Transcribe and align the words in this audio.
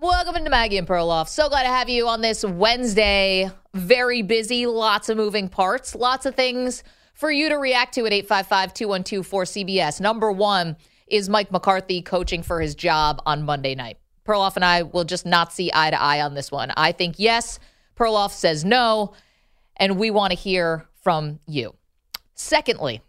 Welcome 0.00 0.36
into 0.36 0.48
Maggie 0.48 0.78
and 0.78 0.86
Perloff. 0.86 1.26
So 1.26 1.48
glad 1.48 1.64
to 1.64 1.70
have 1.70 1.88
you 1.88 2.06
on 2.06 2.20
this 2.20 2.44
Wednesday. 2.44 3.50
Very 3.74 4.22
busy, 4.22 4.64
lots 4.64 5.08
of 5.08 5.16
moving 5.16 5.48
parts, 5.48 5.92
lots 5.92 6.24
of 6.24 6.36
things 6.36 6.84
for 7.14 7.32
you 7.32 7.48
to 7.48 7.56
react 7.56 7.94
to 7.94 8.06
at 8.06 8.12
855 8.12 8.74
212 8.74 9.28
4CBS. 9.28 10.00
Number 10.00 10.30
one 10.30 10.76
is 11.08 11.28
Mike 11.28 11.50
McCarthy 11.50 12.00
coaching 12.00 12.44
for 12.44 12.60
his 12.60 12.76
job 12.76 13.20
on 13.26 13.42
Monday 13.42 13.74
night. 13.74 13.98
Perloff 14.24 14.54
and 14.54 14.64
I 14.64 14.82
will 14.82 15.02
just 15.02 15.26
not 15.26 15.52
see 15.52 15.68
eye 15.74 15.90
to 15.90 16.00
eye 16.00 16.20
on 16.20 16.34
this 16.34 16.52
one. 16.52 16.70
I 16.76 16.92
think 16.92 17.16
yes, 17.18 17.58
Perloff 17.96 18.30
says 18.30 18.64
no, 18.64 19.14
and 19.78 19.98
we 19.98 20.12
want 20.12 20.30
to 20.30 20.38
hear 20.38 20.86
from 21.02 21.40
you. 21.44 21.74
Secondly, 22.34 23.02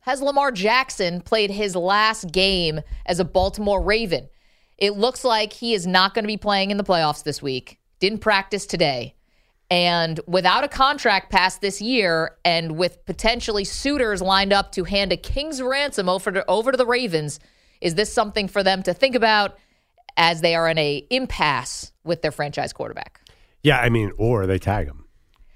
has 0.00 0.20
Lamar 0.20 0.52
Jackson 0.52 1.22
played 1.22 1.50
his 1.50 1.74
last 1.74 2.30
game 2.32 2.82
as 3.06 3.18
a 3.18 3.24
Baltimore 3.24 3.82
Raven? 3.82 4.28
It 4.82 4.96
looks 4.96 5.24
like 5.24 5.52
he 5.52 5.74
is 5.74 5.86
not 5.86 6.12
going 6.12 6.24
to 6.24 6.28
be 6.28 6.36
playing 6.36 6.72
in 6.72 6.76
the 6.76 6.82
playoffs 6.82 7.22
this 7.22 7.40
week. 7.40 7.78
Didn't 8.00 8.18
practice 8.18 8.66
today. 8.66 9.14
And 9.70 10.18
without 10.26 10.64
a 10.64 10.68
contract 10.68 11.30
past 11.30 11.60
this 11.60 11.80
year, 11.80 12.36
and 12.44 12.76
with 12.76 13.06
potentially 13.06 13.62
suitors 13.62 14.20
lined 14.20 14.52
up 14.52 14.72
to 14.72 14.82
hand 14.82 15.12
a 15.12 15.16
king's 15.16 15.62
ransom 15.62 16.08
over 16.08 16.32
to, 16.32 16.44
over 16.50 16.72
to 16.72 16.76
the 16.76 16.84
Ravens, 16.84 17.38
is 17.80 17.94
this 17.94 18.12
something 18.12 18.48
for 18.48 18.64
them 18.64 18.82
to 18.82 18.92
think 18.92 19.14
about 19.14 19.56
as 20.16 20.40
they 20.40 20.56
are 20.56 20.68
in 20.68 20.78
a 20.78 21.06
impasse 21.10 21.92
with 22.02 22.22
their 22.22 22.32
franchise 22.32 22.72
quarterback? 22.72 23.20
Yeah, 23.62 23.78
I 23.78 23.88
mean, 23.88 24.10
or 24.18 24.48
they 24.48 24.58
tag 24.58 24.88
him. 24.88 25.04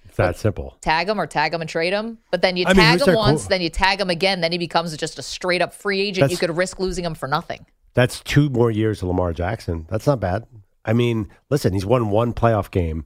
It's 0.05 0.19
that 0.19 0.37
simple. 0.37 0.79
Tag 0.83 1.09
him 1.09 1.21
or 1.21 1.27
tag 1.27 1.53
him 1.53 1.61
and 1.61 1.69
trade 1.69 1.93
him, 1.93 2.19
but 2.31 2.43
then 2.43 2.57
you 2.57 2.65
I 2.65 2.69
mean, 2.69 2.77
tag 2.77 3.01
who's 3.01 3.09
him 3.09 3.17
once, 3.17 3.49
then 3.49 3.61
you 3.61 3.71
tag 3.71 4.01
him 4.01 4.09
again, 4.09 4.41
then 4.41 4.53
he 4.53 4.59
becomes 4.59 4.97
just 4.97 5.19
a 5.19 5.23
straight 5.23 5.63
up 5.63 5.75
free 5.75 6.01
agent. 6.01 6.31
You 6.31 6.37
could 6.37 6.57
risk 6.57 6.79
losing 6.79 7.05
him 7.05 7.17
for 7.17 7.27
nothing. 7.27 7.67
That's 7.97 8.21
two 8.21 8.51
more 8.51 8.71
years 8.71 9.01
of 9.01 9.09
Lamar 9.09 9.33
Jackson. 9.33 9.87
That's 9.89 10.07
not 10.07 10.21
bad. 10.21 10.47
I 10.85 10.93
mean, 10.93 11.31
listen, 11.49 11.73
he's 11.73 11.87
won 11.87 12.11
one 12.11 12.35
playoff 12.35 12.71
game. 12.71 13.05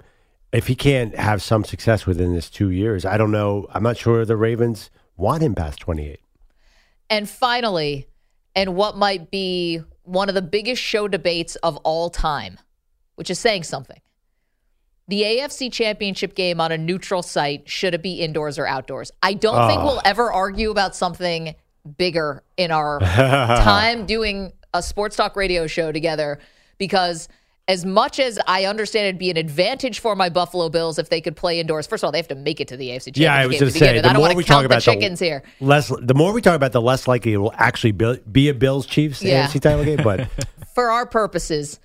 If 0.53 0.67
he 0.67 0.75
can't 0.75 1.15
have 1.15 1.43
some 1.43 1.65
success 1.65 2.07
within 2.07 2.35
this 2.35 2.51
two 2.51 2.71
years, 2.71 3.05
I 3.05 3.17
don't 3.17 3.31
know. 3.31 3.69
I'm 3.71 3.85
not 3.85 3.97
sure 3.97 4.25
the 4.25 4.37
Ravens 4.37 4.91
want 5.17 5.45
him 5.45 5.55
past 5.55 5.79
28. 5.79 6.19
And 7.09 7.29
finally, 7.31 8.09
and 8.57 8.75
what 8.75 8.97
might 8.97 9.31
be 9.31 9.81
one 10.03 10.29
of 10.29 10.35
the 10.35 10.43
biggest 10.43 10.83
show 10.83 11.07
debates 11.07 11.55
of 11.57 11.77
all 11.79 12.11
time, 12.11 12.59
which 13.15 13.31
is 13.31 13.39
saying 13.39 13.63
something. 13.63 14.01
The 15.07 15.23
AFC 15.23 15.73
Championship 15.73 16.35
game 16.35 16.61
on 16.61 16.73
a 16.73 16.79
neutral 16.79 17.23
site, 17.23 17.69
should 17.69 17.95
it 17.95 18.03
be 18.03 18.15
indoors 18.15 18.59
or 18.59 18.67
outdoors? 18.67 19.13
I 19.23 19.35
don't 19.35 19.69
think 19.69 19.83
Oh. 19.83 19.85
we'll 19.85 20.03
ever 20.05 20.33
argue 20.33 20.73
about 20.73 20.97
something 20.97 21.55
bigger 21.97 22.43
in 22.57 22.73
our 22.73 22.99
time 23.01 24.07
doing 24.07 24.53
a 24.75 24.83
sports 24.83 25.17
talk 25.17 25.37
radio 25.37 25.67
show 25.67 25.93
together 25.93 26.39
because 26.79 27.29
as 27.69 27.85
much 27.85 28.19
as 28.19 28.39
I 28.49 28.65
understand 28.65 29.07
it'd 29.07 29.19
be 29.19 29.31
an 29.31 29.37
advantage 29.37 30.01
for 30.01 30.17
my 30.17 30.29
Buffalo 30.29 30.69
Bills 30.69 30.99
if 30.99 31.09
they 31.09 31.21
could 31.21 31.37
play 31.37 31.61
indoors, 31.61 31.87
first 31.87 32.03
of 32.03 32.07
all, 32.07 32.13
they 32.13 32.19
have 32.19 32.29
to 32.29 32.35
make 32.35 32.61
it 32.61 32.69
to 32.69 32.77
the 32.77 32.89
AFC 32.89 33.15
Championship 33.15 33.17
Yeah, 33.23 33.35
I 33.35 33.47
was 33.47 33.55
game 33.55 33.61
going 33.61 33.73
to 33.73 33.79
to 33.79 33.79
say 33.79 33.93
the 34.01 34.09
I 34.09 34.13
don't 34.13 34.15
more 34.15 34.23
want 34.29 34.37
we 34.37 34.43
to 34.43 34.49
talk 34.49 34.55
count 34.57 34.63
the 34.63 34.67
about 34.75 34.83
chickens 34.83 35.19
the 35.21 35.25
here. 35.27 35.43
less, 35.61 35.93
the 36.01 36.15
more 36.15 36.33
we 36.33 36.41
talk 36.43 36.57
about, 36.57 36.73
the 36.73 36.81
less 36.83 37.07
likely 37.07 37.33
it 37.33 37.37
will 37.37 37.55
actually 37.57 37.93
be, 37.93 38.19
be 38.31 38.49
a 38.49 38.55
Bills 38.55 38.87
Chiefs 38.87 39.23
Yeah. 39.23 39.47
AFC 39.47 39.61
title 39.61 39.85
game. 39.85 40.01
But 40.03 40.29
for 40.75 40.91
our 40.91 41.07
purposes, 41.07 41.79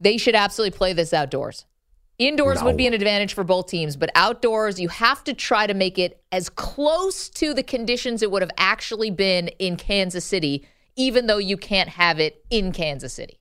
they 0.00 0.16
should 0.16 0.34
absolutely 0.34 0.76
play 0.76 0.92
this 0.92 1.12
outdoors. 1.12 1.66
Indoors 2.18 2.62
would 2.62 2.78
be 2.78 2.86
an 2.86 2.94
advantage 2.94 3.34
for 3.34 3.44
both 3.44 3.66
teams, 3.66 3.94
but 3.94 4.08
outdoors, 4.14 4.80
you 4.80 4.88
have 4.88 5.22
to 5.24 5.34
try 5.34 5.66
to 5.66 5.74
make 5.74 5.98
it 5.98 6.22
as 6.32 6.48
close 6.48 7.28
to 7.28 7.52
the 7.52 7.62
conditions 7.62 8.22
it 8.22 8.30
would 8.30 8.40
have 8.40 8.50
actually 8.56 9.10
been 9.10 9.48
in 9.58 9.76
Kansas 9.76 10.24
City, 10.24 10.66
even 10.96 11.26
though 11.26 11.38
you 11.38 11.56
can't 11.56 11.88
have 11.90 12.18
it 12.18 12.44
in 12.50 12.72
Kansas 12.72 13.12
City. 13.12 13.38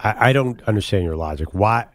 I, 0.00 0.30
I 0.30 0.32
don't 0.32 0.62
understand 0.62 1.04
your 1.04 1.16
logic. 1.16 1.52
Why? 1.52 1.86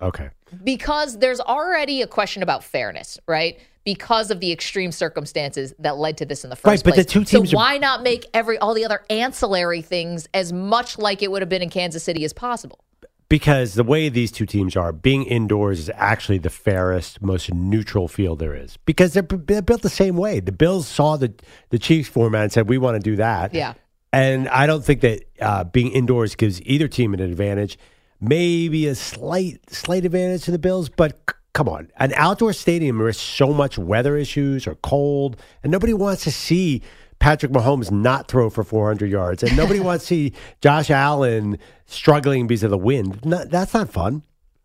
Okay. 0.00 0.30
Because 0.62 1.18
there's 1.18 1.40
already 1.40 2.02
a 2.02 2.06
question 2.06 2.42
about 2.42 2.62
fairness, 2.62 3.18
right? 3.26 3.58
Because 3.84 4.30
of 4.30 4.38
the 4.40 4.52
extreme 4.52 4.92
circumstances 4.92 5.74
that 5.78 5.96
led 5.96 6.18
to 6.18 6.26
this 6.26 6.44
in 6.44 6.50
the 6.50 6.56
first 6.56 6.66
Right, 6.66 6.84
but 6.84 6.94
the 6.94 7.04
two 7.04 7.24
teams 7.24 7.50
So 7.50 7.56
are- 7.56 7.60
why 7.60 7.78
not 7.78 8.02
make 8.02 8.26
every 8.34 8.58
all 8.58 8.74
the 8.74 8.84
other 8.84 9.02
ancillary 9.10 9.82
things 9.82 10.28
as 10.34 10.52
much 10.52 10.98
like 10.98 11.22
it 11.22 11.30
would 11.30 11.42
have 11.42 11.48
been 11.48 11.62
in 11.62 11.70
Kansas 11.70 12.04
City 12.04 12.24
as 12.24 12.32
possible? 12.32 12.84
Because 13.28 13.72
the 13.72 13.82
way 13.82 14.10
these 14.10 14.30
two 14.30 14.44
teams 14.44 14.76
are, 14.76 14.92
being 14.92 15.24
indoors 15.24 15.78
is 15.78 15.90
actually 15.94 16.36
the 16.36 16.50
fairest, 16.50 17.22
most 17.22 17.52
neutral 17.52 18.06
field 18.06 18.40
there 18.40 18.54
is. 18.54 18.76
Because 18.84 19.14
they're, 19.14 19.22
they're 19.22 19.62
built 19.62 19.80
the 19.80 19.88
same 19.88 20.18
way. 20.18 20.38
The 20.38 20.52
Bills 20.52 20.86
saw 20.86 21.16
the 21.16 21.32
the 21.70 21.78
Chiefs 21.78 22.10
format 22.10 22.42
and 22.42 22.52
said, 22.52 22.68
"We 22.68 22.76
want 22.76 22.96
to 22.96 23.00
do 23.00 23.16
that." 23.16 23.54
Yeah. 23.54 23.72
And 24.12 24.48
I 24.48 24.66
don't 24.66 24.84
think 24.84 25.00
that 25.00 25.24
uh, 25.40 25.64
being 25.64 25.90
indoors 25.92 26.34
gives 26.34 26.60
either 26.62 26.88
team 26.88 27.14
an 27.14 27.20
advantage. 27.20 27.78
Maybe 28.20 28.86
a 28.86 28.94
slight 28.94 29.58
slight 29.70 30.04
advantage 30.04 30.44
to 30.44 30.50
the 30.50 30.58
Bills, 30.58 30.88
but 30.88 31.12
c- 31.28 31.34
come 31.54 31.68
on, 31.68 31.90
an 31.96 32.12
outdoor 32.14 32.52
stadium 32.52 33.00
risks 33.00 33.22
so 33.22 33.52
much 33.52 33.78
weather 33.78 34.16
issues 34.16 34.66
or 34.66 34.76
cold, 34.76 35.36
and 35.62 35.72
nobody 35.72 35.92
wants 35.92 36.22
to 36.24 36.30
see 36.30 36.82
Patrick 37.18 37.52
Mahomes 37.52 37.90
not 37.90 38.28
throw 38.28 38.48
for 38.50 38.62
400 38.62 39.10
yards, 39.10 39.42
and 39.42 39.56
nobody 39.56 39.80
wants 39.88 40.04
to 40.04 40.08
see 40.08 40.32
Josh 40.60 40.90
Allen 40.90 41.58
struggling 41.86 42.46
because 42.46 42.62
of 42.62 42.70
the 42.70 42.78
wind. 42.78 43.24
No, 43.24 43.44
that's 43.44 43.74
not 43.74 43.90
fun. 43.90 44.22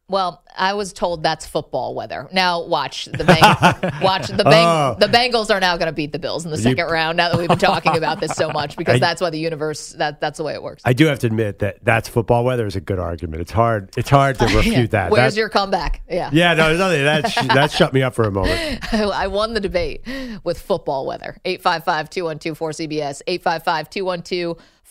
Well, 0.10 0.42
I 0.56 0.74
was 0.74 0.94
told 0.94 1.22
that's 1.22 1.46
football 1.46 1.94
weather. 1.94 2.30
Now 2.32 2.64
watch 2.64 3.06
the 3.08 3.26
Beng- 3.26 4.02
watch 4.02 4.28
the 4.28 4.44
Beng- 4.46 4.64
Oh. 4.66 4.96
the 4.98 5.08
Bengals 5.08 5.54
are 5.54 5.60
now 5.60 5.76
going 5.76 5.88
to 5.88 5.92
beat 5.92 6.14
the 6.14 6.20
Bills 6.20 6.46
in 6.46 6.52
the 6.52 6.58
second 6.58 6.86
round. 6.86 7.18
Now 7.18 7.28
that 7.28 7.38
we've 7.38 7.50
been 7.50 7.58
talking 7.58 7.98
about 7.98 8.22
this 8.22 8.32
so 8.32 8.50
much, 8.50 8.78
because 8.78 8.96
I- 8.96 9.00
that's 9.00 9.20
why 9.20 9.32
the 9.32 9.38
universe 9.40 9.92
that 9.98 10.22
that's 10.22 10.38
the 10.38 10.46
way 10.46 10.54
it 10.54 10.64
works. 10.64 10.82
I 10.86 10.94
do 10.94 11.08
have 11.08 11.20
to 11.20 11.28
admit 11.28 11.60
that 11.60 11.80
that's 11.84 12.08
football 12.08 12.46
weather 12.46 12.66
is 12.66 12.78
a 12.78 12.82
good 12.82 13.00
argument. 13.00 13.42
It's 13.42 13.52
hard. 13.52 13.90
It's 13.98 14.10
hard 14.10 14.40
to 14.40 14.46
refute 14.56 14.92
that. 14.92 15.12
Where's 15.12 15.34
That- 15.36 15.40
your 15.40 15.50
comeback? 15.50 16.02
Yeah, 16.10 16.30
yeah, 16.32 16.54
no, 16.54 16.68
there's 16.68 16.80
nothing. 16.80 17.04
That 17.04 17.30
sh- 17.30 17.48
that 17.54 17.72
shut 17.72 17.92
me 17.92 18.02
up 18.02 18.14
for 18.16 18.24
a 18.24 18.32
moment. 18.32 18.94
I 18.94 19.28
won 19.28 19.56
the 19.56 19.60
debate 19.60 20.04
with 20.46 20.58
football 20.62 21.06
weather. 21.06 21.36
855-212-4CBS, 21.44 23.24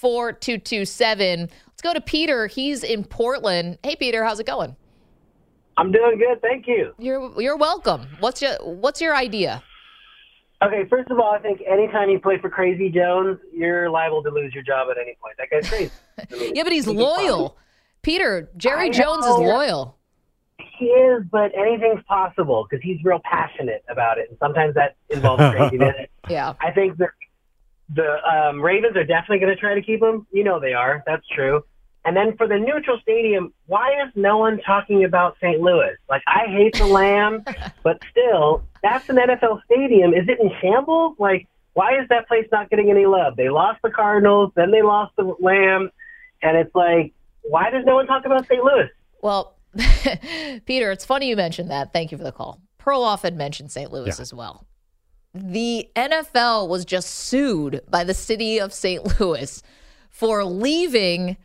855-212-4227. 0.03 1.49
Let's 1.69 1.83
go 1.83 1.95
to 1.95 2.01
Peter. 2.03 2.47
He's 2.49 2.83
in 2.85 3.03
Portland. 3.05 3.79
Hey 3.83 3.97
Peter, 3.97 4.23
how's 4.23 4.41
it 4.41 4.47
going? 4.47 4.77
I'm 5.77 5.93
doing 5.93 6.19
good, 6.19 6.41
thank 6.41 6.67
you. 6.67 6.95
You're 6.99 7.41
you're 7.41 7.57
welcome. 7.57 8.07
What's 8.21 8.41
your 8.41 8.55
what's 8.63 9.01
your 9.01 9.15
idea? 9.15 9.63
Okay, 10.63 10.87
first 10.89 11.11
of 11.11 11.19
all, 11.19 11.33
I 11.35 11.39
think 11.39 11.61
anytime 11.71 12.09
you 12.09 12.19
play 12.19 12.39
for 12.39 12.49
Crazy 12.49 12.89
Jones, 12.89 13.39
you're 13.53 13.91
liable 13.91 14.23
to 14.23 14.31
lose 14.31 14.55
your 14.55 14.63
job 14.63 14.89
at 14.91 14.97
any 14.97 15.17
point. 15.23 15.37
That 15.37 15.51
guy's 15.51 15.69
crazy. 15.69 15.93
I 16.19 16.35
mean, 16.39 16.57
Yeah, 16.57 16.63
but 16.63 16.73
he's 16.73 16.87
he 16.87 16.93
can 16.93 17.03
loyal. 17.03 17.59
Peter, 18.03 18.49
Jerry 18.57 18.87
I 18.87 18.91
Jones 18.91 19.27
is 19.27 19.37
loyal. 19.37 19.99
He 20.79 20.87
is, 20.87 21.25
but 21.31 21.53
anything's 21.55 22.03
possible 22.09 22.67
because 22.69 22.83
he's 22.83 23.03
real 23.05 23.21
passionate 23.25 23.85
about 23.91 24.19
it, 24.19 24.29
and 24.31 24.39
sometimes 24.39 24.75
that 24.75 24.97
involves 25.11 25.43
craziness. 25.55 26.07
Yeah. 26.29 26.55
I 26.61 26.71
think 26.71 26.97
that 26.99 27.11
the 27.95 28.17
um, 28.27 28.63
Ravens 28.63 28.97
are 28.97 29.05
definitely 29.05 29.41
going 29.41 29.55
to 29.55 29.61
try 29.61 29.75
to 29.75 29.83
keep 29.83 30.03
him. 30.03 30.27
You 30.33 30.45
know 30.45 30.59
they 30.59 30.73
are. 30.73 31.03
That's 31.07 31.27
true. 31.35 31.65
And 32.07 32.17
then 32.17 32.37
for 32.37 32.47
the 32.49 32.57
neutral 32.59 32.99
stadium, 33.03 33.53
why 33.67 33.91
is 34.07 34.13
no 34.15 34.39
one 34.39 34.61
talking 34.65 35.05
about 35.05 35.37
St. 35.43 35.61
Louis? 35.61 35.93
Like 36.09 36.23
I 36.27 36.47
hate 36.49 36.75
the 36.79 36.87
Lambs, 36.87 37.45
but 37.83 38.01
still, 38.11 38.63
that's 38.83 39.09
an 39.09 39.17
NFL 39.17 39.61
stadium. 39.65 40.15
Is 40.15 40.29
it 40.29 40.39
in 40.41 40.51
shambles? 40.63 41.17
Like 41.19 41.49
why 41.75 42.01
is 42.01 42.09
that 42.09 42.27
place 42.27 42.47
not 42.51 42.71
getting 42.71 42.89
any 42.91 43.05
love? 43.05 43.37
They 43.37 43.51
lost 43.51 43.81
the 43.83 43.91
Cardinals, 43.91 44.51
then 44.57 44.71
they 44.71 44.81
lost 44.81 45.15
the 45.17 45.35
Lambs, 45.41 45.91
and 46.43 46.57
it's 46.57 46.75
like, 46.75 47.13
why 47.43 47.69
does 47.69 47.85
no 47.85 47.97
one 47.97 48.07
talk 48.07 48.25
about 48.25 48.47
St. 48.47 48.65
Louis? 48.65 48.89
Well, 49.21 49.57
Peter, 50.65 50.91
it's 50.91 51.05
funny 51.05 51.29
you 51.29 51.37
mentioned 51.37 51.71
that. 51.71 51.93
Thank 51.93 52.13
you 52.13 52.17
for 52.19 52.25
the 52.25 52.33
call. 52.33 52.63
Perloff 52.81 53.21
had 53.23 53.37
mentioned 53.37 53.71
St. 53.73 53.93
Louis 53.93 54.07
Yeah. 54.17 54.23
as 54.23 54.33
well. 54.33 54.67
The 55.35 55.87
NFL 55.95 56.69
was 56.69 56.87
just 56.87 57.11
sued 57.11 57.83
by 57.91 58.05
the 58.05 58.15
city 58.15 58.59
of 58.59 58.73
St. 58.73 59.05
Louis 59.21 59.63
for 60.09 60.45
leaving 60.45 61.37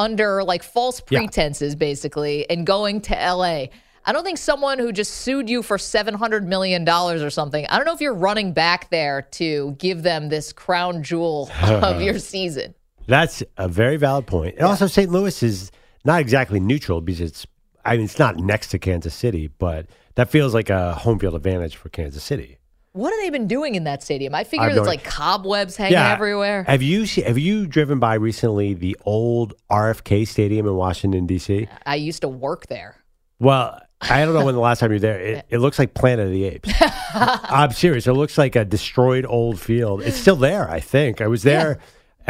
under 0.00 0.42
like 0.42 0.62
false 0.62 1.02
Yeah. 1.10 1.20
pretenses, 1.20 1.76
basically, 1.76 2.48
and 2.50 2.66
going 2.66 3.00
to 3.02 3.14
LA. 3.14 3.66
I 4.06 4.12
don't 4.12 4.24
think 4.24 4.38
someone 4.38 4.78
who 4.78 4.92
just 4.92 5.12
sued 5.12 5.50
you 5.50 5.62
for 5.62 5.76
$700 5.76 6.44
million 6.46 6.88
or 6.88 7.28
something, 7.30 7.66
I 7.68 7.76
don't 7.76 7.84
know 7.84 7.92
if 7.92 8.00
you're 8.00 8.14
running 8.14 8.52
back 8.54 8.88
there 8.90 9.22
to 9.32 9.76
give 9.78 10.02
them 10.02 10.30
this 10.30 10.52
crown 10.54 11.02
jewel 11.02 11.50
of 11.62 12.00
your 12.00 12.18
season. 12.18 12.74
That's 13.06 13.42
a 13.58 13.68
very 13.68 13.98
valid 13.98 14.26
point. 14.26 14.56
And 14.56 14.64
also, 14.64 14.86
St. 14.86 15.10
Louis 15.10 15.42
is 15.42 15.70
not 16.04 16.20
exactly 16.20 16.60
neutral 16.60 17.02
because 17.02 17.20
it's, 17.20 17.46
I 17.84 17.96
mean, 17.96 18.06
it's 18.06 18.18
not 18.18 18.36
next 18.36 18.68
to 18.68 18.78
Kansas 18.78 19.14
City, 19.14 19.48
but 19.48 19.86
that 20.14 20.30
feels 20.30 20.54
like 20.54 20.70
a 20.70 20.94
home 20.94 21.18
field 21.18 21.34
advantage 21.34 21.76
for 21.76 21.90
Kansas 21.90 22.22
City. 22.24 22.56
What 22.92 23.12
have 23.12 23.20
they 23.20 23.30
been 23.30 23.46
doing 23.46 23.76
in 23.76 23.84
that 23.84 24.02
stadium? 24.02 24.34
I 24.34 24.42
figure 24.42 24.66
I've 24.66 24.74
there's 24.74 24.86
like 24.86 25.04
cobwebs 25.04 25.76
hanging 25.76 25.96
everywhere. 25.96 26.64
Have 26.64 26.82
you 26.82 27.04
have 27.24 27.38
you 27.38 27.66
driven 27.66 28.00
by 28.00 28.14
recently 28.14 28.74
the 28.74 28.96
old 29.06 29.54
RFK 29.70 30.26
Stadium 30.26 30.66
in 30.66 30.74
Washington 30.74 31.26
D.C.? 31.26 31.68
I 31.86 31.94
used 31.94 32.22
to 32.22 32.28
work 32.28 32.66
there. 32.66 32.96
Well, 33.38 33.80
I 34.00 34.24
don't 34.24 34.34
know 34.34 34.44
when 34.44 34.54
the 34.54 34.60
last 34.60 34.80
time 34.80 34.90
you 34.90 34.96
were 34.96 35.00
there. 35.00 35.20
It, 35.20 35.46
it 35.50 35.58
looks 35.58 35.78
like 35.78 35.94
Planet 35.94 36.26
of 36.26 36.32
the 36.32 36.44
Apes. 36.44 36.68
I'm 37.14 37.70
serious. 37.70 38.08
It 38.08 38.12
looks 38.14 38.36
like 38.36 38.56
a 38.56 38.64
destroyed 38.64 39.24
old 39.24 39.60
field. 39.60 40.02
It's 40.02 40.16
still 40.16 40.36
there, 40.36 40.68
I 40.68 40.80
think. 40.80 41.20
I 41.20 41.28
was 41.28 41.44
there 41.44 41.78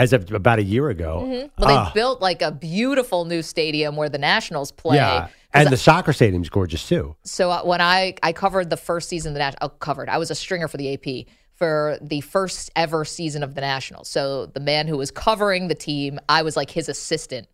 as 0.00 0.12
of 0.12 0.30
about 0.32 0.58
a 0.58 0.62
year 0.62 0.88
ago. 0.88 1.50
Well, 1.58 1.68
they 1.68 1.74
Ah, 1.74 1.90
built 1.94 2.20
like 2.20 2.42
a 2.42 2.50
beautiful 2.50 3.24
new 3.24 3.42
stadium 3.42 3.96
where 3.96 4.08
the 4.08 4.18
Nationals 4.18 4.72
play. 4.72 4.96
yeah, 4.96 5.28
and 5.52 5.68
the 5.68 5.76
soccer 5.76 6.12
stadium's 6.12 6.48
gorgeous 6.48 6.88
too. 6.88 7.16
So 7.24 7.50
uh, 7.50 7.62
when 7.62 7.80
I 7.80 8.14
I 8.22 8.32
covered 8.32 8.70
the 8.70 8.76
first 8.76 9.08
season 9.08 9.30
of 9.30 9.34
the 9.34 9.40
National, 9.40 9.58
oh, 9.62 9.68
covered. 9.78 10.08
I 10.08 10.18
was 10.18 10.30
a 10.30 10.34
stringer 10.34 10.68
for 10.68 10.76
the 10.78 10.94
AP 10.94 11.26
for 11.54 11.98
the 12.00 12.22
first 12.22 12.70
ever 12.74 13.04
season 13.04 13.42
of 13.42 13.54
the 13.54 13.60
Nationals. 13.60 14.08
So 14.08 14.46
the 14.46 14.60
man 14.60 14.88
who 14.88 14.96
was 14.96 15.10
covering 15.10 15.68
the 15.68 15.74
team, 15.74 16.18
I 16.28 16.42
was 16.42 16.56
like 16.56 16.70
his 16.70 16.88
assistant. 16.88 17.46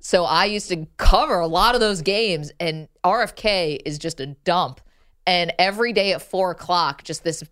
So 0.00 0.24
I 0.24 0.46
used 0.46 0.68
to 0.70 0.86
cover 0.96 1.38
a 1.40 1.46
lot 1.46 1.74
of 1.74 1.80
those 1.80 2.02
games, 2.02 2.50
and 2.60 2.88
RFK 3.04 3.78
is 3.84 3.98
just 3.98 4.20
a 4.20 4.26
dump. 4.26 4.80
And 5.26 5.52
every 5.58 5.92
day 5.92 6.12
at 6.12 6.22
four 6.22 6.50
o'clock, 6.50 7.04
just 7.04 7.22
this 7.24 7.42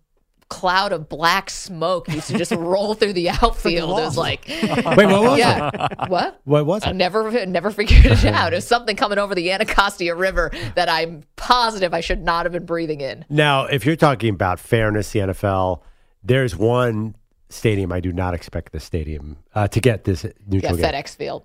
cloud 0.48 0.92
of 0.92 1.08
black 1.08 1.50
smoke 1.50 2.08
used 2.08 2.28
to 2.28 2.38
just 2.38 2.52
roll 2.56 2.94
through 2.94 3.12
the 3.12 3.30
outfield. 3.30 3.98
It 3.98 4.02
was 4.02 4.16
like, 4.16 4.46
Wait, 4.48 4.84
what 4.84 5.22
was 5.22 5.40
it? 5.40 6.08
what? 6.08 6.40
What 6.44 6.66
was 6.66 6.86
I 6.86 6.92
never 6.92 7.46
never 7.46 7.70
figured 7.70 8.06
it 8.06 8.24
out. 8.26 8.52
It 8.52 8.56
was 8.58 8.66
something 8.66 8.96
coming 8.96 9.18
over 9.18 9.34
the 9.34 9.50
Anacostia 9.50 10.14
River 10.14 10.52
that 10.74 10.88
I'm 10.88 11.24
positive 11.36 11.92
I 11.92 12.00
should 12.00 12.22
not 12.22 12.46
have 12.46 12.52
been 12.52 12.66
breathing 12.66 13.00
in. 13.00 13.24
Now, 13.28 13.64
if 13.66 13.84
you're 13.84 13.96
talking 13.96 14.30
about 14.30 14.60
fairness, 14.60 15.10
the 15.12 15.20
NFL, 15.20 15.82
there's 16.22 16.56
one 16.56 17.16
stadium 17.48 17.92
I 17.92 18.00
do 18.00 18.12
not 18.12 18.34
expect 18.34 18.72
the 18.72 18.80
stadium 18.80 19.36
uh, 19.54 19.68
to 19.68 19.80
get 19.80 20.04
this 20.04 20.24
Yeah, 20.24 20.30
neutral 20.46 20.76
game. 20.76 20.84
FedEx 20.84 21.16
Field. 21.16 21.44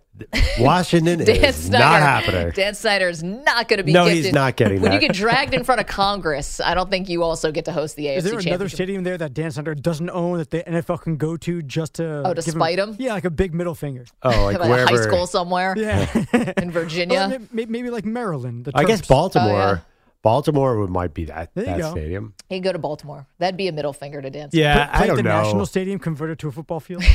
Washington 0.60 1.20
Dan 1.26 1.44
is 1.46 1.56
Snyder. 1.56 1.84
not 1.84 2.02
happening. 2.02 2.52
Dan 2.56 2.74
Snyder 2.76 3.08
is 3.10 3.24
not 3.24 3.68
going 3.68 3.78
to 3.78 3.84
be. 3.84 3.94
No, 3.94 4.06
gifted. 4.06 4.26
he's 4.26 4.34
not 4.34 4.56
getting 4.56 4.82
When 4.82 4.92
that. 4.92 5.02
you 5.02 5.08
get 5.08 5.16
dragged 5.16 5.54
in 5.54 5.64
front 5.64 5.80
of 5.82 5.88
Congress, 5.88 6.60
I 6.60 6.74
don't 6.74 6.90
think 6.90 7.10
you 7.10 7.24
also 7.24 7.52
get 7.52 7.66
to 7.66 7.72
host 7.72 7.96
the 7.96 8.06
AFC 8.06 8.18
Is 8.18 8.24
there 8.26 8.40
another 8.40 8.70
stadium 8.70 9.04
there 9.04 9.18
that 9.18 9.34
Dan 9.34 9.52
Snyder 9.52 9.76
doesn't 9.76 10.10
own 10.10 10.38
that 10.40 10.50
the 10.52 10.64
NFL 10.64 11.02
can 11.02 11.18
go 11.18 11.38
to 11.38 11.62
just 11.62 11.96
to 11.96 12.24
Oh, 12.26 12.34
to 12.34 12.42
spite 12.42 12.80
him? 12.80 12.96
Yeah, 13.00 13.14
like 13.14 13.26
a 13.26 13.30
big 13.32 13.54
middle 13.54 13.76
finger. 13.76 14.06
Oh, 14.24 14.30
like 14.46 14.58
Like 14.60 14.68
a 14.68 14.70
wherever. 14.72 14.90
high 14.98 15.02
school 15.02 15.28
somewhere 15.28 15.74
Yeah, 15.78 16.54
in 16.58 16.72
Virginia. 16.72 17.16
Well, 17.16 17.30
may- 17.30 17.40
may- 17.52 17.66
maybe 17.66 17.90
like 17.90 18.06
Maryland. 18.06 18.66
The 18.66 18.72
I 18.76 18.84
guess 18.84 19.06
Baltimore. 19.06 19.50
Oh, 19.50 19.56
yeah. 19.74 19.80
Baltimore 20.24 20.78
would- 20.80 20.90
might 20.90 21.14
be 21.14 21.26
that, 21.26 21.50
There 21.56 21.64
you 21.66 21.72
that 21.72 21.80
go. 21.80 21.92
stadium. 21.92 22.34
He'd 22.50 22.62
go 22.62 22.72
to 22.72 22.78
Baltimore. 22.80 23.28
That'd 23.40 23.58
be 23.58 23.68
a 23.68 23.72
middle 23.72 23.94
finger 23.94 24.22
to 24.22 24.30
dance. 24.30 24.54
Yeah, 24.54 24.86
Play 24.88 25.00
I 25.00 25.04
at 25.04 25.08
don't 25.08 25.16
the 25.18 25.24
know. 25.24 25.42
National 25.42 25.66
Stadium 25.66 26.00
converted 26.00 26.38
to 26.40 26.48
a 26.48 26.52
football 26.52 26.80
field. 26.80 27.04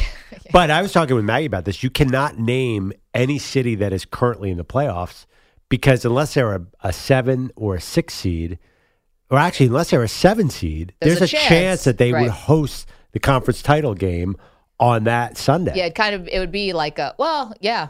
But 0.53 0.71
I 0.71 0.81
was 0.83 0.93
talking 0.93 1.15
with 1.17 1.25
Maggie 1.25 1.47
about 1.47 1.65
this. 1.65 1.83
You 1.83 1.91
cannot 1.91 2.39
name 2.39 2.93
any 3.15 3.39
city 3.39 3.75
that 3.77 3.93
is 3.93 4.05
currently 4.05 4.51
in 4.51 4.57
the 4.57 4.65
playoffs 4.65 5.27
because 5.69 6.05
unless 6.05 6.35
they're 6.35 6.55
a, 6.55 6.67
a 6.83 6.93
seven 6.93 7.51
or 7.57 7.75
a 7.77 7.81
six 7.81 8.15
seed, 8.15 8.59
or 9.31 9.39
actually 9.39 9.67
unless 9.67 9.91
they're 9.91 10.03
a 10.03 10.09
seven 10.09 10.49
seed, 10.51 10.95
There's 11.01 11.19
there's, 11.19 11.33
a 11.33 11.37
a, 11.37 11.39
chance, 11.41 11.49
chance, 11.49 11.85
that 11.85 11.99
they 11.99 12.13
right. 12.13 12.23
would 12.23 12.31
host 12.31 12.89
the 13.13 13.19
conference 13.21 13.61
title 13.63 13.95
game 13.95 14.37
on 14.79 15.05
that 15.05 15.37
Sunday. 15.37 15.73
Yeah, 15.77 15.87
it 15.87 15.95
kind 15.95 16.15
of 16.15 16.29
it 16.29 16.39
would 16.39 16.53
be 16.53 16.73
like 16.73 16.99
a 16.99 17.15
well, 17.19 17.53
yeah. 17.61 17.89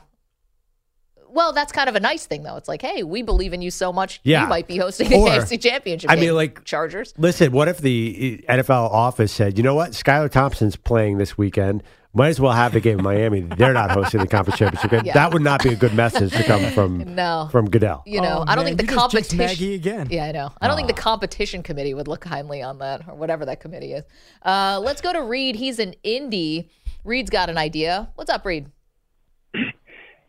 Well, 1.36 1.52
that's 1.52 1.70
kind 1.70 1.88
of 1.88 1.94
a 1.96 2.00
nice 2.00 2.24
thing 2.26 2.42
though. 2.42 2.56
It's 2.56 2.66
like, 2.68 2.80
hey, 2.82 3.02
we 3.02 3.20
believe 3.22 3.52
in 3.52 3.60
you 3.62 3.70
so 3.70 3.92
much, 3.92 4.20
Yeah. 4.24 4.42
you 4.42 4.48
might 4.48 4.66
be 4.66 4.78
hosting 4.78 5.10
the 5.10 5.16
Or- 5.16 5.28
AFC 5.28 5.58
Championship. 5.60 6.10
I 6.10 6.16
mean, 6.16 6.34
like- 6.34 6.64
Chargers. 6.64 7.12
Listen, 7.18 7.52
what 7.52 7.68
if 7.68 7.78
the 7.78 8.42
NFL 8.48 8.90
office 8.90 9.30
said, 9.32 9.58
you 9.58 9.62
know 9.62 9.74
what, 9.74 9.90
Skylar 9.92 10.30
Thompson's 10.30 10.76
playing 10.76 11.18
this 11.18 11.36
weekend. 11.36 11.82
Might 12.14 12.28
as 12.28 12.40
well 12.40 12.52
have 12.52 12.72
the 12.72 12.80
game 12.80 12.96
in 12.98 13.04
Miami. 13.04 13.40
They're 13.42 13.74
not 13.74 13.90
hosting 13.90 14.20
the 14.20 14.26
conference 14.26 14.58
championship 14.58 14.90
game. 14.90 15.02
Yeah. 15.04 15.12
That 15.12 15.34
would 15.34 15.42
not 15.42 15.62
be 15.62 15.68
a 15.74 15.76
good 15.76 15.92
message 15.92 16.32
to 16.32 16.42
come 16.44 16.64
from 16.70 17.14
No. 17.14 17.48
from 17.52 17.68
Goodell. 17.68 18.02
You 18.06 18.22
know, 18.22 18.38
Oh, 18.38 18.44
I 18.46 18.54
don't 18.54 18.64
man, 18.64 18.78
think 18.78 18.88
the 18.88 18.94
you 18.94 18.98
just 18.98 19.10
competition. 19.12 19.36
Maggie 19.38 19.74
again. 19.74 20.08
Yeah, 20.10 20.24
I 20.24 20.32
know. 20.32 20.50
I 20.62 20.66
don't 20.66 20.76
think 20.76 20.88
Ah. 20.90 20.94
the 20.94 21.00
competition 21.02 21.62
committee 21.62 21.92
would 21.92 22.08
look 22.08 22.20
kindly 22.22 22.62
on 22.62 22.78
that 22.78 23.02
or 23.06 23.14
whatever 23.16 23.44
that 23.44 23.60
committee 23.60 23.92
is. 23.92 24.04
Uh, 24.42 24.80
let's 24.82 25.02
go 25.02 25.12
to 25.12 25.20
Reed. 25.20 25.56
He's 25.56 25.78
an 25.78 25.92
Indy. 26.04 26.70
Reed's 27.04 27.28
got 27.28 27.50
an 27.50 27.58
idea. 27.58 28.08
What's 28.14 28.30
up, 28.30 28.46
Reed? 28.46 28.70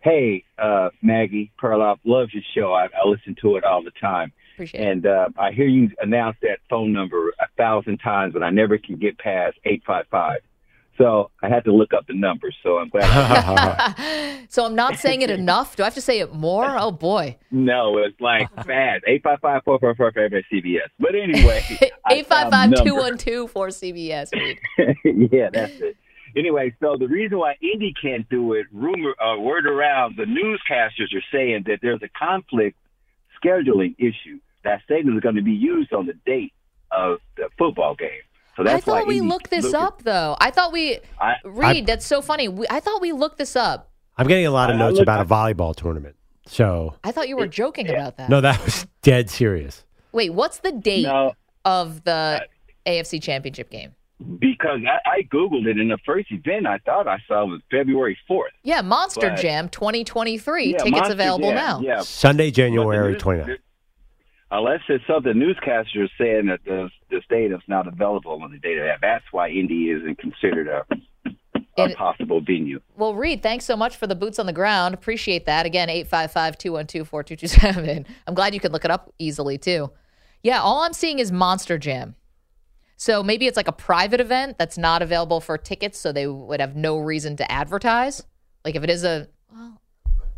Hey, 0.07 0.45
uh, 0.57 0.87
Maggie 1.01 1.51
Perloff, 1.61 1.97
loves 2.05 2.33
your 2.33 2.43
show. 2.55 2.71
I, 2.71 2.85
I 2.85 3.05
listen 3.05 3.35
to 3.41 3.57
it 3.57 3.65
all 3.65 3.83
the 3.83 3.91
time. 3.99 4.31
Appreciate 4.55 4.79
it. 4.79 4.87
And 4.89 5.05
uh, 5.05 5.27
I 5.37 5.51
hear 5.51 5.67
you 5.67 5.89
announce 5.99 6.37
that 6.43 6.59
phone 6.69 6.93
number 6.93 7.31
a 7.41 7.47
thousand 7.57 7.97
times, 7.97 8.31
but 8.31 8.41
I 8.41 8.49
never 8.49 8.77
can 8.77 8.95
get 8.95 9.17
past 9.17 9.57
855. 9.65 10.39
So 10.97 11.29
I 11.43 11.49
had 11.49 11.65
to 11.65 11.73
look 11.73 11.93
up 11.93 12.07
the 12.07 12.13
number. 12.13 12.53
So 12.63 12.77
I'm 12.77 12.87
glad. 12.87 13.95
So 14.49 14.65
I'm 14.65 14.75
not 14.75 14.95
saying 14.95 15.23
it 15.23 15.29
enough. 15.29 15.75
Do 15.75 15.83
I 15.83 15.87
have 15.87 15.95
to 15.95 16.01
say 16.01 16.19
it 16.19 16.33
more? 16.33 16.77
Oh 16.79 16.89
boy. 16.89 17.35
no, 17.51 17.97
it's 17.97 18.19
like 18.21 18.47
fast. 18.55 19.03
855 19.05 19.63
444 19.65 20.41
CBS. 20.49 20.87
But 20.99 21.15
anyway. 21.15 21.65
I 22.05 22.13
Eight 22.13 22.27
five 22.27 22.49
found 22.49 22.53
five 22.53 22.69
the 22.69 22.75
two 22.77 22.85
number. 22.85 23.01
one 23.01 23.17
two 23.17 23.47
four 23.47 23.67
CBS. 23.67 24.29
Yeah, 25.03 25.49
that's 25.51 25.73
it. 25.81 25.97
Anyway, 26.37 26.73
so 26.79 26.95
the 26.97 27.07
reason 27.07 27.37
why 27.39 27.55
Indy 27.61 27.93
can't 28.01 28.27
do 28.29 28.53
it, 28.53 28.67
rumor, 28.71 29.13
uh, 29.21 29.39
word 29.39 29.65
around, 29.65 30.15
the 30.17 30.23
newscasters 30.25 31.13
are 31.15 31.23
saying 31.31 31.63
that 31.67 31.79
there's 31.81 32.01
a 32.03 32.09
conflict 32.09 32.77
scheduling 33.43 33.95
issue. 33.97 34.39
That 34.63 34.81
stadium 34.83 35.15
is 35.17 35.21
going 35.21 35.35
to 35.35 35.41
be 35.41 35.53
used 35.53 35.93
on 35.93 36.05
the 36.05 36.13
date 36.25 36.53
of 36.91 37.19
the 37.37 37.49
football 37.57 37.95
game. 37.95 38.09
So 38.55 38.63
I 38.63 38.65
that's 38.65 38.85
why 38.85 38.99
thought 38.99 39.07
we 39.07 39.17
Indy 39.17 39.29
looked 39.29 39.49
this 39.49 39.65
looking- 39.65 39.79
up 39.79 40.03
though. 40.03 40.35
I 40.39 40.51
thought 40.51 40.71
we 40.71 40.99
I, 41.19 41.35
Reed. 41.45 41.85
that's 41.85 42.05
so 42.05 42.21
funny. 42.21 42.47
We, 42.47 42.65
I 42.69 42.79
thought 42.79 43.01
we 43.01 43.11
looked 43.11 43.37
this 43.37 43.55
up. 43.55 43.91
I'm 44.17 44.27
getting 44.27 44.45
a 44.47 44.51
lot 44.51 44.69
of 44.69 44.75
I- 44.75 44.79
I 44.79 44.81
notes 44.87 44.95
look- 44.95 45.03
about 45.03 45.21
a 45.21 45.25
volleyball 45.25 45.75
tournament. 45.75 46.15
So 46.47 46.95
I 47.03 47.11
thought 47.11 47.27
you 47.27 47.35
were 47.37 47.47
joking 47.47 47.89
about 47.89 48.17
that. 48.17 48.29
no, 48.29 48.41
that 48.41 48.63
was 48.63 48.87
dead 49.01 49.29
serious. 49.29 49.83
Wait, 50.13 50.33
what's 50.33 50.59
the 50.59 50.71
date 50.71 51.03
no, 51.03 51.33
of 51.65 52.03
the 52.05 52.47
AFC 52.85 53.21
Championship 53.21 53.69
game? 53.69 53.93
Because 54.39 54.79
I, 54.87 55.09
I 55.17 55.21
googled 55.23 55.67
it, 55.67 55.77
and 55.77 55.91
the 55.91 55.97
first 56.05 56.31
event 56.31 56.65
I 56.65 56.79
thought 56.79 57.07
I 57.07 57.17
saw 57.27 57.45
was 57.45 57.61
February 57.69 58.17
fourth. 58.27 58.51
Yeah, 58.63 58.81
Monster 58.81 59.29
But- 59.29 59.39
Jam 59.39 59.69
2023. 59.69 60.65
Yeah, 60.71 60.77
Tickets 60.77 60.91
Monster 60.91 61.13
available 61.13 61.49
Jam, 61.49 61.55
now. 61.55 61.79
Yeah, 61.81 62.01
Sunday, 62.01 62.45
But 62.47 62.55
the 62.55 62.61
January 62.61 63.13
news- 63.13 63.21
29th. 63.21 63.57
Unless 64.49 64.79
it's 64.87 65.03
something 65.05 65.33
newscasters 65.33 66.07
saying 66.17 66.45
that 66.45 66.61
the 66.63 66.89
the 67.09 67.21
stadium's 67.25 67.63
not 67.67 67.85
available 67.85 68.41
on 68.41 68.51
the 68.51 68.57
date 68.59 68.77
of 68.77 68.85
that. 68.85 68.99
That's 69.01 69.25
why 69.31 69.49
Indy 69.49 69.89
isn't 69.91 70.17
considered 70.19 70.67
a, 70.69 70.85
a 71.25 71.31
And- 71.83 71.93
possible 71.95 72.39
venue. 72.39 72.79
Well, 72.95 73.13
Reed, 73.13 73.43
thanks 73.43 73.65
so 73.65 73.75
much 73.75 73.97
for 73.97 74.07
the 74.07 74.15
boots 74.15 74.39
on 74.39 74.45
the 74.45 74.53
ground. 74.53 74.93
Appreciate 74.93 75.45
that. 75.47 75.65
Again, 75.65 75.89
855 75.89 76.57
212 76.57 77.07
4227. 77.07 78.05
I'm 78.25 78.33
glad 78.33 78.53
you 78.53 78.61
could 78.61 78.71
look 78.71 78.85
it 78.85 78.91
up 78.91 79.13
easily, 79.19 79.57
too. 79.57 79.91
Yeah, 80.43 80.61
all 80.61 80.81
I'm 80.81 80.93
seeing 80.93 81.19
is 81.19 81.29
Monster 81.31 81.77
Jam. 81.77 82.15
So 82.97 83.21
maybe 83.21 83.45
it's 83.45 83.55
like 83.55 83.67
a 83.67 83.73
private 83.73 84.19
event 84.19 84.57
that's 84.57 84.77
not 84.77 85.03
available 85.03 85.39
for 85.39 85.57
tickets, 85.57 85.99
so 85.99 86.11
they 86.11 86.25
would 86.25 86.59
have 86.59 86.75
no 86.75 86.97
reason 86.97 87.37
to 87.37 87.49
advertise. 87.51 88.23
Like 88.65 88.75
if 88.75 88.83
it 88.83 88.89
is 88.89 89.03
a, 89.03 89.27
well, 89.53 89.79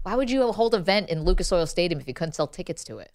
why 0.04 0.16
would 0.16 0.30
you 0.30 0.52
hold 0.52 0.76
an 0.76 0.82
event 0.82 1.10
in 1.10 1.24
Lucas 1.24 1.52
Oil 1.54 1.66
Stadium 1.66 2.02
if 2.02 2.08
you 2.08 2.14
couldn't 2.14 2.34
sell 2.34 2.48
tickets 2.48 2.84
to 2.84 3.00
it? 3.00 3.12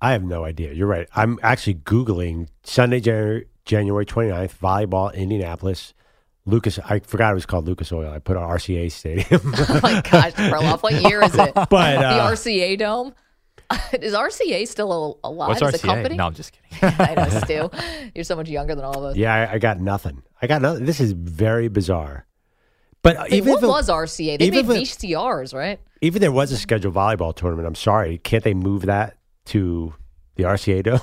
I 0.00 0.12
have 0.12 0.24
no 0.24 0.44
idea. 0.44 0.72
You're 0.72 0.88
right. 0.88 1.06
I'm 1.14 1.38
actually 1.42 1.74
Googling 1.74 2.48
Sunday, 2.64 2.98
January, 2.98 3.46
January 3.66 4.06
29th, 4.06 4.58
volleyball, 4.58 5.14
Indianapolis. 5.14 5.92
Lucas, 6.44 6.78
I 6.80 6.98
forgot 7.00 7.30
it 7.30 7.34
was 7.34 7.46
called 7.46 7.66
Lucas 7.66 7.92
Oil. 7.92 8.10
I 8.10 8.18
put 8.18 8.36
on 8.36 8.48
RCA 8.48 8.90
Stadium. 8.90 9.54
Oh 9.68 9.80
my 9.82 10.00
gosh, 10.00 10.32
Perloff, 10.32 10.82
what 10.82 10.94
year 10.94 11.22
is 11.22 11.34
it? 11.34 11.54
but 11.54 11.68
the 11.68 12.06
uh, 12.06 12.30
RCA 12.32 12.78
Dome? 12.78 13.14
is 14.00 14.12
RCA 14.14 14.66
still 14.68 15.18
alive 15.24 15.48
What's 15.60 15.62
as 15.62 15.82
a 15.82 15.86
company? 15.86 16.16
No, 16.16 16.26
I'm 16.26 16.34
just 16.34 16.52
kidding. 16.52 16.94
I 17.00 17.14
know, 17.14 17.28
Stu. 17.44 17.70
You're 18.14 18.24
so 18.24 18.36
much 18.36 18.48
younger 18.48 18.74
than 18.74 18.84
all 18.84 18.98
of 18.98 19.04
us. 19.12 19.16
yeah, 19.16 19.32
I, 19.50 19.54
I 19.54 19.58
got 19.58 19.80
nothing. 19.80 20.22
I 20.40 20.46
got 20.46 20.60
nothing. 20.62 20.84
This 20.84 21.00
is 21.00 21.12
very 21.12 21.68
bizarre. 21.68 22.26
But 23.02 23.28
Hey, 23.30 23.38
even 23.38 23.50
what 23.50 23.58
if 23.58 23.64
it, 23.64 23.66
was 23.68 23.88
RCA? 23.88 24.38
They 24.38 24.50
made 24.50 24.58
it- 24.60 24.66
VCRs, 24.66 25.54
right? 25.54 25.80
even 26.02 26.20
there 26.20 26.32
was 26.32 26.50
a 26.52 26.56
scheduled 26.56 26.94
volleyball 26.94 27.34
tournament, 27.34 27.66
I'm 27.66 27.74
sorry, 27.76 28.18
can't 28.18 28.42
they 28.44 28.54
move 28.54 28.82
that 28.86 29.16
to 29.46 29.94
the 30.34 30.42
RCA 30.44 30.82
Dome? 30.82 31.00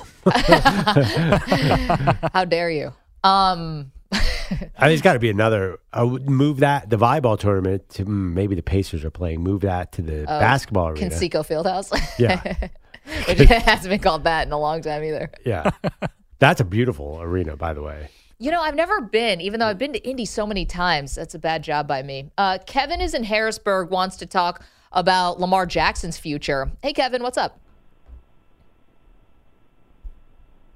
How 2.33 2.45
dare 2.45 2.69
you? 2.69 2.93
Um, 3.23 3.91
I 4.11 4.87
mean, 4.87 4.93
it's 4.93 5.01
got 5.01 5.13
to 5.13 5.19
be 5.19 5.29
another. 5.29 5.79
I 5.93 6.03
would 6.03 6.29
move 6.29 6.59
that 6.59 6.89
the 6.89 6.97
volleyball 6.97 7.39
tournament 7.39 7.87
to 7.89 8.05
mm, 8.05 8.33
maybe 8.33 8.55
the 8.55 8.63
Pacers 8.63 9.05
are 9.05 9.11
playing. 9.11 9.41
Move 9.41 9.61
that 9.61 9.91
to 9.93 10.01
the 10.01 10.25
basketball 10.25 10.89
arena. 10.89 11.09
Conseco 11.09 11.45
Fieldhouse. 11.45 11.91
Yeah. 12.17 12.69
Which 13.27 13.39
hasn't 13.39 13.89
been 13.89 13.99
called 13.99 14.23
that 14.25 14.45
in 14.45 14.53
a 14.53 14.59
long 14.59 14.81
time 14.81 15.03
either. 15.03 15.31
Yeah, 15.45 15.71
that's 16.37 16.61
a 16.61 16.63
beautiful 16.63 17.19
arena, 17.21 17.55
by 17.55 17.73
the 17.73 17.81
way. 17.81 18.09
You 18.37 18.51
know, 18.51 18.61
I've 18.61 18.75
never 18.75 19.01
been, 19.01 19.41
even 19.41 19.59
though 19.59 19.67
I've 19.67 19.77
been 19.77 19.93
to 19.93 20.07
Indy 20.07 20.25
so 20.25 20.45
many 20.47 20.65
times. 20.65 21.15
That's 21.15 21.35
a 21.35 21.39
bad 21.39 21.63
job 21.63 21.87
by 21.87 22.03
me. 22.03 22.31
Uh, 22.37 22.59
Kevin 22.65 23.01
is 23.01 23.13
in 23.13 23.23
Harrisburg, 23.23 23.89
wants 23.89 24.15
to 24.17 24.25
talk 24.25 24.63
about 24.91 25.39
Lamar 25.39 25.65
Jackson's 25.65 26.17
future. 26.17 26.71
Hey, 26.81 26.93
Kevin, 26.93 27.21
what's 27.21 27.37
up? 27.37 27.59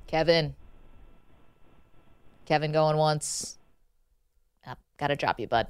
Kevin. 0.07 0.55
Kevin 2.45 2.71
going 2.71 2.97
once. 2.97 3.57
Ah, 4.65 4.75
gotta 4.97 5.15
drop 5.15 5.39
you, 5.39 5.47
bud. 5.47 5.67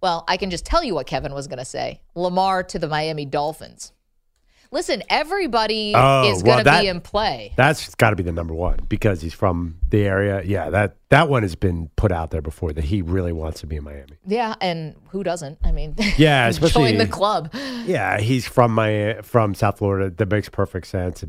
Well, 0.00 0.24
I 0.28 0.36
can 0.36 0.50
just 0.50 0.66
tell 0.66 0.84
you 0.84 0.94
what 0.94 1.06
Kevin 1.06 1.32
was 1.32 1.46
going 1.46 1.58
to 1.60 1.64
say 1.64 2.00
Lamar 2.14 2.62
to 2.64 2.78
the 2.78 2.88
Miami 2.88 3.24
Dolphins. 3.24 3.92
Listen, 4.70 5.02
everybody 5.08 5.92
Oh, 5.96 6.30
is 6.30 6.42
going 6.42 6.58
to 6.58 6.64
that- 6.64 6.82
be 6.82 6.88
in 6.88 7.00
play. 7.00 7.52
That's 7.56 7.94
got 7.94 8.10
to 8.10 8.16
be 8.16 8.22
the 8.24 8.32
number 8.32 8.52
one 8.54 8.80
because 8.88 9.22
he's 9.22 9.32
from 9.32 9.76
the 9.88 10.04
area. 10.04 10.42
Yeah, 10.44 10.68
that 10.70 10.96
that 11.10 11.28
one 11.30 11.42
has 11.42 11.54
been 11.54 11.90
put 11.96 12.10
out 12.12 12.32
there 12.32 12.42
before 12.42 12.72
that 12.72 12.84
he 12.84 13.00
really 13.00 13.32
wants 13.32 13.60
to 13.60 13.66
be 13.66 13.76
in 13.76 13.84
Miami. 13.84 14.18
Yeah, 14.26 14.56
and 14.60 14.96
who 15.10 15.22
doesn't? 15.22 15.58
I 15.64 15.70
mean, 15.72 15.94
Yeah, 16.18 16.48
especially- 16.48 16.90
join 16.90 16.98
the 16.98 17.06
club. 17.06 17.54
Yeah, 17.86 18.18
he's 18.20 18.46
from 18.48 18.74
my 18.74 19.20
from 19.22 19.54
South 19.54 19.78
Florida. 19.78 20.10
That 20.10 20.28
makes 20.30 20.48
perfect 20.50 20.86
sense. 20.88 21.24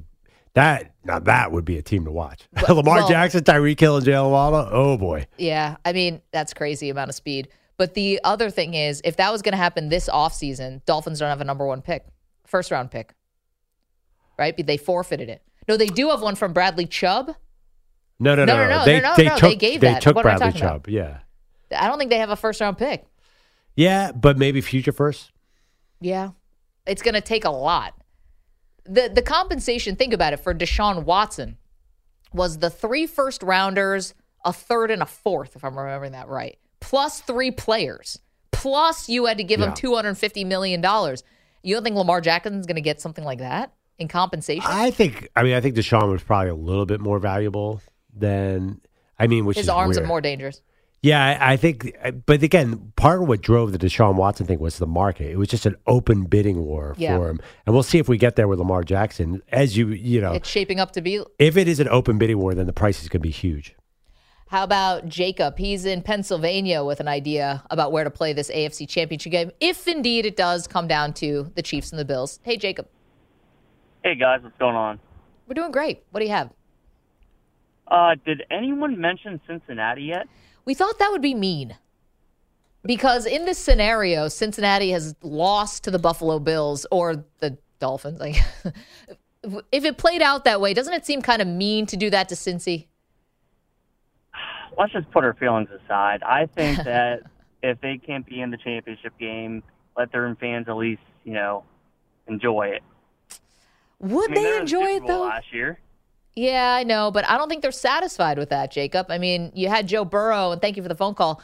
That 0.56 0.94
now 1.04 1.20
that 1.20 1.52
would 1.52 1.66
be 1.66 1.78
a 1.78 1.82
team 1.82 2.06
to 2.06 2.12
watch. 2.12 2.48
Lamar 2.70 2.98
well- 3.00 3.08
Jackson, 3.08 3.44
Tyreek 3.44 3.80
Hill, 3.80 3.98
and 3.98 4.06
Jalen 4.06 4.32
Waddle. 4.32 4.68
Oh 4.72 4.98
boy. 4.98 5.28
Yeah, 5.38 5.78
I 5.86 5.94
mean, 5.94 6.22
that's 6.32 6.54
crazy 6.54 6.90
amount 6.90 7.10
of 7.10 7.16
speed. 7.16 7.50
But 7.78 7.94
the 7.94 8.22
other 8.24 8.50
thing 8.50 8.74
is, 8.74 9.02
if 9.04 9.18
that 9.18 9.32
was 9.34 9.42
going 9.42 9.52
to 9.52 9.58
happen 9.58 9.90
this 9.90 10.08
offseason, 10.08 10.84
Dolphins 10.86 11.20
don't 11.20 11.28
have 11.30 11.42
a 11.42 11.44
number 11.46 11.66
one 11.68 11.82
pick, 11.82 12.06
first 12.48 12.72
round 12.72 12.90
pick, 12.90 13.14
right? 14.40 14.56
They 14.66 14.78
forfeited 14.78 15.30
it. 15.30 15.42
No, 15.68 15.76
they 15.78 15.88
do 15.88 16.10
have 16.10 16.22
one 16.22 16.36
from 16.36 16.54
Bradley 16.54 16.86
Chubb. 16.86 17.36
No, 18.18 18.34
no, 18.34 18.46
No, 18.46 18.56
no, 18.56 18.64
no, 18.70 18.78
no, 18.80 18.86
They 18.86 19.02
no, 19.02 19.10
no, 19.10 19.16
they 19.18 19.26
no, 19.26 19.38
took 19.38 19.50
they 19.50 19.56
gave 19.58 19.82
that. 19.82 20.02
took 20.02 20.16
What 20.16 20.24
Bradley 20.24 20.48
talking 20.48 20.62
about? 20.62 20.84
Chubb. 20.86 20.88
Yeah, 20.88 21.18
I 21.78 21.88
don't 21.88 21.98
think 21.98 22.10
they 22.12 22.20
have 22.20 22.30
a 22.30 22.38
first 22.38 22.62
round 22.62 22.78
pick. 22.78 23.06
yeah, 23.76 24.14
but 24.14 24.38
maybe 24.38 24.62
future 24.62 24.94
first. 24.94 25.32
Yeah. 26.00 26.30
It's 26.88 27.02
going 27.02 27.16
to 27.16 27.22
take 27.22 27.44
a 27.46 27.50
lot. 27.50 27.94
The 28.86 29.10
the 29.14 29.22
compensation, 29.22 29.96
think 29.96 30.14
about 30.14 30.34
it, 30.34 30.38
for 30.38 30.54
Deshaun 30.54 31.04
Watson 31.04 31.58
was 32.34 32.60
the 32.60 32.70
three 32.70 33.08
first 33.08 33.42
rounders, 33.44 34.14
a 34.44 34.54
third 34.54 34.92
and 34.92 35.02
a 35.02 35.06
fourth, 35.06 35.56
if 35.56 35.64
I'm 35.64 35.78
remembering 35.78 36.12
that 36.12 36.28
right, 36.28 36.58
plus 36.80 37.22
three 37.22 37.52
players. 37.52 38.20
Plus 38.52 39.10
you 39.10 39.26
had 39.26 39.38
to 39.38 39.44
give 39.44 39.60
him 39.60 39.72
$250 39.74 40.46
million. 40.46 40.82
You 40.82 41.76
don't 41.76 41.84
think 41.84 41.96
Lamar 41.96 42.22
Jackson's 42.22 42.66
going 42.66 42.76
to 42.76 42.82
get 42.82 43.00
something 43.02 43.24
like 43.24 43.40
that 43.40 43.74
in 44.00 44.08
compensation? 44.08 44.66
I 44.66 44.92
think. 44.92 45.30
I 45.36 45.44
mean, 45.44 45.54
I 45.54 45.62
think 45.62 45.76
Deshaun 45.76 46.10
was 46.12 46.24
probably 46.24 46.50
a 46.50 46.56
little 46.56 46.86
bit 46.86 47.00
more 47.02 47.20
valuable 47.20 47.82
than. 48.16 48.82
I 49.20 49.28
mean, 49.28 49.46
which 49.46 49.58
His 49.58 49.66
is 49.66 49.70
arms 49.70 49.98
weird. 49.98 50.06
are 50.06 50.08
more 50.08 50.22
dangerous. 50.22 50.62
Yeah, 51.06 51.24
I, 51.40 51.54
I 51.54 51.58
think, 51.58 51.96
but 52.26 52.42
again, 52.42 52.92
part 52.96 53.22
of 53.22 53.28
what 53.28 53.42
drove 53.42 53.72
the 53.72 53.78
Deshaun 53.78 54.16
Watson 54.16 54.48
thing 54.48 54.58
was 54.60 54.80
the 54.80 54.88
market. 54.88 55.30
It 55.30 55.38
was 55.38 55.48
just 55.50 55.68
an 55.68 55.76
open 55.86 56.24
bidding 56.24 56.64
war 56.66 56.96
Yeah. 56.98 57.16
for 57.16 57.30
him, 57.30 57.40
and 57.66 57.76
we'll 57.76 57.84
see 57.84 58.00
if 58.00 58.08
we 58.10 58.18
get 58.18 58.36
there 58.36 58.48
with 58.48 58.58
Lamar 58.58 58.84
Jackson. 58.84 59.44
As 59.52 59.78
you, 59.78 59.90
you 59.90 60.20
know, 60.20 60.34
It's 60.34 60.50
shaping 60.50 60.80
up 60.80 60.92
to 60.94 61.02
be. 61.02 61.22
if 61.38 61.58
it 61.58 61.68
is 61.68 61.80
an 61.80 61.88
open 61.90 62.18
bidding 62.18 62.40
war, 62.40 62.56
then 62.56 62.66
the 62.66 62.74
price 62.74 63.04
is 63.04 63.10
going 63.10 63.22
to 63.22 63.28
be 63.28 63.30
huge. 63.30 63.76
How 64.48 64.64
about 64.64 65.08
Jacob? 65.08 65.60
He's 65.60 65.86
in 65.86 66.02
Pennsylvania 66.02 66.84
with 66.84 67.00
an 67.00 67.08
idea 67.08 67.64
about 67.70 67.92
where 67.92 68.04
to 68.04 68.10
play 68.10 68.34
this 68.34 68.50
AFC 68.50 68.88
championship 68.88 69.32
game, 69.32 69.52
if 69.60 69.88
indeed 69.88 70.26
it 70.26 70.36
does 70.36 70.66
come 70.66 70.88
down 70.88 71.14
to 71.22 71.52
the 71.54 71.62
Chiefs 71.62 71.92
and 71.92 72.00
the 72.00 72.06
Bills. 72.06 72.40
Hey, 72.42 72.58
Jacob. 72.58 72.88
Hey 74.04 74.16
guys, 74.16 74.42
what's 74.42 74.58
going 74.58 74.76
on? 74.76 75.00
We're 75.48 75.54
doing 75.54 75.72
great. 75.72 76.02
What 76.10 76.22
do 76.22 76.26
you 76.26 76.32
have? 76.32 76.50
Uh, 77.88 78.16
did 78.26 78.42
anyone 78.50 79.00
mention 79.00 79.40
Cincinnati 79.48 80.02
yet? 80.04 80.28
We 80.66 80.74
thought 80.74 81.00
that 81.00 81.12
would 81.12 81.22
be 81.22 81.34
mean. 81.36 81.78
Because 82.84 83.26
in 83.26 83.46
this 83.46 83.58
scenario, 83.58 84.28
Cincinnati 84.28 84.92
has 84.92 85.16
lost 85.24 85.84
to 85.86 85.92
the 85.92 85.98
Buffalo 85.98 86.38
Bills 86.38 86.86
or 86.92 87.24
the 87.40 87.58
Dolphins. 87.80 88.20
Like, 88.20 88.36
if 89.72 89.86
it 89.86 89.98
played 89.98 90.22
out 90.22 90.44
that 90.46 90.62
way, 90.62 90.74
doesn't 90.74 90.94
it 90.94 91.06
seem 91.06 91.22
kind 91.22 91.42
of 91.42 91.48
mean 91.48 91.86
to 91.88 91.98
do 91.98 92.10
that 92.12 92.30
to 92.30 92.36
Cincy? 92.36 92.88
Let's 94.78 94.92
just 94.92 95.10
put 95.12 95.24
our 95.24 95.34
feelings 95.34 95.70
aside. 95.72 96.22
I 96.22 96.46
think 96.46 96.78
that 96.84 97.22
if 97.64 97.82
they 97.82 97.98
can't 97.98 98.26
be 98.26 98.42
in 98.42 98.52
the 98.52 98.58
championship 98.58 99.18
game, 99.18 99.64
let 99.98 100.12
their 100.12 100.36
fans 100.36 100.68
at 100.68 100.76
least, 100.76 101.02
you 101.24 101.34
know, 101.34 101.64
enjoy 102.28 102.68
it. 102.68 102.84
Would 104.00 104.32
I 104.32 104.34
mean, 104.34 104.44
they 104.44 104.58
enjoy 104.58 104.86
it 104.88 105.08
though? 105.08 105.24
Last 105.24 105.52
year, 105.54 105.80
Yeah, 106.36 106.74
I 106.74 106.84
know, 106.84 107.12
but 107.12 107.28
I 107.30 107.38
don't 107.38 107.48
think 107.48 107.62
they're 107.62 107.72
satisfied 107.72 108.38
with 108.38 108.50
that, 108.50 108.72
Jacob. 108.72 109.08
I 109.10 109.18
mean, 109.18 109.52
you 109.56 109.70
had 109.70 109.88
Joe 109.88 110.04
Burrow, 110.04 110.52
and 110.52 110.62
thank 110.62 110.76
you 110.76 110.84
for 110.84 110.90
the 110.90 110.96
phone 110.96 111.16
call, 111.16 111.42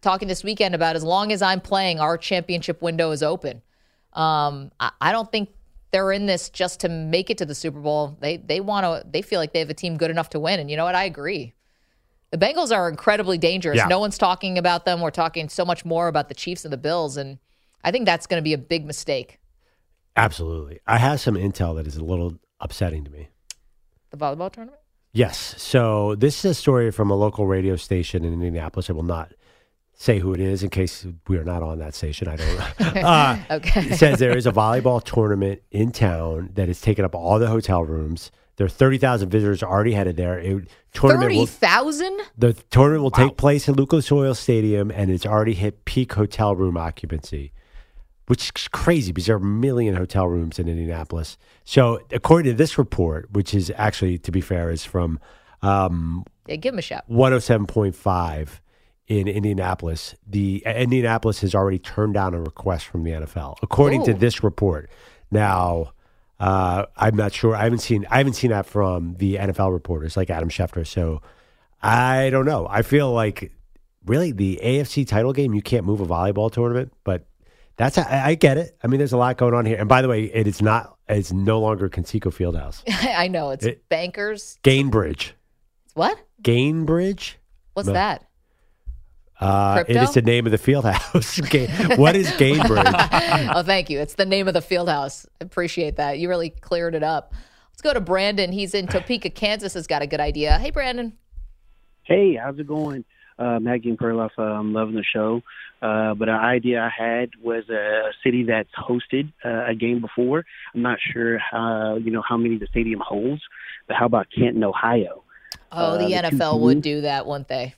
talking 0.00 0.26
this 0.26 0.42
weekend 0.42 0.74
about 0.74 0.96
as 0.96 1.04
long 1.04 1.30
as 1.30 1.42
I'm 1.42 1.60
playing, 1.60 2.00
our 2.00 2.18
championship 2.18 2.82
window 2.82 3.12
is 3.12 3.22
open. 3.22 3.62
Um, 4.12 4.72
I, 4.80 4.90
I 5.00 5.12
don't 5.12 5.30
think 5.30 5.50
they're 5.92 6.10
in 6.10 6.26
this 6.26 6.50
just 6.50 6.80
to 6.80 6.88
make 6.88 7.30
it 7.30 7.38
to 7.38 7.46
the 7.46 7.54
Super 7.54 7.78
Bowl. 7.78 8.16
They 8.20 8.36
they 8.38 8.60
want 8.60 8.84
to. 8.84 9.08
They 9.08 9.22
feel 9.22 9.38
like 9.38 9.52
they 9.52 9.60
have 9.60 9.70
a 9.70 9.74
team 9.74 9.96
good 9.96 10.10
enough 10.10 10.30
to 10.30 10.40
win, 10.40 10.58
and 10.58 10.70
you 10.70 10.76
know 10.76 10.84
what? 10.84 10.94
I 10.94 11.04
agree. 11.04 11.54
The 12.30 12.38
Bengals 12.38 12.74
are 12.74 12.88
incredibly 12.88 13.38
dangerous. 13.38 13.76
Yeah. 13.76 13.86
No 13.86 14.00
one's 14.00 14.18
talking 14.18 14.58
about 14.58 14.86
them. 14.86 15.00
We're 15.02 15.10
talking 15.10 15.48
so 15.50 15.64
much 15.64 15.84
more 15.84 16.08
about 16.08 16.28
the 16.28 16.34
Chiefs 16.34 16.64
and 16.64 16.72
the 16.72 16.78
Bills, 16.78 17.16
and 17.16 17.38
I 17.84 17.90
think 17.90 18.06
that's 18.06 18.26
going 18.26 18.40
to 18.40 18.44
be 18.44 18.54
a 18.54 18.58
big 18.58 18.84
mistake. 18.84 19.38
Absolutely, 20.16 20.80
I 20.86 20.98
have 20.98 21.20
some 21.20 21.36
intel 21.36 21.76
that 21.76 21.86
is 21.86 21.96
a 21.96 22.04
little 22.04 22.38
upsetting 22.58 23.04
to 23.04 23.10
me. 23.10 23.28
The 24.12 24.16
volleyball 24.18 24.52
tournament. 24.52 24.78
Yes. 25.12 25.54
So 25.58 26.14
this 26.14 26.44
is 26.44 26.52
a 26.52 26.54
story 26.54 26.90
from 26.90 27.10
a 27.10 27.14
local 27.14 27.46
radio 27.46 27.76
station 27.76 28.24
in 28.24 28.32
Indianapolis. 28.32 28.88
I 28.88 28.92
will 28.92 29.02
not 29.02 29.32
say 29.94 30.18
who 30.18 30.32
it 30.32 30.40
is 30.40 30.62
in 30.62 30.70
case 30.70 31.06
we 31.28 31.36
are 31.36 31.44
not 31.44 31.62
on 31.62 31.78
that 31.80 31.94
station. 31.94 32.28
I 32.28 32.36
don't. 32.36 32.80
uh, 33.04 33.36
Okay. 33.50 33.86
It 33.88 33.98
says 33.98 34.18
there 34.18 34.36
is 34.36 34.46
a 34.46 34.52
volleyball 34.52 35.02
tournament 35.02 35.62
in 35.70 35.92
town 35.92 36.50
that 36.54 36.68
has 36.68 36.80
taken 36.80 37.04
up 37.04 37.14
all 37.14 37.38
the 37.38 37.48
hotel 37.48 37.82
rooms. 37.84 38.30
There 38.56 38.66
are 38.66 38.70
thirty 38.70 38.98
thousand 38.98 39.30
visitors 39.30 39.62
already 39.62 39.92
headed 39.92 40.16
there. 40.16 40.38
It, 40.38 40.68
tournament 40.92 41.24
Thirty 41.24 41.38
will, 41.38 41.46
thousand. 41.46 42.20
the 42.36 42.52
tournament 42.70 43.02
will 43.02 43.10
take 43.10 43.36
place 43.38 43.68
at 43.68 43.76
Lucas 43.76 44.10
Oil 44.12 44.34
Stadium, 44.34 44.90
and 44.90 45.10
it's 45.10 45.24
already 45.24 45.54
hit 45.54 45.84
peak 45.86 46.12
hotel 46.12 46.54
room 46.54 46.76
occupancy, 46.76 47.52
which 48.32 48.44
is 48.44 48.68
crazy 48.68 49.12
because 49.12 49.26
there 49.26 49.36
are 49.36 49.38
a 49.38 49.42
million 49.42 49.94
hotel 49.94 50.26
rooms 50.26 50.58
in 50.58 50.66
Indianapolis. 50.66 51.36
So, 51.64 52.00
according 52.10 52.50
to 52.50 52.56
this 52.56 52.78
report, 52.78 53.30
which 53.30 53.52
is 53.52 53.70
actually, 53.76 54.16
to 54.20 54.32
be 54.32 54.40
fair, 54.40 54.70
is 54.70 54.86
from 54.86 55.20
um, 55.60 56.24
Yeah, 56.46 56.56
give 56.56 56.72
them 56.72 56.78
a 56.78 56.82
shout. 56.82 57.04
107.5 57.10 58.48
in 59.06 59.28
Indianapolis, 59.28 60.14
the 60.26 60.62
Indianapolis 60.64 61.42
has 61.42 61.54
already 61.54 61.78
turned 61.78 62.14
down 62.14 62.32
a 62.32 62.40
request 62.40 62.86
from 62.86 63.04
the 63.04 63.10
NFL, 63.10 63.56
according 63.60 64.02
to 64.06 64.14
this 64.14 64.42
report. 64.42 64.88
Now, 65.30 65.92
uh, 66.40 66.86
I'm 66.96 67.14
not 67.14 67.34
sure. 67.34 67.54
I 67.54 67.64
haven't 67.64 67.80
seen. 67.80 68.06
I 68.08 68.16
haven't 68.16 68.32
seen 68.32 68.50
that 68.50 68.64
from 68.64 69.16
the 69.16 69.34
NFL 69.34 69.74
reporters 69.74 70.16
like 70.16 70.30
Adam 70.30 70.48
Schefter. 70.48 70.86
So 70.86 71.20
I 71.82 72.30
don't 72.30 72.46
know. 72.46 72.66
I 72.70 72.80
feel 72.80 73.12
like 73.12 73.52
really 74.06 74.32
the 74.32 74.58
AFC 74.62 75.06
title 75.06 75.34
game. 75.34 75.52
You 75.52 75.60
can't 75.60 75.84
move 75.84 76.00
a 76.00 76.06
volleyball 76.06 76.50
tournament, 76.50 76.94
but 77.04 77.26
that's 77.76 77.98
I, 77.98 78.28
I 78.28 78.34
get 78.34 78.58
it. 78.58 78.76
I 78.82 78.86
mean, 78.86 78.98
there's 78.98 79.12
a 79.12 79.16
lot 79.16 79.36
going 79.36 79.54
on 79.54 79.64
here. 79.66 79.78
And 79.78 79.88
by 79.88 80.02
the 80.02 80.08
way, 80.08 80.24
it 80.24 80.46
is 80.46 80.60
not. 80.62 80.96
It's 81.08 81.32
no 81.32 81.60
longer 81.60 81.88
Conseco 81.88 82.32
Fieldhouse. 82.32 82.82
I 83.16 83.28
know 83.28 83.50
it's 83.50 83.64
It- 83.66 83.88
bankers. 83.88 84.58
Gainbridge. 84.62 85.32
What? 85.94 86.18
Gainbridge. 86.42 87.34
What's 87.74 87.86
No. 87.88 87.92
that? 87.94 88.24
Uh, 89.40 89.78
it 89.80 89.84
Crypto? 89.86 90.02
is 90.04 90.14
the 90.14 90.22
name 90.22 90.46
of 90.46 90.52
the 90.52 90.58
field 90.58 90.84
house. 90.84 91.38
What 91.98 92.14
is 92.14 92.28
Gainbridge? 92.30 93.52
oh, 93.54 93.62
thank 93.64 93.90
you. 93.90 93.98
It's 93.98 94.14
the 94.14 94.24
name 94.26 94.46
of 94.46 94.54
the 94.54 94.62
field 94.62 94.88
house. 94.88 95.26
Appreciate 95.40 95.96
that. 95.96 96.18
You 96.20 96.28
really 96.28 96.50
cleared 96.50 96.94
it 96.94 97.02
up. 97.02 97.34
Let's 97.72 97.82
go 97.82 97.92
to 97.92 98.00
Brandon. 98.00 98.52
He's 98.52 98.72
in 98.74 98.86
Topeka, 98.86 99.30
Kansas. 99.30 99.74
Has 99.74 99.86
got 99.88 100.00
a 100.02 100.06
good 100.06 100.20
idea. 100.20 100.58
Hey, 100.58 100.70
Brandon. 100.70 101.14
Hey, 102.04 102.36
how's 102.36 102.58
it 102.58 102.66
going? 102.68 103.04
Uh, 103.42 103.58
Maggie 103.60 103.88
and 103.90 103.98
Perloff, 103.98 104.30
uh, 104.38 104.42
I'm 104.42 104.72
loving 104.72 104.94
the 104.94 105.04
show. 105.04 105.42
Uh, 105.80 106.14
but 106.14 106.28
an 106.28 106.36
idea 106.36 106.80
I 106.80 106.90
had 106.96 107.30
was 107.42 107.68
a 107.68 108.10
city 108.22 108.44
that's 108.44 108.70
hosted 108.72 109.32
uh, 109.44 109.64
a 109.66 109.74
game 109.74 110.00
before. 110.00 110.44
I'm 110.74 110.82
not 110.82 110.98
sure 111.12 111.38
how, 111.38 111.96
you 111.96 112.10
know, 112.12 112.22
how 112.22 112.36
many 112.36 112.56
the 112.56 112.68
stadium 112.68 113.00
holds, 113.04 113.42
but 113.88 113.96
how 113.96 114.06
about 114.06 114.28
Canton, 114.36 114.62
Ohio? 114.62 115.24
Oh, 115.72 115.94
Uh, 115.94 115.98
the 115.98 116.04
the 116.04 116.30
two 116.30 116.36
NFL 116.36 116.60
would 116.60 116.74
teams. 116.74 116.84
do 116.84 117.00
that, 117.00 117.26
wouldn't 117.26 117.48
they? 117.48 117.74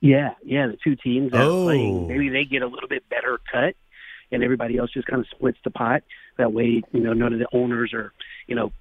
Yeah, 0.00 0.34
yeah, 0.44 0.66
the 0.66 0.76
two 0.82 0.96
teams 0.96 1.30
that 1.32 1.40
Oh. 1.46 1.60
are 1.62 1.64
playing, 1.66 2.08
maybe 2.08 2.28
they 2.28 2.44
get 2.44 2.62
a 2.62 2.66
little 2.66 2.88
bit 2.88 3.08
better 3.08 3.38
cut, 3.52 3.74
and 4.32 4.42
everybody 4.42 4.76
else 4.76 4.90
just 4.92 5.06
kind 5.06 5.20
of 5.20 5.28
splits 5.28 5.58
the 5.64 5.70
pot. 5.70 6.02
That 6.38 6.52
way, 6.52 6.82
you 6.92 7.00
know, 7.00 7.12
none 7.12 7.32
of 7.32 7.38
the 7.38 7.46
owners 7.52 7.94
are, 7.94 8.12
you 8.48 8.54
know, 8.56 8.72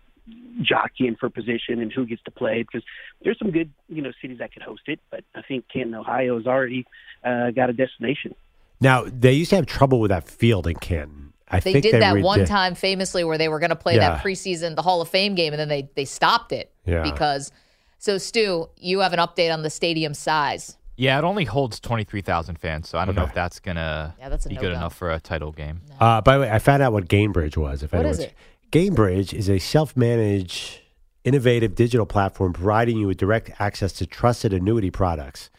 jockeying 0.62 1.16
for 1.20 1.30
position 1.30 1.82
and 1.82 1.92
who 1.92 2.06
gets 2.06 2.22
to 2.24 2.32
play 2.32 2.64
because 2.64 2.84
there's 3.24 3.38
some 3.40 3.52
good, 3.52 3.72
you 3.90 4.02
know, 4.02 4.12
cities 4.22 4.40
that 4.40 4.54
could 4.54 4.64
host 4.64 4.84
it. 4.88 5.00
But 5.12 5.24
I 5.36 5.42
think 5.42 5.66
Canton, 5.72 5.96
Ohio, 5.96 6.38
has 6.38 6.48
already 6.48 6.86
uh, 7.24 7.52
got 7.52 7.70
a 7.70 7.74
destination. 7.74 8.36
now 8.82 9.04
they 9.06 9.34
used 9.34 9.50
to 9.52 9.56
have 9.58 9.66
trouble 9.66 10.00
with 10.00 10.10
that 10.10 10.28
field 10.28 10.68
in 10.68 10.76
Canton. 10.76 11.34
I 11.48 11.58
They 11.60 11.62
think 11.62 11.74
did 11.76 11.84
they 11.84 11.92
did 11.92 12.02
that 12.02 12.16
redid- 12.16 12.24
one 12.24 12.46
time 12.46 12.74
famously 12.76 13.24
where 13.24 13.38
they 13.38 13.48
were 13.50 13.60
going 13.60 13.70
to 13.70 13.76
play 13.76 13.96
Yeah. 13.96 14.10
that 14.16 14.24
preseason, 14.24 14.76
the 14.76 14.82
Hall 14.82 15.02
of 15.02 15.10
Fame 15.10 15.36
game, 15.36 15.54
and 15.54 15.60
then 15.60 15.70
they, 15.70 15.90
they 15.96 16.06
stopped 16.06 16.52
it 16.52 16.72
Yeah. 16.86 17.04
because. 17.04 17.52
So, 17.98 18.18
Stu, 18.18 18.70
you 18.78 19.00
have 19.00 19.14
an 19.14 19.20
update 19.20 19.52
on 19.54 19.62
the 19.64 19.70
stadium 19.70 20.14
size. 20.14 20.78
Yeah, 20.98 21.18
it 21.18 21.24
only 21.24 21.44
holds 21.46 21.80
23,000 21.80 22.58
fans, 22.60 22.88
so 22.90 22.98
I 22.98 23.06
don't 23.06 23.16
know 23.16 23.24
if 23.24 23.34
that's 23.34 23.60
going 23.60 23.76
to 23.78 24.14
Yeah, 24.20 24.30
that's 24.30 24.46
be 24.48 24.56
no 24.56 24.62
good 24.62 24.72
go. 24.72 24.76
enough 24.78 24.96
for 24.96 25.12
a 25.12 25.20
title 25.20 25.52
game. 25.52 25.82
Uh, 26.00 26.22
by 26.22 26.36
the 26.36 26.42
way, 26.42 26.52
I 26.52 26.60
found 26.60 26.82
out 26.84 26.94
what 26.94 27.08
Gainbridge 27.08 27.58
was. 27.58 27.84
If 27.84 27.94
What 27.94 28.06
is 28.06 28.20
anyone's- 28.20 28.32
it? 28.32 28.34
Gainbridge 28.72 29.34
is 29.34 29.50
a 29.50 29.60
self-managed, 29.60 30.80
innovative 31.24 31.76
digital 31.76 32.06
platform 32.06 32.54
providing 32.54 32.98
you 32.98 33.08
with 33.08 33.18
direct 33.18 33.52
access 33.60 33.94
to 33.94 34.06
trusted 34.06 34.54
annuity 34.54 34.92
products 34.92 35.50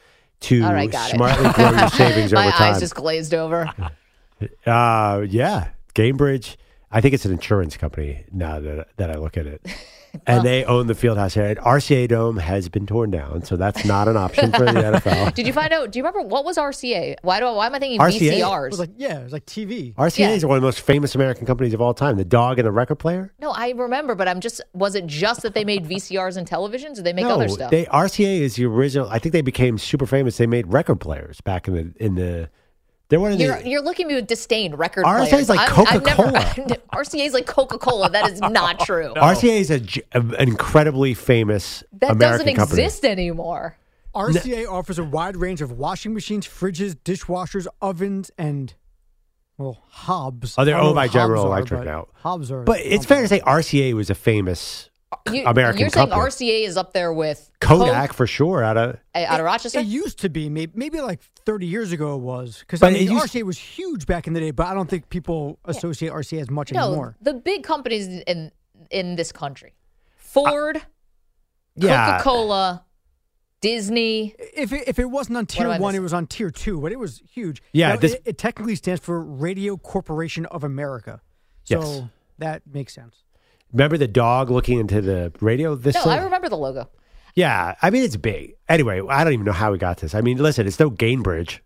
to 0.41 0.63
All 0.65 0.73
right, 0.73 0.91
got 0.91 1.11
it. 1.11 1.15
smartly 1.17 1.51
grow 1.53 1.71
your 1.71 1.89
savings 1.89 2.33
My 2.35 2.49
over 2.49 2.57
time. 2.57 2.75
eyes 2.75 2.81
just 2.81 2.95
glazed 2.95 3.35
over. 3.35 3.73
Uh, 4.67 5.25
yeah, 5.31 5.69
Gainbridge. 5.95 6.57
I 6.91 7.01
think 7.01 7.15
it's 7.15 7.25
an 7.25 7.33
insurance 7.33 7.79
company 7.79 8.27
now 8.31 8.61
that 8.61 8.89
that 8.99 9.11
I 9.11 9.15
look 9.15 9.39
at 9.39 9.47
it. 9.47 9.63
And 10.27 10.45
they 10.45 10.65
own 10.65 10.87
the 10.87 10.95
field 10.95 11.19
house 11.19 11.35
here. 11.35 11.45
And 11.45 11.59
RCA 11.59 12.09
Dome 12.09 12.37
has 12.39 12.69
been 12.69 12.87
torn 12.87 13.11
down, 13.11 13.43
so 13.45 13.57
that's 13.57 13.85
not 13.85 14.09
an 14.09 14.17
option 14.17 14.53
for 14.53 14.65
the 14.65 14.73
NFL. 14.73 15.35
Did 15.35 15.47
you 15.47 15.53
find 15.53 15.73
out? 15.73 15.91
Do 15.93 15.99
you 15.99 16.05
remember 16.05 16.27
what 16.29 16.45
was 16.45 16.57
RCA? 16.57 17.17
Why 17.23 17.41
do 17.41 17.47
I, 17.47 17.53
why 17.53 17.67
am 17.67 17.75
I 17.75 17.79
thinking 17.79 18.01
RCA? 18.01 18.21
It 18.33 18.43
VCRs? 18.43 18.71
was 18.71 18.79
like 18.79 18.91
yeah, 18.97 19.21
it 19.21 19.25
was 19.25 19.33
like 19.33 19.47
TV. 19.47 19.95
RCA 19.95 20.19
Yeah. 20.19 20.31
is 20.31 20.45
one 20.45 20.57
of 20.57 20.63
the 20.63 20.67
most 20.67 20.81
famous 20.81 21.15
American 21.15 21.47
companies 21.47 21.75
of 21.75 21.81
all 21.81 21.95
time. 21.95 22.17
The 22.17 22.25
dog 22.25 22.59
and 22.59 22.67
the 22.67 22.73
record 22.73 22.97
player. 22.97 23.33
no, 23.41 23.51
I 23.51 23.71
remember, 23.71 24.15
but 24.15 24.29
I'm 24.29 24.41
just. 24.41 24.61
Was 24.73 24.95
it 24.95 25.07
just 25.07 25.43
that 25.43 25.55
they 25.55 25.65
made 25.65 25.85
VCRs 25.85 26.37
and 26.37 26.49
televisions, 26.49 26.99
or 26.99 27.03
they 27.03 27.13
make 27.13 27.25
no, 27.25 27.35
other 27.35 27.49
stuff? 27.49 27.71
they 27.71 27.85
RCA 27.87 28.41
is 28.41 28.57
the 28.57 28.67
original. 28.67 29.09
I 29.09 29.19
think 29.19 29.33
they 29.33 29.43
became 29.43 29.79
super 29.79 30.07
famous. 30.07 30.37
They 30.37 30.47
made 30.47 30.73
record 30.73 31.01
players 31.01 31.41
back 31.41 31.69
in 31.69 31.75
the 31.75 31.93
in 32.05 32.15
the. 32.17 32.51
They're 33.09 33.21
one 33.21 33.33
of 33.33 33.41
You're, 33.41 33.61
the. 33.63 33.69
you're 33.69 33.83
looking 33.83 34.07
at 34.07 34.09
me 34.09 34.15
with 34.17 34.27
disdain. 34.27 34.75
Record 34.75 35.05
RCA 35.05 35.29
players. 35.29 35.43
is 35.43 35.49
like 35.49 35.61
I'm- 35.61 35.87
I've 35.89 36.05
never- 36.05 36.23
Coca-Cola. 36.25 36.79
RCA 36.93 37.27
is 37.27 37.33
like 37.35 37.47
Coca 37.47 37.79
Cola. 37.79 38.11
That 38.11 38.31
is 38.31 38.41
not 38.41 38.81
true. 38.87 39.13
RCA 39.15 39.61
is 39.61 39.71
a, 39.71 39.79
j- 39.81 40.03
an 40.13 40.35
incredibly 40.41 41.15
famous 41.15 41.85
That 41.93 42.13
American 42.13 42.47
doesn't 42.47 42.57
company. 42.57 42.83
exist 42.83 43.05
anymore. 43.05 43.79
RCA 44.15 44.67
offers 44.69 44.99
a 44.99 45.05
wide 45.05 45.37
range 45.37 45.61
of 45.61 45.71
washing 45.73 46.15
machines, 46.15 46.47
fridges, 46.49 46.95
dishwashers, 46.97 47.67
ovens, 47.83 48.31
and 48.39 48.75
well, 49.59 49.83
hobs. 49.89 50.55
Oh, 50.59 50.65
they're 50.65 50.75
I 50.75 50.79
don't 50.79 50.87
owned 50.89 50.95
by 50.97 51.05
what 51.07 51.13
General 51.13 51.43
hobs 51.43 51.45
are, 51.45 51.57
Electric 51.77 51.81
but 51.81 51.87
now. 51.87 52.09
Hobs 52.15 52.51
are. 52.51 52.63
But 52.63 52.81
it's 52.81 53.05
fair 53.07 53.23
to 53.23 53.29
say 53.29 53.41
RCA 53.41 53.93
was 53.93 54.11
a 54.11 54.15
famous 54.15 54.91
You, 55.31 55.45
American 55.47 55.81
You're 55.81 55.91
saying 55.91 56.11
company. 56.11 56.31
RCA 56.31 56.67
is 56.67 56.77
up 56.77 56.93
there 56.93 57.13
with 57.13 57.51
Kodak 57.61 58.11
Coke, 58.11 58.17
for 58.17 58.27
sure. 58.27 58.63
Out 58.63 58.77
of 58.77 58.99
out 59.15 59.41
of 59.41 59.47
Rochester. 59.47 59.81
It 59.81 59.87
used 59.87 60.21
to 60.21 60.29
be 60.29 60.49
maybe, 60.49 60.73
maybe 60.75 61.01
like 61.01 61.21
30 61.45 61.67
years 61.67 61.93
ago 61.93 62.15
it 62.15 62.21
was 62.21 62.59
because 62.61 62.83
I 62.83 62.91
mean, 62.91 63.09
RCA 63.09 63.43
was 63.43 63.59
huge 63.59 64.07
back 64.07 64.27
in 64.27 64.33
the 64.33 64.41
day, 64.41 64.51
but 64.51 64.67
I 64.67 64.75
don't 64.75 64.89
think 64.89 65.09
people 65.09 65.59
associate 65.65 66.13
RCA 66.13 66.41
as 66.41 66.51
much 66.51 66.73
no, 66.73 66.87
anymore. 66.87 67.17
the 67.21 67.35
big 67.35 67.63
companies 67.63 68.07
in 68.07 68.53
in 68.91 69.17
this 69.17 69.33
country: 69.33 69.75
Ford, 70.17 70.81
yeah, 71.75 72.19
Coca 72.19 72.25
Cola, 72.25 72.85
Disney. 73.61 74.35
If 74.39 74.73
it, 74.73 74.89
if 74.89 74.99
it 74.99 75.07
wasn't 75.11 75.39
on 75.39 75.47
tier 75.47 75.67
am 75.67 75.73
I 75.73 75.79
one, 75.79 75.95
it 75.95 76.01
was 76.01 76.13
on 76.13 76.27
tier 76.27 76.51
two, 76.51 76.81
but 76.81 76.93
it 76.93 76.99
was 76.99 77.23
huge. 77.31 77.63
Yeah, 77.73 77.91
Now, 77.91 77.97
this- 77.97 78.15
it, 78.15 78.23
it 78.25 78.39
technically 78.39 78.77
stands 78.77 79.01
for 79.01 79.21
Radio 79.21 79.77
Corporation 79.77 80.47
of 80.47 80.65
America, 80.65 81.21
so 81.65 81.81
Yes. 81.81 82.03
that 82.39 82.63
makes 82.67 82.95
sense. 82.95 83.25
Remember 83.73 83.97
the 83.99 84.09
dog 84.09 84.51
looking 84.51 84.79
into 84.79 85.01
the 85.01 85.33
radio? 85.41 85.75
This 85.75 85.95
No, 85.95 86.03
thing? 86.03 86.13
I 86.13 86.23
remember 86.25 86.49
the 86.49 86.57
logo. 86.57 86.89
Yeah, 87.35 87.75
I 87.83 87.91
mean 87.91 88.03
it's 88.03 88.17
big. 88.17 88.57
Anyway, 88.69 89.03
I 89.09 89.23
don't 89.23 89.35
even 89.35 89.45
know 89.45 89.53
how 89.53 89.71
we 89.71 89.77
got 89.79 89.99
this. 89.99 90.15
I 90.15 90.23
mean, 90.23 90.39
listen, 90.39 90.67
it's 90.67 90.81
no 90.81 90.91
Gainbridge. 90.91 91.59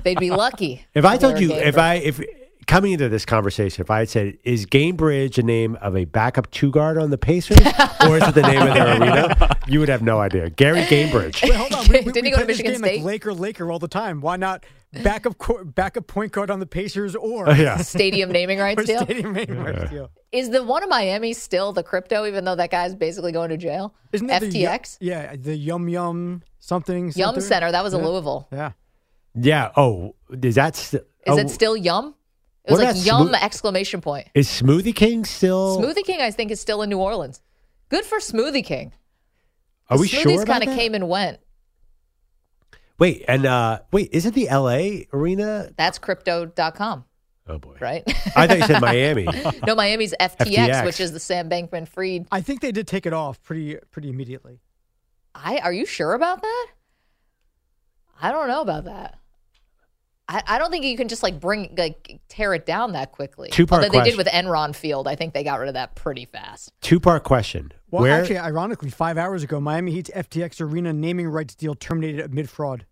They'd 0.02 0.18
be 0.18 0.30
lucky. 0.30 0.84
If 0.94 1.04
I 1.04 1.16
told 1.16 1.38
you, 1.38 1.52
if 1.52 1.78
I 1.78 1.94
if 1.94 2.20
coming 2.70 2.92
into 2.92 3.08
this 3.08 3.26
conversation, 3.26 3.82
if 3.82 3.90
I 3.90 3.98
had 4.00 4.08
said, 4.08 4.38
"Is 4.44 4.64
Gainbridge 4.64 5.38
a 5.38 5.42
name 5.42 5.76
of 5.82 5.96
a 5.96 6.04
backup 6.04 6.50
two 6.52 6.70
guard 6.70 6.96
on 6.96 7.10
the 7.10 7.18
Pacers, 7.18 7.58
or 8.06 8.16
is 8.16 8.26
it 8.28 8.34
the 8.34 8.42
name 8.42 8.62
of 8.62 8.72
their 8.74 9.00
arena?" 9.00 9.56
You 9.66 9.80
would 9.80 9.88
have 9.88 10.02
no 10.02 10.18
idea. 10.20 10.50
Gary 10.50 10.82
Gainbridge. 10.82 11.42
Wait, 11.42 11.54
hold 11.54 11.72
on. 11.74 11.86
We, 11.88 12.00
we, 12.00 12.04
Didn't 12.12 12.22
we 12.24 12.30
he 12.30 12.30
go 12.30 12.40
to 12.40 12.46
Michigan 12.46 12.72
game 12.72 12.80
State? 12.80 12.96
Like 13.02 13.24
Laker, 13.24 13.34
Laker 13.34 13.70
all 13.70 13.78
the 13.78 13.88
time. 13.88 14.20
Why 14.20 14.36
not 14.36 14.64
backup 15.02 15.38
co- 15.38 15.64
backup 15.64 16.06
point 16.06 16.32
guard 16.32 16.50
on 16.50 16.60
the 16.60 16.66
Pacers 16.66 17.14
or 17.14 17.48
Oh, 17.48 17.52
yeah. 17.54 17.76
stadium 17.78 18.30
naming 18.32 18.60
or 18.60 18.64
rights 18.64 18.84
deal. 18.84 19.02
stadium 19.02 19.32
name 19.32 19.58
rights 19.58 19.90
deal? 19.90 20.10
Is 20.32 20.50
the 20.50 20.62
one 20.64 20.82
in 20.82 20.88
Miami 20.88 21.32
still 21.32 21.72
the 21.72 21.82
crypto, 21.82 22.24
even 22.26 22.44
though 22.44 22.54
that 22.56 22.70
guy's 22.70 22.94
basically 22.94 23.32
going 23.32 23.50
to 23.50 23.56
jail? 23.56 23.94
Isn't 24.12 24.30
it 24.30 24.40
the 24.40 24.64
FTX? 24.64 24.98
yeah, 25.00 25.34
the 25.36 25.56
Yum 25.56 25.88
Yum 25.88 26.42
something. 26.60 27.12
Yum 27.14 27.40
Center. 27.40 27.70
That 27.72 27.82
was 27.84 27.94
a 27.94 27.98
Yeah. 27.98 28.06
Louisville. 28.06 28.48
Yeah. 28.52 28.72
Yeah. 29.34 29.70
Oh, 29.76 30.14
is 30.42 30.54
that 30.56 30.76
still? 30.76 31.00
Is 31.00 31.34
oh, 31.34 31.38
it 31.38 31.50
still 31.50 31.76
Yum? 31.76 32.14
It 32.64 32.72
What 32.72 32.80
was 32.84 32.96
like 32.96 33.06
Yum 33.06 33.28
Smooth- 33.28 33.42
exclamation 33.42 34.00
point. 34.00 34.28
Is 34.34 34.48
Smoothie 34.48 34.94
King 34.94 35.24
still? 35.24 35.78
Smoothie 35.80 36.04
King, 36.04 36.20
I 36.20 36.30
think, 36.30 36.50
is 36.50 36.60
still 36.60 36.82
in 36.82 36.90
New 36.90 36.98
Orleans. 36.98 37.40
Good 37.88 38.04
for 38.04 38.18
Smoothie 38.18 38.64
King. 38.64 38.92
Are 39.88 39.98
we 39.98 40.08
Smoothies 40.08 40.22
sure 40.22 40.42
about 40.42 40.60
kind 40.60 40.68
of 40.68 40.76
came 40.76 40.94
and 40.94 41.08
went. 41.08 41.40
Wait, 42.98 43.24
and 43.26 43.46
uh 43.46 43.80
wait, 43.92 44.10
is 44.12 44.26
it 44.26 44.34
the 44.34 44.48
L.A. 44.48 45.08
arena? 45.12 45.70
That's 45.76 45.98
crypto.com, 45.98 47.04
Oh 47.48 47.58
boy, 47.58 47.76
right? 47.80 48.04
I 48.36 48.46
thought 48.46 48.58
you 48.58 48.64
said 48.66 48.80
Miami. 48.80 49.26
no, 49.66 49.74
Miami's 49.74 50.14
FTX, 50.20 50.36
FTX. 50.68 50.84
which 50.84 51.00
is 51.00 51.10
the 51.12 51.18
Sam 51.18 51.48
Bankman 51.48 51.88
Fried. 51.88 52.26
I 52.30 52.42
think 52.42 52.60
they 52.60 52.72
did 52.72 52.86
take 52.86 53.06
it 53.06 53.14
off 53.14 53.42
pretty 53.42 53.78
pretty 53.90 54.10
immediately. 54.10 54.60
I 55.34 55.58
are 55.58 55.72
you 55.72 55.86
sure 55.86 56.12
about 56.12 56.42
that? 56.42 56.66
I 58.20 58.30
don't 58.30 58.48
know 58.48 58.60
about 58.60 58.84
that. 58.84 59.18
I, 60.30 60.42
I 60.46 60.58
don't 60.58 60.70
think 60.70 60.84
you 60.84 60.96
can 60.96 61.08
just 61.08 61.24
like 61.24 61.40
bring 61.40 61.74
like 61.76 62.20
tear 62.28 62.54
it 62.54 62.64
down 62.64 62.92
that 62.92 63.10
quickly. 63.10 63.50
Two-part 63.50 63.82
Although 63.82 63.98
they 63.98 64.10
did 64.10 64.16
with 64.16 64.28
Enron 64.28 64.76
Field, 64.76 65.08
I 65.08 65.16
think 65.16 65.34
they 65.34 65.42
got 65.42 65.58
rid 65.58 65.66
of 65.66 65.74
that 65.74 65.96
pretty 65.96 66.24
fast. 66.24 66.72
Two 66.80 67.00
part 67.00 67.24
question. 67.24 67.72
Well, 67.90 68.02
Where? 68.02 68.20
actually, 68.20 68.38
ironically, 68.38 68.90
five 68.90 69.18
hours 69.18 69.42
ago, 69.42 69.60
Miami 69.60 69.90
Heat's 69.90 70.10
FTX 70.10 70.60
Arena 70.60 70.92
naming 70.92 71.28
rights 71.28 71.56
deal 71.56 71.74
terminated 71.74 72.24
amid 72.24 72.48
fraud. 72.48 72.86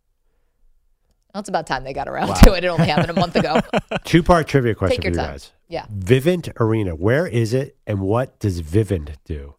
Well, 1.33 1.41
it's 1.41 1.49
about 1.49 1.69
time 1.69 1.85
they 1.85 1.93
got 1.93 2.09
around 2.09 2.35
to 2.43 2.55
it. 2.55 2.65
It 2.65 2.67
only 2.67 2.89
happened 2.89 3.11
a 3.11 3.21
month 3.21 3.37
ago. 3.37 3.61
Two 4.05 4.25
part 4.25 4.49
trivia 4.49 4.75
question 4.75 5.01
Take 5.01 5.15
for 5.15 5.21
you 5.21 5.25
time. 5.25 5.33
guys. 5.35 5.53
Yeah. 5.69 5.87
Vivint 5.87 6.51
Arena. 6.59 6.97
Where 6.97 7.27
is 7.27 7.55
it, 7.55 7.77
and 7.87 8.01
what 8.01 8.41
does 8.41 8.63
Vivint 8.63 9.15
do? 9.25 9.55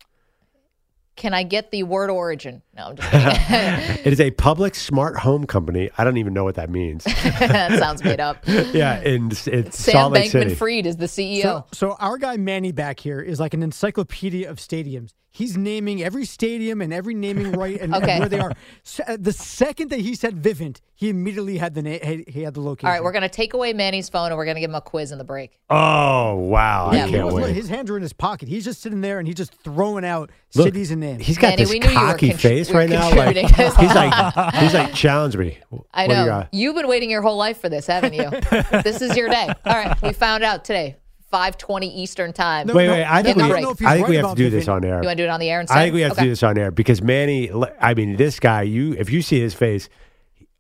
Can 1.20 1.34
I 1.34 1.44
get 1.44 1.70
the 1.70 1.84
word 1.84 2.10
origin? 2.10 2.62
No, 2.78 2.86
I'm 2.88 2.96
just 2.96 3.10
kidding. 3.12 4.06
It 4.06 4.14
is 4.14 4.22
a 4.22 4.32
public 4.32 4.74
smart 4.74 5.18
home 5.18 5.46
company. 5.46 5.90
I 5.98 6.06
don't 6.06 6.16
even 6.16 6.34
know 6.34 6.46
what 6.46 6.56
that 6.56 6.70
means. 6.70 7.04
that 7.40 7.78
sounds 7.78 8.02
made 8.04 8.22
up. 8.22 8.38
yeah, 8.48 9.02
in, 9.02 9.28
it's 9.28 9.78
Sam 9.78 9.94
Salt 9.94 10.14
Lake 10.14 10.30
Bankman 10.30 10.32
City. 10.32 10.56
Fried 10.56 10.86
is 10.86 10.96
the 10.96 11.08
CEO. 11.08 11.42
So, 11.42 11.66
so 11.74 11.92
our 12.00 12.18
guy 12.18 12.38
Manny 12.38 12.72
back 12.72 13.02
here 13.02 13.20
is 13.20 13.38
like 13.40 13.54
an 13.54 13.62
encyclopedia 13.64 14.50
of 14.50 14.58
stadiums. 14.60 15.12
He's 15.32 15.56
naming 15.56 16.02
every 16.02 16.26
stadium 16.26 16.82
and 16.82 16.92
every 16.92 17.14
naming 17.14 17.52
right 17.52 17.80
and, 17.80 17.94
and 17.94 18.04
Okay. 18.04 18.20
where 18.20 18.28
they 18.30 18.40
are. 18.40 18.52
Se- 18.84 19.04
uh, 19.08 19.18
the 19.20 19.32
second 19.32 19.90
that 19.92 20.00
he 20.00 20.16
said 20.16 20.42
Vivint, 20.42 20.82
he 20.96 21.08
immediately 21.10 21.60
had 21.60 21.76
the 21.76 21.84
na- 21.84 22.00
he 22.04 22.26
he 22.28 22.42
had 22.42 22.56
the 22.56 22.62
location. 22.62 22.88
All 22.88 22.94
right, 22.94 23.04
we're 23.04 23.12
going 23.12 23.22
to 23.22 23.30
take 23.30 23.54
away 23.54 23.72
Manny's 23.72 24.10
phone 24.10 24.30
and 24.32 24.38
we're 24.38 24.46
going 24.46 24.56
to 24.56 24.60
give 24.62 24.72
him 24.72 24.76
a 24.76 24.82
quiz 24.82 25.12
in 25.12 25.20
the 25.20 25.24
break. 25.24 25.60
Oh 25.70 26.34
wow! 26.36 26.92
Yeah, 26.92 27.04
I 27.04 27.06
He 27.08 27.12
can't 27.14 27.26
wasn't- 27.26 27.44
wait. 27.46 27.56
His 27.56 27.70
hands 27.70 27.92
are 27.92 27.96
in 27.96 28.02
his 28.02 28.12
pocket. 28.12 28.50
He's 28.50 28.66
just 28.66 28.82
sitting 28.82 29.02
there 29.02 29.20
and 29.20 29.28
he's 29.28 29.38
just 29.38 29.54
throwing 29.54 30.04
out 30.04 30.32
Look, 30.56 30.66
cities 30.66 30.90
and 30.90 31.02
names. 31.14 31.26
He's 31.26 31.38
got 31.38 31.50
Manny, 31.50 31.64
this 31.64 31.70
we 31.72 31.80
knew 31.80 31.88
you 31.90 31.94
were 31.96 32.00
cocky 32.00 32.30
contri- 32.32 32.40
face 32.40 32.72
right 32.72 32.90
now. 32.90 33.10
Like 33.10 33.36
contributing 33.36 33.58
this. 33.58 33.76
he's 33.78 33.94
like 33.96 34.54
he's 34.56 34.74
like 34.74 34.94
challenge 34.94 35.36
me. 35.38 35.58
I 35.94 36.08
What 36.08 36.08
do 36.08 36.14
you 36.14 36.20
know. 36.20 36.26
got? 36.26 36.54
You've 36.54 36.76
been 36.76 36.88
waiting 36.88 37.10
your 37.10 37.22
whole 37.22 37.38
life 37.38 37.60
for 37.62 37.70
this, 37.70 37.88
haven't 37.88 38.14
you? 38.14 38.30
this 38.84 39.02
is 39.02 39.16
your 39.18 39.30
day. 39.30 39.48
All 39.66 39.74
right, 39.74 40.02
we 40.02 40.14
found 40.14 40.44
out 40.44 40.64
today, 40.66 40.96
5:20 41.34 41.84
Eastern 41.96 42.34
time. 42.34 42.68
No, 42.68 42.74
Wait, 42.74 42.88
no, 42.88 42.94
wait. 42.94 43.04
I 43.04 43.20
in 43.20 43.26
think 43.26 43.38
the 43.38 43.44
we, 43.44 43.50
break. 43.50 43.64
know 43.64 43.72
if 43.72 43.80
he's 43.80 43.88
I 43.88 43.96
think 43.96 44.08
we 44.08 44.16
have 44.16 44.24
to 44.24 44.28
about 44.30 44.38
do 44.38 44.50
this 44.50 44.66
Vivint. 44.66 44.74
on 44.74 44.86
air. 44.86 45.02
You 45.02 45.06
want 45.08 45.18
to 45.18 45.24
do 45.24 45.24
it 45.26 45.30
on 45.30 45.40
the 45.40 45.50
air 45.50 45.60
and 45.60 45.70
I 45.70 45.84
think 45.84 45.94
we 45.96 46.02
have 46.02 46.16
to 46.16 46.22
do 46.24 46.30
this 46.30 46.44
on 46.44 46.58
air 46.58 46.72
because 46.72 47.02
Manny. 47.02 47.52
I 47.80 47.94
mean, 47.94 48.16
this 48.16 48.40
guy. 48.40 48.64
You, 48.64 48.94
if 48.94 49.10
you 49.12 49.22
see 49.22 49.40
his 49.40 49.54
face, 49.54 49.90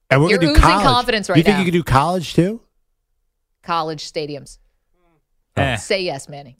and 0.09 0.21
we're 0.21 0.29
You're 0.29 0.39
gonna 0.39 0.53
do 0.53 0.59
oozing 0.59 0.69
college. 0.69 0.85
confidence 0.85 1.27
you 1.29 1.33
right 1.35 1.45
think 1.45 1.55
now. 1.55 1.59
you 1.59 1.65
can 1.65 1.73
do 1.73 1.83
college 1.83 2.33
too? 2.33 2.62
College 3.63 4.12
stadiums. 4.12 4.57
Eh. 5.55 5.75
Say 5.75 6.01
yes, 6.03 6.29
Manny. 6.29 6.57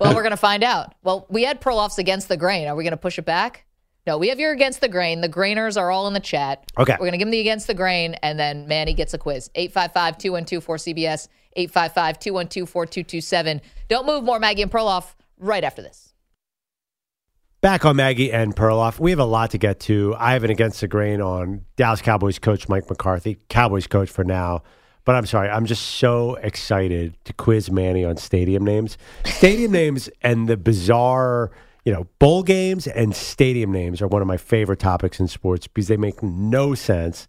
well, 0.00 0.14
we're 0.14 0.22
going 0.22 0.30
to 0.30 0.36
find 0.36 0.62
out. 0.62 0.94
Well, 1.02 1.26
we 1.28 1.44
had 1.44 1.60
Perloffs 1.60 1.98
against 1.98 2.28
the 2.28 2.36
grain. 2.36 2.68
Are 2.68 2.76
we 2.76 2.84
going 2.84 2.92
to 2.92 2.96
push 2.96 3.18
it 3.18 3.24
back? 3.24 3.64
No, 4.06 4.16
we 4.16 4.28
have 4.28 4.40
your 4.40 4.52
against 4.52 4.80
the 4.80 4.88
grain. 4.88 5.20
The 5.20 5.28
grainers 5.28 5.78
are 5.78 5.90
all 5.90 6.06
in 6.06 6.14
the 6.14 6.20
chat. 6.20 6.64
Okay. 6.78 6.94
We're 6.94 7.00
going 7.00 7.12
to 7.12 7.18
give 7.18 7.26
them 7.26 7.32
the 7.32 7.40
against 7.40 7.66
the 7.66 7.74
grain, 7.74 8.14
and 8.22 8.38
then 8.38 8.66
Manny 8.66 8.94
gets 8.94 9.12
a 9.12 9.18
quiz. 9.18 9.50
855 9.54 10.16
212 10.16 10.64
4CBS, 10.64 11.28
855 11.56 12.18
212 12.18 12.68
4227. 12.70 13.60
Don't 13.88 14.06
move 14.06 14.24
more, 14.24 14.38
Maggie 14.38 14.62
and 14.62 14.70
Perloff, 14.70 15.14
right 15.38 15.62
after 15.62 15.82
this. 15.82 16.14
Back 17.60 17.84
on 17.84 17.96
Maggie 17.96 18.32
and 18.32 18.56
Perloff. 18.56 18.98
We 18.98 19.10
have 19.10 19.18
a 19.18 19.24
lot 19.24 19.50
to 19.50 19.58
get 19.58 19.80
to. 19.80 20.14
I 20.16 20.32
have 20.32 20.44
an 20.44 20.50
against 20.50 20.80
the 20.80 20.88
grain 20.88 21.20
on 21.20 21.66
Dallas 21.76 22.00
Cowboys 22.00 22.38
coach 22.38 22.68
Mike 22.68 22.88
McCarthy, 22.88 23.36
Cowboys 23.48 23.86
coach 23.86 24.08
for 24.08 24.24
now. 24.24 24.62
But 25.08 25.16
I'm 25.16 25.24
sorry, 25.24 25.48
I'm 25.48 25.64
just 25.64 25.92
so 25.92 26.34
excited 26.34 27.16
to 27.24 27.32
quiz 27.32 27.70
Manny 27.70 28.04
on 28.04 28.18
stadium 28.18 28.62
names. 28.62 28.98
Stadium 29.24 29.72
names 29.72 30.10
and 30.20 30.46
the 30.46 30.58
bizarre, 30.58 31.50
you 31.86 31.94
know, 31.94 32.06
bowl 32.18 32.42
games 32.42 32.86
and 32.86 33.16
stadium 33.16 33.72
names 33.72 34.02
are 34.02 34.06
one 34.06 34.20
of 34.20 34.28
my 34.28 34.36
favorite 34.36 34.80
topics 34.80 35.18
in 35.18 35.26
sports 35.26 35.66
because 35.66 35.88
they 35.88 35.96
make 35.96 36.22
no 36.22 36.74
sense. 36.74 37.26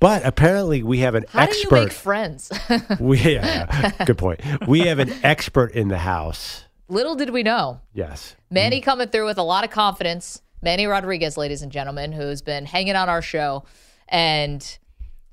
But 0.00 0.26
apparently, 0.26 0.82
we 0.82 0.98
have 0.98 1.14
an 1.14 1.24
How 1.28 1.42
expert. 1.42 1.70
do 1.70 1.76
you 1.76 1.82
make 1.84 1.92
friends? 1.92 2.50
we, 2.98 3.18
yeah, 3.18 3.92
good 4.06 4.18
point. 4.18 4.40
We 4.66 4.80
have 4.88 4.98
an 4.98 5.12
expert 5.22 5.70
in 5.70 5.86
the 5.86 5.98
house. 5.98 6.64
Little 6.88 7.14
did 7.14 7.30
we 7.30 7.44
know. 7.44 7.80
Yes. 7.94 8.34
Manny 8.50 8.80
coming 8.80 9.06
through 9.06 9.26
with 9.26 9.38
a 9.38 9.44
lot 9.44 9.62
of 9.62 9.70
confidence. 9.70 10.42
Manny 10.62 10.86
Rodriguez, 10.86 11.36
ladies 11.36 11.62
and 11.62 11.70
gentlemen, 11.70 12.10
who's 12.10 12.42
been 12.42 12.66
hanging 12.66 12.96
on 12.96 13.08
our 13.08 13.22
show 13.22 13.62
and 14.08 14.78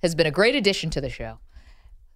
has 0.04 0.14
been 0.14 0.28
a 0.28 0.32
great 0.32 0.54
addition 0.54 0.92
to 0.92 1.02
the 1.02 1.10
show. 1.10 1.40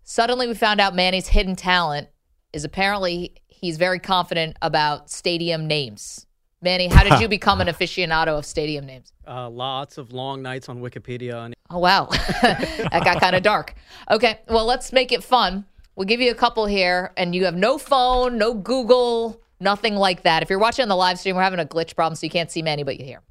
Suddenly, 0.04 0.48
we 0.48 0.54
found 0.54 0.82
out 0.82 0.96
Manny's 0.96 1.28
hidden 1.28 1.56
talent 1.56 2.10
is 2.54 2.64
apparently 2.64 3.36
he's 3.48 3.78
very 3.78 4.00
confident 4.00 4.58
about 4.62 5.10
stadium 5.10 5.68
names. 5.68 6.26
Manny, 6.62 6.88
how 6.88 7.04
did 7.04 7.20
you 7.20 7.28
become 7.38 7.62
an 7.62 7.68
aficionado 7.68 8.38
of 8.38 8.46
stadium 8.46 8.86
names? 8.86 9.14
Uh, 9.28 9.50
lots 9.50 9.98
of 9.98 10.12
long 10.12 10.42
nights 10.42 10.70
on 10.70 10.80
Wikipedia. 10.82 11.46
And 11.46 11.54
Oh, 11.70 11.80
wow. 11.80 12.08
that 12.42 13.02
got 13.06 13.22
kind 13.22 13.36
of 13.36 13.44
dark. 13.44 13.74
Okay, 14.10 14.40
well, 14.50 14.66
let's 14.66 14.92
make 14.92 15.12
it 15.12 15.24
fun. 15.24 15.66
We'll 15.96 16.06
give 16.06 16.20
you 16.20 16.32
a 16.32 16.36
couple 16.36 16.66
here, 16.66 17.14
and 17.16 17.34
you 17.34 17.46
have 17.46 17.56
no 17.56 17.78
phone, 17.78 18.38
no 18.38 18.54
Google, 18.54 19.42
nothing 19.60 19.96
like 19.96 20.24
that. 20.24 20.44
If 20.44 20.50
you're 20.50 20.60
watching 20.60 20.84
on 20.84 20.90
the 20.90 20.96
live 20.96 21.20
stream, 21.20 21.36
we're 21.36 21.44
having 21.44 21.60
a 21.60 21.66
glitch 21.66 21.96
problem, 21.96 22.16
so 22.16 22.26
you 22.26 22.30
can't 22.30 22.52
see 22.52 22.62
Manny, 22.62 22.84
but 22.84 23.00
you 23.00 23.06
hear. 23.06 23.22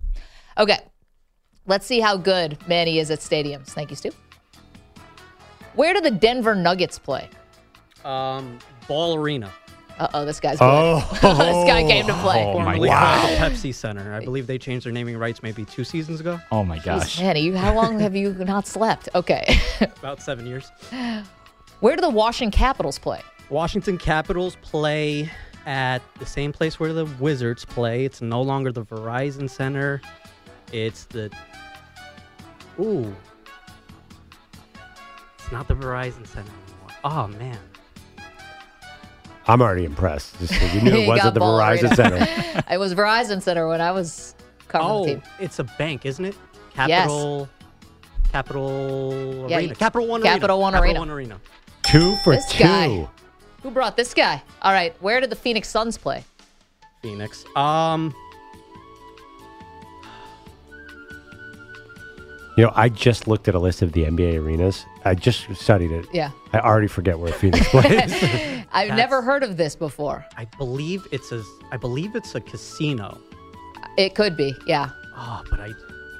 Okay, 0.57 0.79
let's 1.67 1.87
see 1.87 2.01
how 2.01 2.17
good 2.17 2.57
Manny 2.67 2.99
is 2.99 3.11
at 3.11 3.19
stadiums. 3.21 3.69
Thank 3.69 3.91
you, 3.91 3.97
Stu. 3.97 4.11
Where 5.75 5.95
do 5.95 6.01
the 6.01 6.11
Denver 6.11 6.55
Nuggets 6.55 6.99
play? 6.99 7.29
Um, 8.05 8.59
Ball 8.89 9.17
Arena. 9.17 9.51
Uh 9.99 10.09
oh, 10.15 10.25
this 10.25 10.41
guy's 10.41 10.59
good. 10.59 10.65
Oh, 10.65 11.07
this 11.13 11.21
guy 11.69 11.83
came 11.87 12.07
to 12.07 12.15
play. 12.15 12.43
Oh, 12.43 12.59
my 12.59 12.65
Formerly 12.65 12.89
God. 12.89 13.21
called 13.21 13.53
the 13.53 13.57
Pepsi 13.57 13.75
Center. 13.75 14.15
I 14.15 14.25
believe 14.25 14.47
they 14.47 14.57
changed 14.57 14.87
their 14.87 14.93
naming 14.95 15.19
rights 15.19 15.43
maybe 15.43 15.65
two 15.67 15.85
seasons 15.85 16.21
ago. 16.21 16.41
Oh, 16.51 16.65
my 16.65 16.79
gosh. 16.79 17.21
Manny, 17.21 17.51
how 17.51 17.75
long 17.75 18.01
have 18.01 18.17
you 18.17 18.33
not 18.39 18.67
slept? 18.67 19.11
Okay. 19.15 19.59
About 19.99 20.23
seven 20.23 20.47
years. 20.47 20.73
Where 21.81 21.97
do 21.97 22.01
the 22.01 22.09
Washington 22.09 22.57
Capitals 22.59 22.99
play? 22.99 23.21
Washington 23.51 23.99
Capitals 23.99 24.57
play 24.63 25.29
at 25.67 26.01
the 26.19 26.25
same 26.27 26.53
place 26.53 26.81
where 26.81 26.95
the 26.95 27.05
Wizards 27.19 27.67
play. 27.67 28.07
It's 28.07 28.23
no 28.23 28.41
longer 28.41 28.73
the 28.73 28.85
Verizon 28.87 29.51
Center. 29.51 30.01
It's 30.73 31.05
the. 31.05 31.31
Ooh. 32.79 33.15
It's 35.51 35.53
not 35.53 35.67
the 35.67 35.75
Verizon 35.75 36.25
Center 36.29 36.53
anymore. 36.69 36.91
Oh, 37.03 37.27
man. 37.27 37.59
I'm 39.49 39.61
already 39.61 39.85
impressed. 39.85 40.39
Just 40.39 40.53
'cause 40.53 40.73
you 40.77 40.81
knew 40.83 40.93
it 40.93 41.09
wasn't 41.09 41.35
the 41.35 41.41
Verizon 41.41 41.83
arena. 41.83 41.97
Center. 41.97 42.63
It 42.71 42.79
was 42.79 42.95
Verizon 42.95 43.43
Center 43.43 43.67
when 43.67 43.81
I 43.81 43.91
was 43.91 44.37
covering 44.69 44.91
Oh, 44.93 45.05
the 45.07 45.11
team. 45.15 45.23
it's 45.41 45.59
a 45.59 45.65
bank, 45.65 46.07
isn't 46.07 46.25
it? 46.25 46.37
Capital. 46.73 47.49
Capital 48.31 49.47
Yeah, 49.49 49.57
Arena. 49.57 49.69
you- 49.71 49.75
Capital 49.75 50.07
One 50.07 50.23
Capital 50.23 50.57
Arena. 50.59 50.63
One 50.63 50.73
Capital 50.75 50.89
Arena. 50.93 50.99
One 51.01 51.11
Arena. 51.11 51.41
Two 51.83 52.15
for 52.23 52.35
This 52.37 52.49
two. 52.53 52.63
guy. 52.63 53.09
Who 53.65 53.73
brought 53.73 53.97
this 53.97 54.15
guy? 54.15 54.41
All 54.63 54.73
right, 54.73 54.95
where 55.03 55.21
did 55.21 55.31
the 55.31 55.37
Phoenix 55.37 55.69
Suns 55.69 55.99
play? 55.99 56.23
Phoenix. 57.03 57.45
Um, 57.57 58.15
You 62.57 62.67
know, 62.67 62.73
I 62.75 62.89
just 62.91 63.27
looked 63.27 63.49
at 63.49 63.55
a 63.55 63.59
list 63.59 63.81
of 63.81 63.93
the 63.93 64.05
NBA 64.05 64.39
arenas. 64.39 64.85
I 65.05 65.15
just 65.15 65.55
studied 65.55 65.91
it. 65.93 66.07
Yeah. 66.13 66.31
I 66.53 66.61
already 66.61 66.87
forget 66.87 67.19
where 67.19 67.33
Phoenix 67.33 67.69
plays. 67.69 67.85
I've 68.73 68.89
That's- 68.89 68.97
never 68.97 69.23
heard 69.23 69.43
of 69.43 69.57
this 69.57 69.75
before. 69.77 70.25
I 70.37 70.45
believe 70.59 71.07
it's 71.13 71.33
a. 71.33 71.43
I 71.73 71.77
believe 71.77 72.15
it's 72.15 72.35
a 72.35 72.41
casino. 72.41 73.19
It 73.97 74.15
could 74.15 74.37
be, 74.37 74.55
yeah. 74.67 74.91
Oh, 75.17 75.43
but 75.51 75.61
I. 75.61 75.73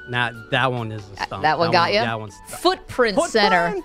Nah, 0.09 0.31
that 0.49 0.71
one 0.71 0.91
is 0.91 1.03
a 1.11 1.23
stump. 1.23 1.43
that 1.43 1.57
one 1.59 1.71
got 1.71 1.93
you? 1.93 1.99
That 1.99 2.19
one's. 2.19 2.35
Footprint, 2.47 3.21
Center. 3.23 3.75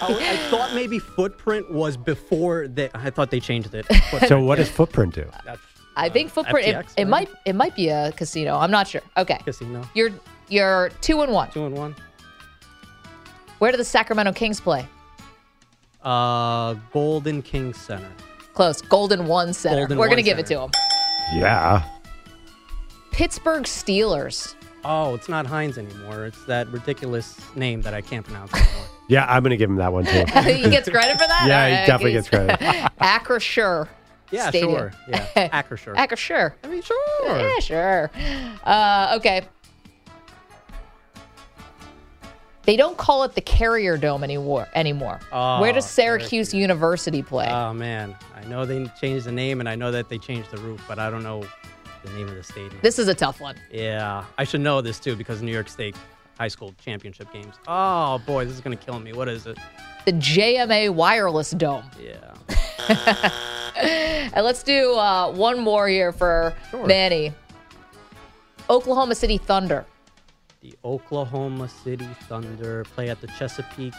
Oh, 0.00 0.18
I 0.20 0.36
thought 0.50 0.74
maybe 0.74 0.98
Footprint 0.98 1.70
was 1.72 1.96
before 1.96 2.68
that. 2.68 2.90
I 2.94 3.10
thought 3.10 3.30
they 3.30 3.40
changed 3.40 3.74
it. 3.74 3.86
so 4.28 4.42
what 4.42 4.56
does 4.56 4.68
Footprint 4.68 5.14
do? 5.14 5.30
That's 5.44 5.60
I 5.96 6.08
think 6.08 6.30
uh, 6.30 6.34
Footprint. 6.34 6.66
It, 6.66 6.74
FTX, 6.74 6.80
it 6.80 6.94
maybe? 6.96 7.10
might. 7.10 7.28
It 7.46 7.52
might 7.54 7.76
be 7.76 7.88
a 7.90 8.12
casino. 8.12 8.56
I'm 8.56 8.70
not 8.70 8.88
sure. 8.88 9.02
Okay, 9.16 9.38
casino. 9.44 9.82
you're 9.94 10.10
you're 10.48 10.90
two 11.00 11.22
and 11.22 11.32
one. 11.32 11.50
Two 11.50 11.66
and 11.66 11.76
one. 11.76 11.94
Where 13.64 13.72
do 13.72 13.78
the 13.78 13.84
Sacramento 13.84 14.32
Kings 14.34 14.60
play? 14.60 14.86
Uh, 16.02 16.74
Golden 16.92 17.40
King 17.40 17.72
Center. 17.72 18.10
Close. 18.52 18.82
Golden 18.82 19.26
One 19.26 19.54
Center. 19.54 19.86
Golden 19.86 19.96
We're 19.96 20.10
gonna 20.10 20.20
give 20.20 20.38
it 20.38 20.42
to 20.48 20.48
Center. 20.48 20.60
them. 20.60 20.70
Yeah. 21.32 21.82
Pittsburgh 23.10 23.62
Steelers. 23.62 24.54
Oh, 24.84 25.14
it's 25.14 25.30
not 25.30 25.46
Heinz 25.46 25.78
anymore. 25.78 26.26
It's 26.26 26.44
that 26.44 26.68
ridiculous 26.68 27.40
name 27.56 27.80
that 27.80 27.94
I 27.94 28.02
can't 28.02 28.22
pronounce 28.22 28.52
anymore. 28.52 28.84
Yeah, 29.08 29.24
I'm 29.28 29.42
going 29.42 29.50
to 29.50 29.56
give 29.58 29.68
him 29.70 29.76
that 29.76 29.92
one 29.92 30.04
too. 30.04 30.24
he 30.50 30.68
gets 30.70 30.88
credit 30.88 31.12
for 31.18 31.26
that. 31.26 31.44
Yeah, 31.46 31.68
he 31.68 31.74
right, 31.74 31.86
definitely 31.86 32.12
gets 32.12 32.28
credit. 32.28 32.58
Acrisure. 33.00 33.88
Yeah, 34.30 34.48
Stadium. 34.48 34.72
sure. 34.72 34.92
Yeah, 35.08 35.62
Acrisure. 35.62 35.94
Acrisure. 35.94 36.52
I 36.64 36.68
mean, 36.68 36.80
sure. 36.80 37.26
Yeah, 37.26 37.58
sure. 37.60 38.10
Uh, 38.64 39.16
okay. 39.18 39.46
They 42.66 42.76
don't 42.76 42.96
call 42.96 43.24
it 43.24 43.34
the 43.34 43.40
Carrier 43.42 43.96
Dome 43.98 44.24
anymore. 44.24 44.66
Anymore. 44.74 45.20
Oh, 45.32 45.60
Where 45.60 45.72
does 45.72 45.84
Syracuse, 45.88 46.48
Syracuse. 46.48 46.54
University 46.54 47.22
play? 47.22 47.46
Oh 47.48 47.72
man, 47.74 48.16
I 48.34 48.44
know 48.46 48.64
they 48.64 48.86
changed 49.00 49.26
the 49.26 49.32
name 49.32 49.60
and 49.60 49.68
I 49.68 49.74
know 49.74 49.90
that 49.90 50.08
they 50.08 50.18
changed 50.18 50.50
the 50.50 50.56
roof, 50.58 50.82
but 50.88 50.98
I 50.98 51.10
don't 51.10 51.22
know 51.22 51.44
the 52.04 52.10
name 52.12 52.28
of 52.28 52.34
the 52.34 52.42
stadium. 52.42 52.78
this 52.82 52.98
is 52.98 53.08
a 53.08 53.14
tough 53.14 53.40
one. 53.40 53.56
yeah, 53.70 54.24
I 54.38 54.44
should 54.44 54.60
know 54.62 54.80
this 54.80 54.98
too 54.98 55.14
because 55.16 55.42
New 55.42 55.52
York 55.52 55.68
State 55.68 55.96
high 56.38 56.48
school 56.48 56.74
championship 56.82 57.32
games. 57.32 57.54
Oh 57.68 58.18
boy, 58.26 58.44
this 58.44 58.54
is 58.54 58.60
gonna 58.60 58.76
kill 58.76 58.98
me. 58.98 59.12
What 59.12 59.28
is 59.28 59.46
it? 59.46 59.58
The 60.06 60.12
JMA 60.12 60.90
Wireless 60.90 61.50
Dome. 61.52 61.84
Yeah. 62.02 62.34
And 64.34 64.44
let's 64.44 64.62
do 64.62 64.94
uh, 64.94 65.32
one 65.32 65.60
more 65.60 65.88
here 65.88 66.12
for 66.12 66.54
Sure. 66.70 66.86
Manny. 66.86 67.32
Oklahoma 68.70 69.14
City 69.14 69.38
Thunder. 69.38 69.84
The 70.64 70.72
Oklahoma 70.82 71.68
City 71.68 72.08
Thunder 72.26 72.84
play 72.94 73.10
at 73.10 73.20
the 73.20 73.26
Chesapeake 73.26 73.92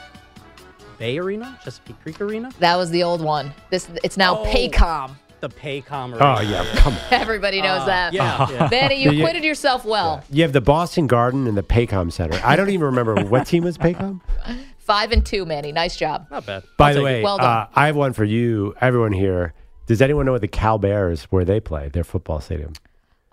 Bay 0.97 1.19
Arena, 1.19 1.60
Chesapeake 1.63 2.01
Creek 2.01 2.19
Arena, 2.19 2.49
That 2.58 2.75
was 2.75 2.89
the 2.89 3.04
old 3.04 3.21
one. 3.21 3.54
This 3.69 3.88
it's 4.04 4.17
now 4.17 4.39
Oh. 4.39 4.45
Paycom. 4.47 5.12
the 5.41 5.49
Paycom 5.49 6.13
Arena. 6.13 6.17
Oh, 6.38 6.41
yeah. 6.41 6.65
Come 6.78 6.93
on. 6.93 6.99
Everybody 7.12 7.62
knows 7.62 7.82
Uh, 7.82 7.86
that. 7.86 8.13
Yeah, 8.13 8.49
yeah. 8.49 8.67
Manny, 8.71 8.95
you 8.95 9.12
Yeah, 9.12 9.12
yeah. 9.12 9.23
acquitted 9.25 9.43
yourself 9.43 9.86
well. 9.86 10.23
You 10.32 10.41
have 10.41 10.54
the 10.54 10.62
Boston 10.62 11.06
Garden 11.06 11.45
and 11.45 11.56
the 11.56 11.62
Paycom 11.62 12.12
Center. 12.12 12.39
I 12.43 12.56
don't 12.56 12.71
even 12.71 12.86
remember 12.88 13.13
what 13.25 13.45
team 13.45 13.63
was 13.63 13.78
Paycom. 13.78 14.21
Five 14.80 15.12
and 15.12 15.23
two, 15.23 15.45
Manny. 15.45 15.71
Nice 15.71 15.95
job. 15.95 16.25
Not 16.32 16.47
bad. 16.47 16.63
By 16.80 16.89
I'll 16.89 16.95
the 16.95 17.04
way. 17.04 17.21
Well 17.21 17.38
done. 17.38 17.45
uh, 17.45 17.67
I 17.75 17.86
have 17.86 17.95
one 17.95 18.13
for 18.13 18.23
you, 18.23 18.73
everyone 18.82 19.12
here. 19.12 19.54
Does 19.86 20.01
anyone 20.01 20.25
know 20.25 20.32
what 20.32 20.41
the 20.41 20.47
Cal 20.47 20.80
Bears 20.80 21.25
where 21.25 21.45
they 21.45 21.60
play 21.60 21.89
their 21.89 22.04
football 22.04 22.41
stadium? 22.41 22.73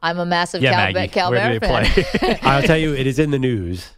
I'm 0.02 0.18
a 0.18 0.26
massive 0.26 0.62
Yeah, 0.62 0.72
Cal, 0.72 0.92
Maggie. 0.92 1.12
Cal 1.12 1.30
Where 1.30 1.52
do 1.52 1.60
Bear 1.60 1.80
they 1.84 2.02
fan. 2.02 2.18
play? 2.20 2.38
I'll 2.42 2.62
tell 2.62 2.76
you, 2.78 2.94
it 2.94 3.06
is 3.06 3.18
in 3.18 3.30
the 3.30 3.38
news 3.38 3.90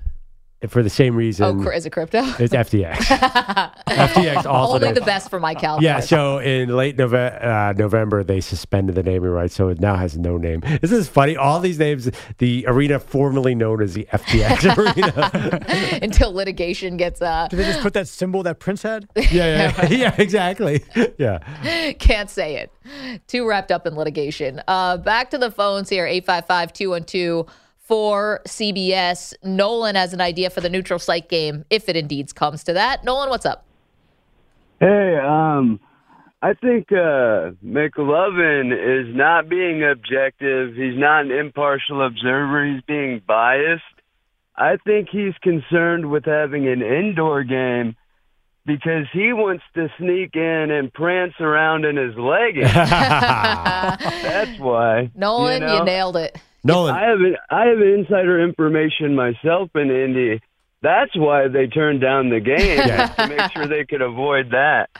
for 0.70 0.82
the 0.82 0.90
same 0.90 1.16
reason. 1.16 1.44
oh, 1.60 1.62
cr- 1.62 1.72
is 1.72 1.86
it 1.86 1.90
crypto? 1.90 2.22
It's 2.38 2.54
FTX. 2.54 2.94
FTX 3.86 4.44
also. 4.46 4.74
Only 4.74 4.86
knows- 4.88 4.94
the 4.94 5.00
best 5.02 5.30
for 5.30 5.38
my 5.40 5.54
Cal. 5.54 5.82
Yeah, 5.82 6.00
so 6.00 6.38
in 6.38 6.68
late 6.74 6.96
Nove- 6.96 7.44
uh, 7.44 7.72
November, 7.74 8.24
they 8.24 8.40
suspended 8.40 8.94
the 8.94 9.02
naming 9.02 9.30
rights, 9.30 9.54
so 9.54 9.68
it 9.68 9.80
now 9.80 9.96
has 9.96 10.16
no 10.18 10.36
name. 10.36 10.62
This 10.80 10.92
is 10.92 11.08
funny. 11.08 11.36
All 11.36 11.60
these 11.60 11.78
names, 11.78 12.10
the 12.38 12.64
arena 12.66 12.98
formerly 12.98 13.54
known 13.54 13.82
as 13.82 13.94
the 13.94 14.06
FTX 14.12 14.76
Arena. 14.76 15.98
until 16.02 16.32
litigation 16.32 16.96
gets 16.96 17.20
uh 17.22 17.48
Did 17.48 17.58
they 17.58 17.64
just 17.64 17.80
put 17.80 17.92
that 17.94 18.08
symbol 18.08 18.42
that 18.44 18.58
Prince 18.58 18.82
had? 18.82 19.08
yeah, 19.16 19.72
yeah, 19.80 19.88
yeah, 19.90 20.14
exactly. 20.18 20.84
Yeah. 21.18 21.38
can't 21.98 22.30
say 22.30 22.56
it. 22.56 22.72
Too 23.26 23.46
wrapped 23.48 23.70
up 23.72 23.86
in 23.86 23.94
litigation. 23.94 24.62
Uh 24.68 24.96
back 24.96 25.30
to 25.30 25.38
the 25.38 25.50
phones 25.50 25.88
here 25.88 26.06
855-212 26.06 27.48
for 27.84 28.40
CBS. 28.46 29.34
Nolan 29.44 29.94
has 29.94 30.12
an 30.12 30.20
idea 30.20 30.50
for 30.50 30.60
the 30.60 30.70
neutral 30.70 30.98
site 30.98 31.28
game 31.28 31.64
if 31.70 31.88
it 31.88 31.96
indeed 31.96 32.34
comes 32.34 32.64
to 32.64 32.72
that. 32.72 33.04
Nolan, 33.04 33.28
what's 33.28 33.46
up? 33.46 33.64
Hey, 34.80 35.16
um, 35.16 35.78
I 36.42 36.54
think 36.54 36.90
uh, 36.90 37.52
McLovin 37.64 38.72
is 38.72 39.14
not 39.14 39.48
being 39.48 39.84
objective. 39.84 40.74
He's 40.74 40.98
not 40.98 41.26
an 41.26 41.30
impartial 41.30 42.04
observer. 42.04 42.66
He's 42.66 42.82
being 42.82 43.22
biased. 43.26 43.82
I 44.56 44.76
think 44.84 45.08
he's 45.10 45.34
concerned 45.42 46.10
with 46.10 46.24
having 46.24 46.68
an 46.68 46.82
indoor 46.82 47.44
game 47.44 47.96
because 48.66 49.06
he 49.12 49.32
wants 49.32 49.64
to 49.74 49.88
sneak 49.98 50.36
in 50.36 50.70
and 50.70 50.92
prance 50.92 51.34
around 51.40 51.84
in 51.84 51.96
his 51.96 52.14
leggings. 52.16 52.72
That's 52.74 54.58
why. 54.58 55.10
Nolan, 55.14 55.62
you, 55.62 55.68
know? 55.68 55.84
nailed 55.84 56.16
it. 56.16 56.38
Nolan, 56.64 56.94
I 56.94 57.08
have 57.08 57.18
I 57.50 57.66
have 57.66 57.80
insider 57.80 58.42
information 58.42 59.14
myself 59.14 59.70
in 59.74 59.90
Indy. 59.90 60.40
That's 60.82 61.16
why 61.16 61.48
they 61.48 61.66
turned 61.66 62.02
down 62.02 62.28
the 62.28 62.40
game 62.40 62.76
to 62.76 63.26
make 63.26 63.52
sure 63.52 63.66
they 63.66 63.86
could 63.86 64.02
avoid 64.02 64.50
that. 64.50 64.90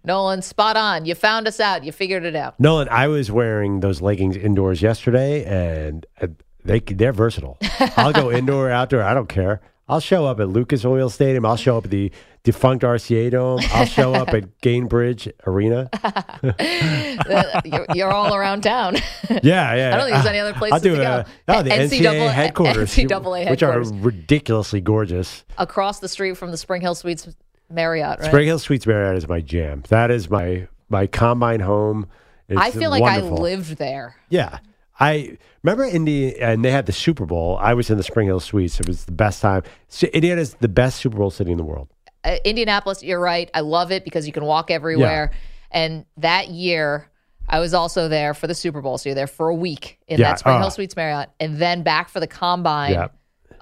Nolan, 0.04 0.42
spot 0.42 0.76
on. 0.76 1.04
You 1.04 1.14
found 1.14 1.46
us 1.46 1.60
out. 1.60 1.84
You 1.84 1.92
figured 1.92 2.24
it 2.24 2.34
out. 2.34 2.58
Nolan, 2.58 2.88
I 2.88 3.06
was 3.06 3.30
wearing 3.30 3.80
those 3.80 4.00
leggings 4.00 4.36
indoors 4.36 4.82
yesterday, 4.82 5.44
and 5.44 6.06
uh, 6.20 6.26
they 6.64 6.80
they're 6.80 7.12
versatile. 7.12 7.58
I'll 7.96 8.12
go 8.12 8.32
indoor 8.32 8.68
or 8.68 8.70
outdoor. 8.72 9.02
I 9.02 9.14
don't 9.14 9.28
care. 9.28 9.60
I'll 9.90 10.00
show 10.00 10.24
up 10.24 10.38
at 10.40 10.48
Lucas 10.48 10.84
Oil 10.84 11.10
Stadium. 11.10 11.44
I'll 11.44 11.56
show 11.56 11.76
up 11.76 11.84
at 11.84 11.90
the 11.90 12.12
defunct 12.44 12.84
RCA 12.84 13.32
Dome. 13.32 13.60
I'll 13.72 13.86
show 13.86 14.14
up 14.14 14.28
at 14.28 14.58
Gainbridge 14.62 15.32
Arena. 15.46 15.90
You're, 17.64 17.86
you're 17.94 18.10
all 18.10 18.34
around 18.34 18.62
town. 18.62 18.96
Yeah, 19.42 19.74
yeah. 19.74 19.94
I 19.94 19.96
don't 19.96 20.06
think 20.06 20.14
there's 20.14 20.26
any 20.26 20.38
other 20.40 20.52
places 20.52 20.74
I'll 20.74 20.80
do 20.80 20.96
to 20.96 21.04
uh, 21.04 21.22
go. 21.22 21.28
oh, 21.48 21.62
the 21.62 21.70
NCAA, 21.70 22.00
NCAA 22.00 22.32
headquarters, 22.32 22.94
NCAA 22.94 23.48
which 23.48 23.62
are 23.62 23.80
ridiculously 23.80 24.80
gorgeous. 24.80 25.44
Across 25.56 26.00
the 26.00 26.08
street 26.08 26.36
from 26.36 26.50
the 26.50 26.56
Spring 26.56 26.82
Hill 26.82 26.96
Suites 26.96 27.28
Marriott, 27.70 28.18
right? 28.18 28.26
Spring 28.26 28.46
Hill 28.46 28.58
Suites 28.58 28.86
Marriott 28.86 29.16
is 29.16 29.28
my 29.28 29.40
jam. 29.40 29.84
That 29.88 30.10
is 30.10 30.28
my 30.28 30.66
my 30.88 31.06
combine 31.06 31.60
home. 31.60 32.08
It's 32.48 32.60
I 32.60 32.72
feel 32.72 32.90
like 32.90 33.02
wonderful. 33.02 33.38
I 33.38 33.40
lived 33.40 33.76
there. 33.78 34.16
Yeah. 34.28 34.58
I 35.00 35.38
remember 35.62 35.84
Indy, 35.84 36.38
and 36.38 36.64
they 36.64 36.70
had 36.70 36.86
the 36.86 36.92
Super 36.92 37.24
Bowl. 37.26 37.56
I 37.60 37.72
was 37.74 37.88
in 37.90 37.96
the 37.96 38.02
Spring 38.02 38.26
Hill 38.26 38.38
Suites. 38.40 38.78
It 38.80 38.86
was 38.86 39.06
the 39.06 39.12
best 39.12 39.40
time. 39.40 39.62
So 39.88 40.06
Indiana's 40.08 40.54
the 40.60 40.68
best 40.68 40.98
Super 41.00 41.16
Bowl 41.16 41.30
city 41.30 41.50
in 41.50 41.56
the 41.58 41.64
world. 41.64 41.88
uh, 42.24 42.36
Indianapolis, 42.44 43.02
you're 43.02 43.18
right. 43.20 43.50
I 43.54 43.60
love 43.60 43.90
it 43.92 44.04
because 44.04 44.26
you 44.26 44.32
can 44.32 44.44
walk 44.44 44.70
everywhere. 44.70 45.32
And 45.70 46.04
that 46.18 46.48
year, 46.48 47.08
I 47.48 47.60
was 47.60 47.72
also 47.72 48.08
there 48.08 48.34
for 48.34 48.46
the 48.46 48.54
Super 48.54 48.82
Bowl. 48.82 48.98
So 48.98 49.08
you're 49.08 49.14
there 49.14 49.26
for 49.26 49.48
a 49.48 49.54
week 49.54 49.98
in 50.06 50.20
Yeah, 50.20 50.28
that 50.32 50.38
Spring 50.40 50.56
oh. 50.56 50.60
Hill 50.60 50.70
Suites 50.70 50.94
Marriott, 50.96 51.30
and 51.40 51.56
then 51.56 51.82
back 51.82 52.08
for 52.10 52.20
the 52.20 52.26
combine 52.26 52.92
Yeah. 52.92 53.08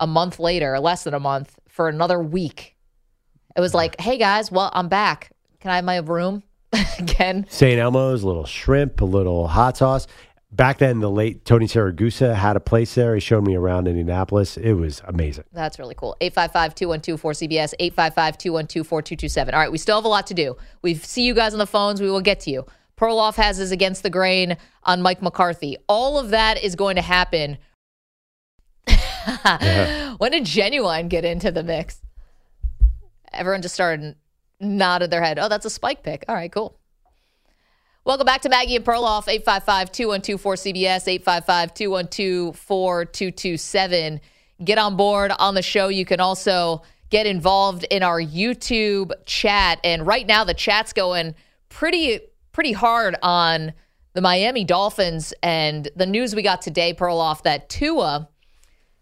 a 0.01 0.07
month 0.09 0.40
later, 0.40 0.79
less 0.81 1.05
than 1.05 1.14
a 1.14 1.20
month, 1.20 1.57
for 1.68 1.88
another 1.88 2.20
week. 2.20 2.74
It 3.57 3.61
was 3.61 3.74
like, 3.74 4.01
hey 4.01 4.18
guys, 4.18 4.51
well, 4.51 4.70
I'm 4.72 4.88
back. 4.88 5.31
Can 5.61 5.70
I 5.70 5.77
have 5.77 5.85
my 5.85 5.98
room 5.98 6.42
again? 6.98 7.46
St. 7.48 7.79
Elmo's, 7.79 8.22
a 8.22 8.27
little 8.27 8.44
shrimp, 8.46 9.01
a 9.01 9.05
little 9.05 9.46
hot 9.48 9.77
sauce. 9.77 10.07
Back 10.50 10.78
then, 10.78 11.00
the 11.00 11.11
late 11.11 11.44
Tony 11.44 11.66
Siragusa 11.66 12.34
had 12.34 12.56
a 12.56 12.61
place 12.61 12.94
there. 12.94 13.14
He 13.14 13.20
showed 13.20 13.46
me 13.46 13.54
around 13.54 13.87
Indianapolis. 13.87 14.56
It 14.56 14.72
was 14.72 15.02
amazing. 15.06 15.44
That's 15.52 15.78
really 15.78 15.94
cool. 15.94 16.16
855 16.22 16.74
212 16.74 17.20
4CBS, 17.20 17.74
855 17.78 18.38
212 18.38 18.87
4227. 18.87 19.54
All 19.54 19.61
right, 19.61 19.70
we 19.70 19.76
still 19.76 19.96
have 19.96 20.06
a 20.06 20.08
lot 20.08 20.26
to 20.28 20.34
do. 20.34 20.56
We 20.80 20.94
see 20.94 21.24
you 21.24 21.34
guys 21.34 21.52
on 21.52 21.58
the 21.58 21.66
phones. 21.66 22.00
We 22.00 22.11
will 22.11 22.22
get 22.22 22.40
to 22.40 22.50
you. 22.50 22.64
Perloff 22.96 23.37
has 23.37 23.58
his 23.58 23.72
against 23.72 24.02
the 24.02 24.11
grain 24.11 24.56
on 24.84 25.02
Mike 25.02 25.20
McCarthy. 25.20 25.76
All 25.87 26.18
of 26.18 26.30
that 26.30 26.62
is 26.62 26.74
going 26.74 26.96
to 26.96 27.02
happen. 27.02 27.58
When 30.18 30.32
did 30.32 30.44
Genuine 30.44 31.08
get 31.08 31.24
into 31.24 31.52
the 31.52 31.62
mix? 31.62 32.00
Everyone 33.32 33.62
just 33.62 33.74
started 33.74 34.16
nodded 34.58 35.11
their 35.11 35.22
head. 35.22 35.38
Oh, 35.38 35.48
that's 35.48 35.64
a 35.64 35.70
spike 35.70 36.02
pick. 36.02 36.24
All 36.28 36.34
right, 36.34 36.50
cool. 36.50 36.76
Welcome 38.09 38.25
back 38.25 38.40
to 38.40 38.49
Maggie 38.49 38.75
and 38.75 38.87
Perloff, 38.87 39.29
855 39.29 39.92
212 39.92 40.42
4CBS, 40.42 41.09
855 41.09 41.75
212 41.75 42.57
4227. 42.57 44.21
Get 44.64 44.79
on 44.79 44.97
board 44.97 45.31
on 45.38 45.55
the 45.55 45.61
show. 45.61 45.88
You 45.88 46.07
can 46.07 46.18
also 46.18 46.81
get 47.11 47.27
involved 47.27 47.85
in 47.90 48.03
our 48.03 48.18
YouTube 48.18 49.12
chat. 49.27 49.79
And 49.85 50.07
right 50.07 50.27
now, 50.27 50.42
the 50.44 50.55
chat's 50.55 50.94
going 50.94 51.35
pretty, 51.68 52.21
pretty 52.53 52.73
hard 52.73 53.14
on 53.23 53.75
the 54.14 54.23
Miami 54.23 54.64
Dolphins 54.64 55.35
and 55.42 55.90
the 55.94 56.07
news 56.07 56.35
we 56.35 56.40
got 56.40 56.62
today, 56.62 56.94
Perloff, 56.94 57.42
that 57.42 57.68
Tua 57.68 58.27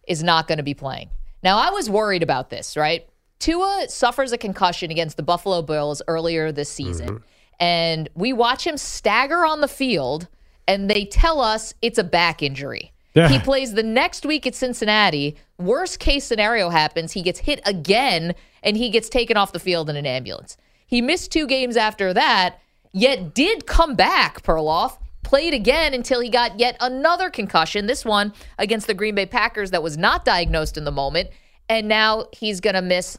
is 0.08 0.24
not 0.24 0.48
going 0.48 0.58
to 0.58 0.64
be 0.64 0.74
playing. 0.74 1.10
Now, 1.44 1.58
I 1.58 1.70
was 1.70 1.88
worried 1.88 2.24
about 2.24 2.50
this, 2.50 2.76
right? 2.76 3.08
Tua 3.38 3.86
suffers 3.88 4.32
a 4.32 4.38
concussion 4.38 4.90
against 4.90 5.16
the 5.16 5.22
Buffalo 5.22 5.62
Bills 5.62 6.02
earlier 6.08 6.50
this 6.50 6.72
season, 6.72 7.08
mm-hmm. 7.08 7.24
And 7.58 8.08
we 8.14 8.32
watch 8.32 8.66
him 8.66 8.76
stagger 8.76 9.44
on 9.44 9.60
the 9.60 9.68
field, 9.68 10.28
and 10.68 10.90
they 10.90 11.04
tell 11.04 11.40
us 11.40 11.74
it's 11.82 11.98
a 11.98 12.04
back 12.04 12.42
injury. 12.42 12.92
Yeah. 13.14 13.28
He 13.28 13.38
plays 13.38 13.72
the 13.72 13.82
next 13.82 14.26
week 14.26 14.46
at 14.46 14.54
Cincinnati. 14.54 15.36
Worst 15.58 15.98
case 15.98 16.24
scenario 16.24 16.68
happens, 16.68 17.12
he 17.12 17.22
gets 17.22 17.40
hit 17.40 17.60
again, 17.64 18.34
and 18.62 18.76
he 18.76 18.90
gets 18.90 19.08
taken 19.08 19.36
off 19.36 19.52
the 19.52 19.58
field 19.58 19.88
in 19.88 19.96
an 19.96 20.06
ambulance. 20.06 20.56
He 20.86 21.00
missed 21.00 21.32
two 21.32 21.46
games 21.46 21.76
after 21.76 22.12
that, 22.12 22.58
yet 22.92 23.34
did 23.34 23.66
come 23.66 23.94
back, 23.94 24.42
Perloff. 24.42 24.98
Played 25.22 25.54
again 25.54 25.92
until 25.92 26.20
he 26.20 26.28
got 26.28 26.60
yet 26.60 26.76
another 26.78 27.30
concussion, 27.30 27.86
this 27.86 28.04
one 28.04 28.32
against 28.58 28.86
the 28.86 28.94
Green 28.94 29.16
Bay 29.16 29.26
Packers 29.26 29.72
that 29.72 29.82
was 29.82 29.96
not 29.98 30.24
diagnosed 30.24 30.76
in 30.76 30.84
the 30.84 30.92
moment. 30.92 31.30
And 31.68 31.88
now 31.88 32.26
he's 32.32 32.60
going 32.60 32.74
to 32.74 32.82
miss 32.82 33.18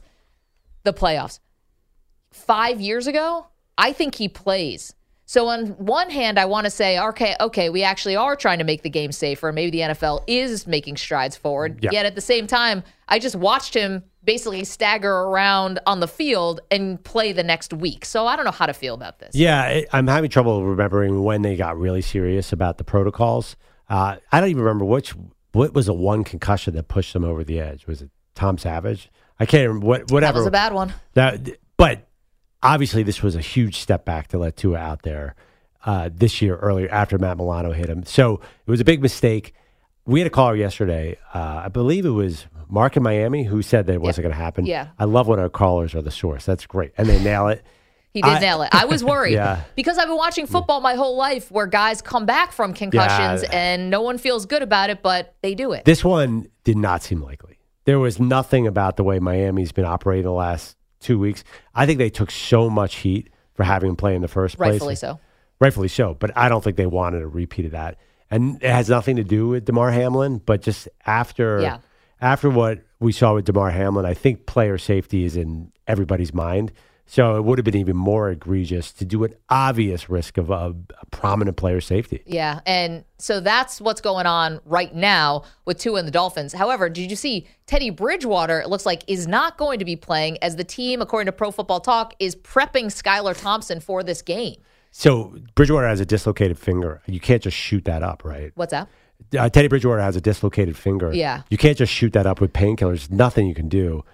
the 0.84 0.94
playoffs. 0.94 1.38
Five 2.32 2.80
years 2.80 3.06
ago, 3.06 3.48
I 3.78 3.92
think 3.92 4.14
he 4.16 4.28
plays. 4.28 4.94
So 5.24 5.48
on 5.48 5.66
one 5.76 6.08
hand, 6.08 6.38
I 6.38 6.46
want 6.46 6.64
to 6.64 6.70
say, 6.70 6.98
okay, 6.98 7.36
okay, 7.38 7.68
we 7.68 7.82
actually 7.82 8.16
are 8.16 8.34
trying 8.34 8.58
to 8.58 8.64
make 8.64 8.82
the 8.82 8.88
game 8.88 9.12
safer. 9.12 9.52
Maybe 9.52 9.70
the 9.70 9.80
NFL 9.94 10.24
is 10.26 10.66
making 10.66 10.96
strides 10.96 11.36
forward. 11.36 11.80
Yeah. 11.82 11.90
Yet 11.92 12.06
at 12.06 12.14
the 12.14 12.22
same 12.22 12.46
time, 12.46 12.82
I 13.08 13.18
just 13.18 13.36
watched 13.36 13.74
him 13.74 14.02
basically 14.24 14.64
stagger 14.64 15.12
around 15.12 15.80
on 15.86 16.00
the 16.00 16.08
field 16.08 16.60
and 16.70 17.02
play 17.04 17.32
the 17.32 17.42
next 17.42 17.74
week. 17.74 18.06
So 18.06 18.26
I 18.26 18.36
don't 18.36 18.46
know 18.46 18.50
how 18.50 18.64
to 18.64 18.72
feel 18.72 18.94
about 18.94 19.18
this. 19.18 19.34
Yeah, 19.34 19.82
I'm 19.92 20.06
having 20.06 20.30
trouble 20.30 20.64
remembering 20.64 21.22
when 21.22 21.42
they 21.42 21.56
got 21.56 21.78
really 21.78 22.02
serious 22.02 22.50
about 22.50 22.78
the 22.78 22.84
protocols. 22.84 23.54
Uh, 23.90 24.16
I 24.32 24.40
don't 24.40 24.48
even 24.48 24.62
remember 24.62 24.86
which 24.86 25.14
what 25.52 25.74
was 25.74 25.86
the 25.86 25.94
one 25.94 26.24
concussion 26.24 26.74
that 26.74 26.88
pushed 26.88 27.12
them 27.12 27.24
over 27.24 27.44
the 27.44 27.60
edge. 27.60 27.86
Was 27.86 28.00
it 28.00 28.10
Tom 28.34 28.56
Savage? 28.56 29.10
I 29.38 29.44
can't 29.44 29.68
remember. 29.68 29.86
What, 29.86 30.08
That 30.08 30.14
whatever. 30.14 30.38
was 30.38 30.46
a 30.46 30.50
bad 30.50 30.72
one. 30.72 30.94
That, 31.14 31.48
but 31.76 32.07
obviously, 32.62 33.02
this 33.02 33.22
was 33.22 33.34
a 33.36 33.40
huge 33.40 33.78
step 33.78 34.04
back 34.04 34.28
to 34.28 34.38
let 34.38 34.56
Tua 34.56 34.78
out 34.78 35.02
there 35.02 35.34
uh, 35.84 36.10
this 36.12 36.42
year 36.42 36.56
earlier 36.56 36.88
after 36.90 37.18
Matt 37.18 37.36
Milano 37.36 37.72
hit 37.72 37.88
him. 37.88 38.04
So 38.04 38.40
it 38.66 38.70
was 38.70 38.80
a 38.80 38.84
big 38.84 39.00
mistake. 39.02 39.54
We 40.06 40.20
had 40.20 40.26
a 40.26 40.30
caller 40.30 40.56
yesterday. 40.56 41.18
Uh, 41.34 41.62
I 41.64 41.68
believe 41.68 42.04
it 42.06 42.10
was 42.10 42.46
Mark 42.68 42.96
in 42.96 43.02
Miami 43.02 43.44
who 43.44 43.62
said 43.62 43.86
that 43.86 43.92
it 43.94 44.00
wasn't 44.00 44.24
going 44.24 44.34
to 44.34 44.40
happen. 44.42 44.66
Yeah. 44.66 44.88
I 44.98 45.04
love 45.04 45.28
when 45.28 45.38
our 45.38 45.48
callers 45.50 45.94
are 45.94 46.02
the 46.02 46.10
source. 46.10 46.44
That's 46.46 46.66
great, 46.66 46.92
and 46.98 47.08
they 47.08 47.22
nail 47.22 47.48
it. 47.48 47.64
He 48.14 48.22
did 48.22 48.30
I- 48.32 48.38
nail 48.40 48.62
it. 48.62 48.70
I 48.72 48.86
was 48.86 49.04
worried 49.04 49.32
Yeah. 49.34 49.60
because 49.76 49.98
I've 49.98 50.08
been 50.08 50.16
watching 50.16 50.46
football 50.46 50.80
my 50.80 50.94
whole 50.94 51.14
life 51.16 51.50
where 51.50 51.66
guys 51.66 52.00
come 52.00 52.24
back 52.24 52.52
from 52.52 52.72
concussions 52.72 53.42
Yeah. 53.42 53.50
and 53.52 53.90
no 53.90 54.00
one 54.00 54.16
feels 54.16 54.46
good 54.46 54.62
about 54.62 54.88
it, 54.88 55.02
but 55.02 55.34
they 55.42 55.54
do 55.54 55.72
it. 55.72 55.84
This 55.84 56.02
one 56.02 56.48
did 56.64 56.78
not 56.78 57.02
seem 57.02 57.20
likely. 57.22 57.58
There 57.84 57.98
was 57.98 58.18
nothing 58.18 58.66
about 58.66 58.96
the 58.96 59.04
way 59.04 59.18
Miami's 59.18 59.72
been 59.72 59.84
operating 59.84 60.24
the 60.24 60.32
last 60.32 60.77
two 61.00 61.18
weeks. 61.18 61.44
I 61.74 61.86
think 61.86 61.98
they 61.98 62.10
took 62.10 62.30
so 62.30 62.68
much 62.70 62.96
heat 62.96 63.30
for 63.54 63.64
having 63.64 63.90
him 63.90 63.96
play 63.96 64.14
in 64.14 64.22
the 64.22 64.28
first 64.28 64.56
place. 64.56 64.72
Rightfully 64.72 64.94
so. 64.96 65.20
Rightfully 65.60 65.88
so. 65.88 66.14
But 66.14 66.36
I 66.36 66.48
don't 66.48 66.62
think 66.62 66.76
they 66.76 66.86
wanted 66.86 67.22
a 67.22 67.26
repeat 67.26 67.64
of 67.66 67.72
that. 67.72 67.98
And 68.30 68.62
it 68.62 68.70
has 68.70 68.88
nothing 68.88 69.16
to 69.16 69.24
do 69.24 69.48
with 69.48 69.64
Damar 69.64 69.90
Hamlin, 69.90 70.38
but 70.44 70.62
just 70.62 70.88
after 71.06 71.60
Yeah. 71.60 71.78
after 72.20 72.50
what 72.50 72.80
we 73.00 73.12
saw 73.12 73.34
with 73.34 73.46
Damar 73.46 73.70
Hamlin, 73.70 74.04
I 74.04 74.14
think 74.14 74.46
player 74.46 74.76
safety 74.78 75.24
is 75.24 75.36
in 75.36 75.72
everybody's 75.86 76.34
mind. 76.34 76.72
So 77.10 77.36
it 77.36 77.44
would 77.44 77.56
have 77.56 77.64
been 77.64 77.74
even 77.74 77.96
more 77.96 78.30
egregious 78.30 78.92
to 78.92 79.04
do 79.06 79.24
an 79.24 79.34
obvious 79.48 80.10
risk 80.10 80.36
of 80.36 80.50
a, 80.50 80.74
a 81.00 81.06
prominent 81.10 81.56
player 81.56 81.80
safety. 81.80 82.22
Yeah, 82.26 82.60
and 82.66 83.02
so 83.16 83.40
that's 83.40 83.80
what's 83.80 84.02
going 84.02 84.26
on 84.26 84.60
right 84.66 84.94
now 84.94 85.44
with 85.64 85.78
Tua 85.78 86.00
and 86.00 86.06
the 86.06 86.12
Dolphins. 86.12 86.52
However, 86.52 86.90
did 86.90 87.08
you 87.08 87.16
see 87.16 87.46
Teddy 87.64 87.88
Bridgewater? 87.88 88.60
It 88.60 88.68
looks 88.68 88.84
like 88.84 89.04
is 89.06 89.26
not 89.26 89.56
going 89.56 89.78
to 89.78 89.86
be 89.86 89.96
playing 89.96 90.36
as 90.42 90.56
the 90.56 90.64
team, 90.64 91.00
according 91.00 91.26
to 91.26 91.32
Pro 91.32 91.50
Football 91.50 91.80
Talk, 91.80 92.12
is 92.18 92.36
prepping 92.36 92.86
Skylar 92.86 93.34
Thompson 93.40 93.80
for 93.80 94.02
this 94.02 94.20
game. 94.20 94.56
So 94.90 95.34
Bridgewater 95.54 95.88
has 95.88 96.00
a 96.00 96.06
dislocated 96.06 96.58
finger. 96.58 97.00
You 97.06 97.20
can't 97.20 97.42
just 97.42 97.56
shoot 97.56 97.86
that 97.86 98.02
up, 98.02 98.22
right? 98.22 98.52
What's 98.54 98.72
that? 98.72 98.86
Uh, 99.36 99.48
Teddy 99.48 99.68
Bridgewater 99.68 100.02
has 100.02 100.14
a 100.14 100.20
dislocated 100.20 100.76
finger. 100.76 101.12
Yeah. 101.14 101.42
You 101.48 101.56
can't 101.56 101.78
just 101.78 101.92
shoot 101.92 102.12
that 102.12 102.26
up 102.26 102.40
with 102.40 102.52
painkillers. 102.52 103.10
Nothing 103.10 103.46
you 103.46 103.54
can 103.54 103.68
do. 103.68 104.04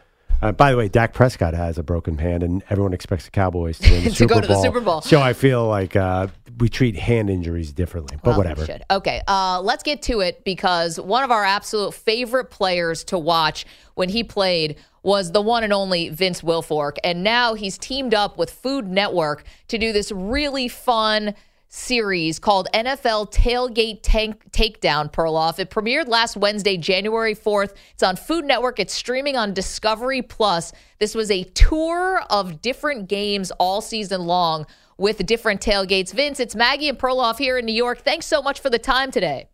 Uh, 0.44 0.52
by 0.52 0.70
the 0.70 0.76
way, 0.76 0.88
Dak 0.88 1.14
Prescott 1.14 1.54
has 1.54 1.78
a 1.78 1.82
broken 1.82 2.18
hand, 2.18 2.42
and 2.42 2.62
everyone 2.68 2.92
expects 2.92 3.24
the 3.24 3.30
Cowboys 3.30 3.78
to 3.78 3.90
win 3.92 4.04
the 4.04 4.10
To 4.10 4.16
Super 4.16 4.34
go 4.34 4.40
to 4.42 4.46
the 4.46 4.60
Super 4.60 4.80
Bowl. 4.80 5.00
So 5.00 5.22
I 5.22 5.32
feel 5.32 5.66
like 5.66 5.96
uh, 5.96 6.26
we 6.58 6.68
treat 6.68 6.96
hand 6.96 7.30
injuries 7.30 7.72
differently, 7.72 8.18
but 8.22 8.30
Well, 8.30 8.38
whatever. 8.38 8.66
Okay, 8.90 9.22
uh, 9.26 9.62
let's 9.62 9.82
get 9.82 10.02
to 10.02 10.20
it 10.20 10.44
because 10.44 11.00
one 11.00 11.24
of 11.24 11.30
our 11.30 11.44
absolute 11.44 11.94
favorite 11.94 12.50
players 12.50 13.04
to 13.04 13.18
watch 13.18 13.64
when 13.94 14.10
he 14.10 14.22
played 14.22 14.76
was 15.02 15.32
the 15.32 15.40
one 15.40 15.64
and 15.64 15.72
only 15.72 16.10
Vince 16.10 16.42
Wilfork. 16.42 16.96
And 17.02 17.24
now 17.24 17.54
he's 17.54 17.78
teamed 17.78 18.12
up 18.12 18.36
with 18.36 18.50
Food 18.50 18.86
Network 18.86 19.44
to 19.68 19.78
do 19.78 19.94
this 19.94 20.12
really 20.12 20.68
fun 20.68 21.34
series 21.74 22.38
called 22.38 22.68
NFL 22.72 23.32
Tailgate 23.32 24.00
Tank 24.02 24.50
Takedown 24.52 25.12
Perloff. 25.12 25.58
It 25.58 25.70
premiered 25.70 26.06
last 26.06 26.36
Wednesday, 26.36 26.76
January 26.76 27.34
4th. 27.34 27.74
It's 27.92 28.02
on 28.02 28.16
Food 28.16 28.44
Network. 28.44 28.78
It's 28.78 28.94
streaming 28.94 29.36
on 29.36 29.52
Discovery 29.52 30.22
Plus. 30.22 30.72
This 31.00 31.14
was 31.14 31.30
a 31.30 31.42
tour 31.44 32.22
of 32.30 32.62
different 32.62 33.08
games 33.08 33.50
all 33.58 33.80
season 33.80 34.22
long 34.22 34.66
with 34.96 35.26
different 35.26 35.60
tailgates. 35.60 36.12
Vince, 36.12 36.38
it's 36.38 36.54
Maggie 36.54 36.88
and 36.88 36.98
Perloff 36.98 37.38
here 37.38 37.58
in 37.58 37.66
New 37.66 37.74
York. 37.74 37.98
Thanks 37.98 38.26
so 38.26 38.40
much 38.40 38.60
for 38.60 38.70
the 38.70 38.78
time 38.78 39.10
today. 39.10 39.48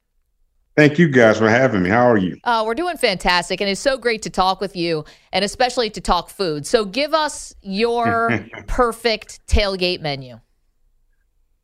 Thank 0.77 0.99
you 0.99 1.09
guys 1.09 1.39
for 1.39 1.49
having 1.49 1.83
me. 1.83 1.91
How 1.91 2.09
are 2.09 2.19
you? 2.19 2.37
Uh, 2.45 2.63
we're 2.65 2.75
doing 2.75 2.97
fantastic, 2.97 3.61
and 3.61 3.69
it's 3.69 3.81
so 3.81 3.99
great 3.99 4.23
to 4.23 4.31
talk 4.31 4.61
with 4.61 4.77
you, 4.77 5.05
and 5.33 5.45
especially 5.45 5.91
to 5.91 6.01
talk 6.01 6.31
food. 6.31 6.65
So, 6.65 6.85
give 6.85 7.13
us 7.13 7.55
your 7.61 8.47
perfect 8.69 9.45
tailgate 9.47 10.01
menu. 10.01 10.39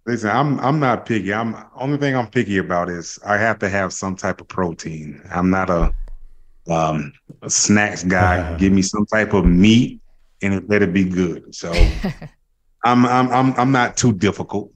Listen, 0.07 0.31
I'm 0.31 0.61
I'm 0.61 0.79
not 0.79 1.05
picky. 1.05 1.35
I'm 1.35 1.57
only 1.75 1.99
thing 1.99 2.15
I'm 2.15 2.29
picky 2.29 2.59
about 2.59 2.89
is 2.89 3.19
I 3.27 3.37
have 3.39 3.59
to 3.59 3.69
have 3.69 3.93
some 3.93 4.15
type 4.15 4.41
of 4.41 4.47
protein. 4.47 5.21
I'm 5.33 5.51
not 5.51 5.69
a 5.69 5.93
um 6.71 7.13
a 7.43 7.51
snacks 7.51 8.05
guy. 8.05 8.57
Give 8.59 8.73
me 8.73 8.83
some 8.83 9.05
type 9.07 9.35
of 9.35 9.45
meat 9.45 10.01
and 10.43 10.69
let 10.69 10.83
it 10.83 10.93
be 10.93 11.05
good. 11.05 11.53
So 11.53 11.73
I'm 12.85 13.05
I'm 13.05 13.29
I'm 13.33 13.53
I'm 13.55 13.73
not 13.73 13.97
too 13.97 14.13
difficult. 14.13 14.73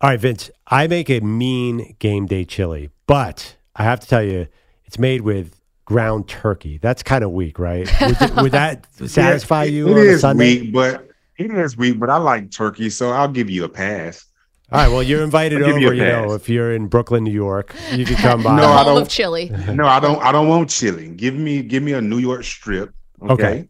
All 0.00 0.10
right, 0.10 0.18
Vince, 0.18 0.50
I 0.66 0.86
make 0.86 1.10
a 1.10 1.20
mean 1.20 1.94
game 1.98 2.26
day 2.26 2.44
chili, 2.44 2.90
but 3.06 3.56
I 3.76 3.84
have 3.84 4.00
to 4.00 4.08
tell 4.08 4.22
you, 4.22 4.48
it's 4.84 4.98
made 4.98 5.20
with 5.20 5.60
ground 5.84 6.28
turkey. 6.28 6.78
That's 6.78 7.02
kind 7.02 7.22
of 7.22 7.30
weak, 7.30 7.58
right? 7.58 7.88
Would, 8.00 8.36
would 8.36 8.52
that 8.52 8.86
satisfy 9.06 9.64
Yeah, 9.64 9.70
you 9.70 9.88
It 9.88 10.00
on 10.00 10.14
a 10.14 10.18
Sunday? 10.18 10.60
weak, 10.62 10.72
but 10.72 11.08
it 11.36 11.50
is 11.52 11.76
weak, 11.76 12.00
but 12.00 12.10
I 12.10 12.16
like 12.16 12.50
turkey, 12.50 12.90
so 12.90 13.10
I'll 13.10 13.28
give 13.28 13.48
you 13.48 13.64
a 13.64 13.68
pass. 13.68 14.26
All 14.72 14.80
right, 14.80 14.88
well, 14.88 15.02
you're 15.02 15.22
invited 15.22 15.62
I'll 15.62 15.68
you 15.78 15.86
over. 15.86 15.94
You, 15.94 16.02
know, 16.02 16.32
if 16.32 16.48
you're 16.48 16.72
in 16.72 16.86
Brooklyn, 16.86 17.24
New 17.24 17.30
York, 17.30 17.74
you 17.92 18.06
can 18.06 18.16
come 18.22 18.42
by. 18.42 18.56
No, 18.56 18.64
I 18.64 18.84
don't. 18.84 19.02
of 19.02 19.08
chili. 19.08 19.50
No, 19.50 19.86
I 19.86 20.00
don't. 20.00 20.18
I 20.22 20.32
don't 20.32 20.48
want 20.48 20.70
chili. 20.70 21.08
Give 21.08 21.34
me, 21.34 21.60
give 21.62 21.82
me 21.82 21.92
a 21.92 22.00
New 22.00 22.18
York 22.18 22.42
strip. 22.42 22.94
Okay. 23.20 23.32
Okay. 23.32 23.68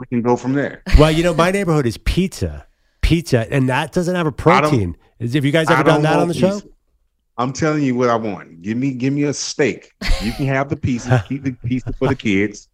we 0.00 0.06
can 0.06 0.22
go 0.22 0.36
from 0.36 0.54
there. 0.54 0.82
Well, 0.98 1.12
you 1.12 1.22
know, 1.22 1.34
my 1.34 1.52
neighborhood 1.52 1.86
is 1.86 1.98
pizza, 1.98 2.66
pizza, 3.00 3.46
and 3.52 3.68
that 3.68 3.92
doesn't 3.92 4.16
have 4.16 4.26
a 4.26 4.32
protein. 4.32 4.96
Is 5.20 5.34
have 5.34 5.44
you 5.44 5.52
guys 5.52 5.70
ever 5.70 5.84
done 5.84 6.02
that 6.02 6.18
on 6.18 6.26
the 6.26 6.34
show? 6.34 6.54
pizza. 6.54 6.68
I'm 7.38 7.52
telling 7.52 7.84
you 7.84 7.94
what 7.94 8.10
I 8.10 8.16
want. 8.16 8.60
Give 8.60 8.76
me 8.76 8.92
give 8.92 9.12
me 9.14 9.22
a 9.24 9.32
steak. 9.32 9.92
You 10.20 10.32
can 10.32 10.46
have 10.46 10.68
the 10.68 10.76
pieces. 10.76 11.12
keep 11.28 11.44
the 11.44 11.52
pizza 11.52 11.92
for 11.92 12.08
the 12.08 12.16
kids. 12.16 12.68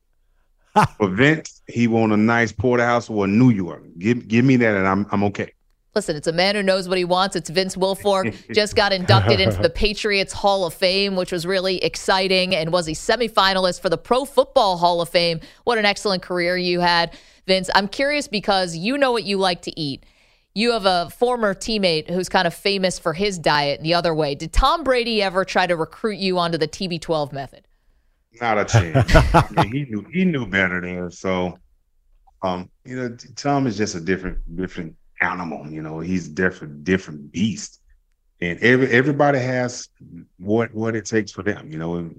For 0.96 1.08
Vince, 1.08 1.62
he 1.68 1.86
want 1.86 2.12
a 2.12 2.16
nice 2.16 2.52
porterhouse 2.52 3.08
or 3.08 3.26
a 3.26 3.28
New 3.28 3.50
York. 3.50 3.82
Give 3.98 4.26
give 4.26 4.46
me 4.46 4.56
that, 4.56 4.74
and 4.74 4.88
I'm 4.88 5.06
I'm 5.12 5.24
okay. 5.24 5.52
Listen, 5.96 6.14
it's 6.14 6.26
a 6.26 6.32
man 6.32 6.54
who 6.54 6.62
knows 6.62 6.90
what 6.90 6.98
he 6.98 7.06
wants. 7.06 7.36
It's 7.36 7.48
Vince 7.48 7.74
Wilfork. 7.74 8.54
Just 8.54 8.76
got 8.76 8.92
inducted 8.92 9.40
into 9.40 9.62
the 9.62 9.70
Patriots 9.74 10.30
Hall 10.30 10.66
of 10.66 10.74
Fame, 10.74 11.16
which 11.16 11.32
was 11.32 11.46
really 11.46 11.82
exciting, 11.82 12.54
and 12.54 12.70
was 12.70 12.86
a 12.86 12.90
semifinalist 12.90 13.80
for 13.80 13.88
the 13.88 13.96
Pro 13.96 14.26
Football 14.26 14.76
Hall 14.76 15.00
of 15.00 15.08
Fame. 15.08 15.40
What 15.64 15.78
an 15.78 15.86
excellent 15.86 16.22
career 16.22 16.54
you 16.58 16.80
had, 16.80 17.16
Vince. 17.46 17.70
I'm 17.74 17.88
curious 17.88 18.28
because 18.28 18.76
you 18.76 18.98
know 18.98 19.10
what 19.10 19.24
you 19.24 19.38
like 19.38 19.62
to 19.62 19.80
eat. 19.80 20.04
You 20.52 20.72
have 20.72 20.84
a 20.84 21.08
former 21.08 21.54
teammate 21.54 22.10
who's 22.10 22.28
kind 22.28 22.46
of 22.46 22.52
famous 22.52 22.98
for 22.98 23.14
his 23.14 23.38
diet 23.38 23.82
the 23.82 23.94
other 23.94 24.14
way. 24.14 24.34
Did 24.34 24.52
Tom 24.52 24.84
Brady 24.84 25.22
ever 25.22 25.46
try 25.46 25.66
to 25.66 25.76
recruit 25.76 26.18
you 26.18 26.38
onto 26.38 26.58
the 26.58 26.68
TB12 26.68 27.32
method? 27.32 27.66
Not 28.38 28.58
a 28.58 28.66
chance. 28.66 29.16
I 29.34 29.48
mean, 29.52 29.72
he 29.72 29.84
knew 29.84 30.06
he 30.12 30.26
knew 30.26 30.46
better 30.46 30.78
than 30.82 31.10
so. 31.10 31.58
Um, 32.42 32.68
you 32.84 32.96
know, 32.96 33.16
Tom 33.34 33.66
is 33.66 33.78
just 33.78 33.94
a 33.94 34.00
different 34.00 34.56
different 34.56 34.94
animal. 35.20 35.66
You 35.70 35.82
know, 35.82 36.00
he's 36.00 36.28
different 36.28 36.84
different 36.84 37.32
beast, 37.32 37.80
and 38.40 38.58
every 38.60 38.88
everybody 38.90 39.38
has 39.38 39.88
what 40.38 40.72
what 40.74 40.94
it 40.96 41.06
takes 41.06 41.32
for 41.32 41.42
them. 41.42 41.70
You 41.70 41.78
know, 41.78 42.10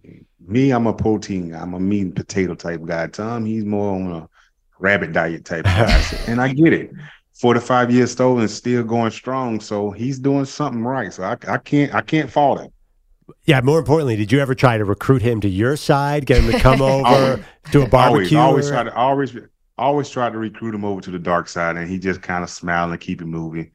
me, 0.46 0.72
I'm 0.72 0.88
a 0.88 0.94
protein, 0.94 1.54
I'm 1.54 1.74
a 1.74 1.80
meat 1.80 2.02
and 2.02 2.16
potato 2.16 2.56
type 2.56 2.84
guy. 2.86 3.08
Tom, 3.08 3.46
he's 3.46 3.66
more 3.66 3.96
on 3.96 4.12
a 4.12 4.30
rabbit 4.80 5.14
diet 5.14 5.46
type 5.46 5.66
guy, 5.66 6.04
and 6.28 6.42
I 6.42 6.54
get 6.54 6.74
it. 6.74 6.92
45 7.34 7.92
years 7.92 8.20
old 8.20 8.40
and 8.40 8.50
still 8.50 8.84
going 8.84 9.12
strong, 9.12 9.60
so 9.60 9.92
he's 9.92 10.18
doing 10.18 10.44
something 10.44 10.84
right. 10.84 11.14
So 11.14 11.22
I, 11.22 11.38
I 11.48 11.60
can't 11.60 11.94
I 11.94 12.02
can't 12.02 12.32
fault 12.32 12.62
him. 12.62 12.72
Yeah. 13.46 13.62
More 13.62 13.78
importantly, 13.78 14.16
did 14.16 14.32
you 14.32 14.40
ever 14.40 14.56
try 14.56 14.80
to 14.80 14.86
recruit 14.86 15.22
him 15.22 15.40
to 15.42 15.48
your 15.48 15.78
side, 15.78 16.26
get 16.26 16.42
him 16.44 16.52
to 16.52 16.60
come 16.60 16.82
over 16.82 17.46
to 17.74 17.78
a 17.78 17.82
Always, 17.82 17.92
barbecue? 17.92 18.38
always 18.40 18.68
or- 18.70 18.72
try 18.72 18.84
to 18.86 18.96
always 18.96 19.36
always 19.78 20.10
tried 20.10 20.34
to 20.34 20.40
recruit 20.40 20.76
him 20.76 20.86
over 20.86 21.02
to 21.02 21.12
the 21.12 21.20
dark 21.20 21.48
side, 21.48 21.78
and 21.78 21.90
he 21.90 22.00
just 22.00 22.22
kind 22.22 22.44
of 22.44 22.50
smiled 22.50 22.92
and 22.92 23.00
keep 23.00 23.22
it 23.22 23.26
moving. 23.26 23.72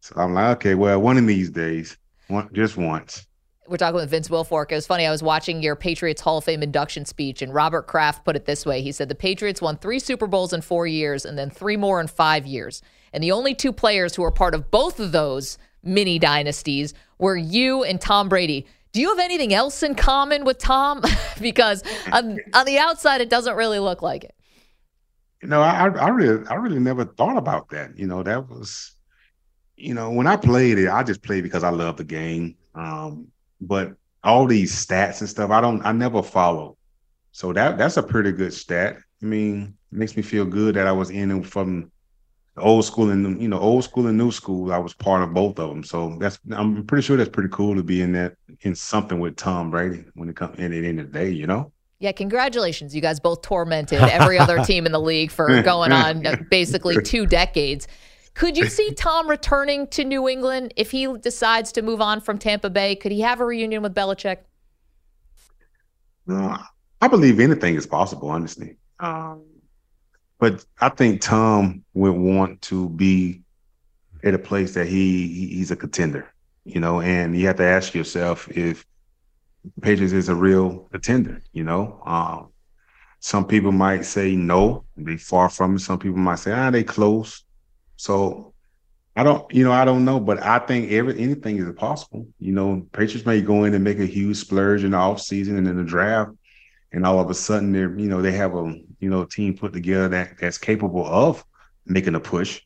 So 0.00 0.14
I'm 0.16 0.34
like, 0.34 0.56
okay, 0.56 0.74
well, 0.74 1.00
one 1.00 1.18
of 1.18 1.26
these 1.26 1.50
days, 1.50 1.96
one 2.28 2.48
just 2.52 2.76
once. 2.76 3.26
We're 3.68 3.76
talking 3.76 3.94
with 3.94 4.10
Vince 4.10 4.28
Wilfork. 4.28 4.72
It 4.72 4.74
was 4.74 4.86
funny. 4.86 5.06
I 5.06 5.10
was 5.10 5.22
watching 5.22 5.62
your 5.62 5.76
Patriots 5.76 6.20
Hall 6.20 6.38
of 6.38 6.44
Fame 6.44 6.62
induction 6.62 7.04
speech, 7.04 7.40
and 7.40 7.54
Robert 7.54 7.86
Kraft 7.86 8.24
put 8.24 8.34
it 8.34 8.44
this 8.44 8.66
way. 8.66 8.82
He 8.82 8.90
said 8.90 9.08
the 9.08 9.14
Patriots 9.14 9.62
won 9.62 9.76
three 9.76 10.00
Super 10.00 10.26
Bowls 10.26 10.52
in 10.52 10.60
four 10.60 10.86
years 10.86 11.24
and 11.24 11.38
then 11.38 11.48
three 11.48 11.76
more 11.76 12.00
in 12.00 12.08
five 12.08 12.46
years. 12.46 12.82
And 13.12 13.22
the 13.22 13.32
only 13.32 13.54
two 13.54 13.72
players 13.72 14.16
who 14.16 14.22
were 14.22 14.30
part 14.30 14.54
of 14.54 14.70
both 14.70 14.98
of 14.98 15.12
those 15.12 15.58
mini 15.84 16.18
dynasties 16.18 16.94
were 17.18 17.36
you 17.36 17.84
and 17.84 18.00
Tom 18.00 18.28
Brady. 18.28 18.66
Do 18.92 19.00
you 19.00 19.08
have 19.10 19.20
anything 19.20 19.54
else 19.54 19.82
in 19.82 19.94
common 19.94 20.44
with 20.44 20.58
Tom? 20.58 21.02
because 21.40 21.82
on, 22.10 22.40
on 22.52 22.66
the 22.66 22.78
outside, 22.78 23.20
it 23.20 23.30
doesn't 23.30 23.54
really 23.54 23.78
look 23.78 24.02
like 24.02 24.24
it. 24.24 24.34
You 25.42 25.48
know, 25.48 25.60
I 25.60 25.88
I 25.88 26.08
really 26.08 26.46
I 26.46 26.54
really 26.54 26.78
never 26.78 27.04
thought 27.04 27.36
about 27.36 27.68
that. 27.70 27.98
You 27.98 28.06
know, 28.06 28.22
that 28.22 28.48
was, 28.48 28.94
you 29.76 29.94
know, 29.94 30.10
when 30.10 30.26
I 30.26 30.36
played 30.36 30.78
it, 30.78 30.88
I 30.88 31.02
just 31.02 31.22
played 31.22 31.42
because 31.42 31.64
I 31.64 31.70
love 31.70 31.96
the 31.96 32.04
game. 32.04 32.56
Um, 32.74 33.28
but 33.60 33.94
all 34.22 34.46
these 34.46 34.72
stats 34.74 35.20
and 35.20 35.28
stuff, 35.28 35.50
I 35.50 35.60
don't, 35.60 35.84
I 35.84 35.92
never 35.92 36.22
follow. 36.22 36.76
So 37.32 37.52
that 37.54 37.76
that's 37.78 37.96
a 37.96 38.02
pretty 38.02 38.32
good 38.32 38.54
stat. 38.54 38.98
I 39.22 39.26
mean, 39.26 39.76
it 39.90 39.98
makes 39.98 40.16
me 40.16 40.22
feel 40.22 40.44
good 40.44 40.76
that 40.76 40.86
I 40.86 40.92
was 40.92 41.10
in 41.10 41.30
it 41.32 41.46
from 41.46 41.90
old 42.58 42.84
school 42.84 43.10
and 43.10 43.40
you 43.40 43.48
know 43.48 43.58
old 43.58 43.82
school 43.84 44.06
and 44.06 44.18
new 44.18 44.30
school. 44.30 44.72
I 44.72 44.78
was 44.78 44.94
part 44.94 45.22
of 45.22 45.34
both 45.34 45.58
of 45.58 45.70
them. 45.70 45.82
So 45.82 46.16
that's 46.20 46.38
I'm 46.52 46.86
pretty 46.86 47.02
sure 47.02 47.16
that's 47.16 47.30
pretty 47.30 47.48
cool 47.50 47.74
to 47.74 47.82
be 47.82 48.02
in 48.02 48.12
that 48.12 48.34
in 48.60 48.74
something 48.76 49.18
with 49.18 49.36
Tom 49.36 49.70
Brady 49.70 50.04
when 50.14 50.28
it 50.28 50.36
comes 50.36 50.58
in 50.58 50.66
at 50.66 50.70
the 50.70 50.86
end 50.88 51.00
of 51.00 51.12
the 51.12 51.18
day. 51.18 51.30
You 51.30 51.48
know. 51.48 51.72
Yeah, 52.02 52.10
congratulations. 52.10 52.96
You 52.96 53.00
guys 53.00 53.20
both 53.20 53.42
tormented 53.42 54.00
every 54.00 54.36
other 54.36 54.58
team 54.64 54.86
in 54.86 54.92
the 54.92 55.00
league 55.00 55.30
for 55.30 55.62
going 55.62 55.92
on 55.92 56.26
uh, 56.26 56.34
basically 56.50 57.00
two 57.00 57.26
decades. 57.26 57.86
Could 58.34 58.56
you 58.56 58.66
see 58.66 58.92
Tom 58.94 59.30
returning 59.30 59.86
to 59.88 60.02
New 60.04 60.28
England 60.28 60.74
if 60.76 60.90
he 60.90 61.06
decides 61.18 61.70
to 61.72 61.82
move 61.82 62.00
on 62.00 62.20
from 62.20 62.38
Tampa 62.38 62.70
Bay? 62.70 62.96
Could 62.96 63.12
he 63.12 63.20
have 63.20 63.38
a 63.38 63.44
reunion 63.44 63.82
with 63.82 63.94
Belichick? 63.94 64.38
No, 66.26 66.56
I 67.00 67.06
believe 67.06 67.38
anything 67.38 67.76
is 67.76 67.86
possible, 67.86 68.30
honestly. 68.30 68.78
Um, 68.98 69.44
but 70.40 70.64
I 70.80 70.88
think 70.88 71.20
Tom 71.20 71.84
would 71.94 72.16
want 72.16 72.62
to 72.62 72.88
be 72.88 73.42
at 74.24 74.34
a 74.34 74.38
place 74.40 74.74
that 74.74 74.88
he 74.88 75.28
he- 75.28 75.54
he's 75.54 75.70
a 75.70 75.76
contender, 75.76 76.26
you 76.64 76.80
know, 76.80 77.00
and 77.00 77.38
you 77.38 77.46
have 77.46 77.56
to 77.56 77.64
ask 77.64 77.94
yourself 77.94 78.48
if 78.50 78.84
Patriots 79.80 80.12
is 80.12 80.28
a 80.28 80.34
real 80.34 80.88
contender, 80.90 81.40
you 81.52 81.64
know. 81.64 82.02
Um, 82.04 82.48
some 83.20 83.46
people 83.46 83.72
might 83.72 84.04
say 84.04 84.34
no, 84.34 84.84
they 84.96 85.16
far 85.16 85.48
from 85.48 85.76
it. 85.76 85.80
Some 85.80 85.98
people 85.98 86.18
might 86.18 86.40
say, 86.40 86.52
ah, 86.52 86.70
they 86.70 86.82
close. 86.82 87.44
So 87.96 88.52
I 89.14 89.22
don't, 89.22 89.52
you 89.54 89.62
know, 89.62 89.72
I 89.72 89.84
don't 89.84 90.04
know, 90.04 90.18
but 90.18 90.42
I 90.42 90.58
think 90.58 90.90
every 90.90 91.18
anything 91.20 91.58
is 91.58 91.72
possible. 91.76 92.26
You 92.40 92.52
know, 92.52 92.86
Patriots 92.92 93.26
may 93.26 93.40
go 93.40 93.64
in 93.64 93.74
and 93.74 93.84
make 93.84 93.98
a 93.98 94.06
huge 94.06 94.38
splurge 94.38 94.84
in 94.84 94.92
the 94.92 94.96
offseason 94.96 95.58
and 95.58 95.68
in 95.68 95.76
the 95.76 95.84
draft, 95.84 96.32
and 96.92 97.06
all 97.06 97.20
of 97.20 97.30
a 97.30 97.34
sudden 97.34 97.72
they're, 97.72 97.96
you 97.98 98.08
know, 98.08 98.22
they 98.22 98.32
have 98.32 98.54
a 98.54 98.74
you 98.98 99.10
know 99.10 99.24
team 99.24 99.56
put 99.56 99.72
together 99.72 100.08
that 100.08 100.38
that's 100.40 100.58
capable 100.58 101.06
of 101.06 101.44
making 101.86 102.14
a 102.14 102.20
push. 102.20 102.60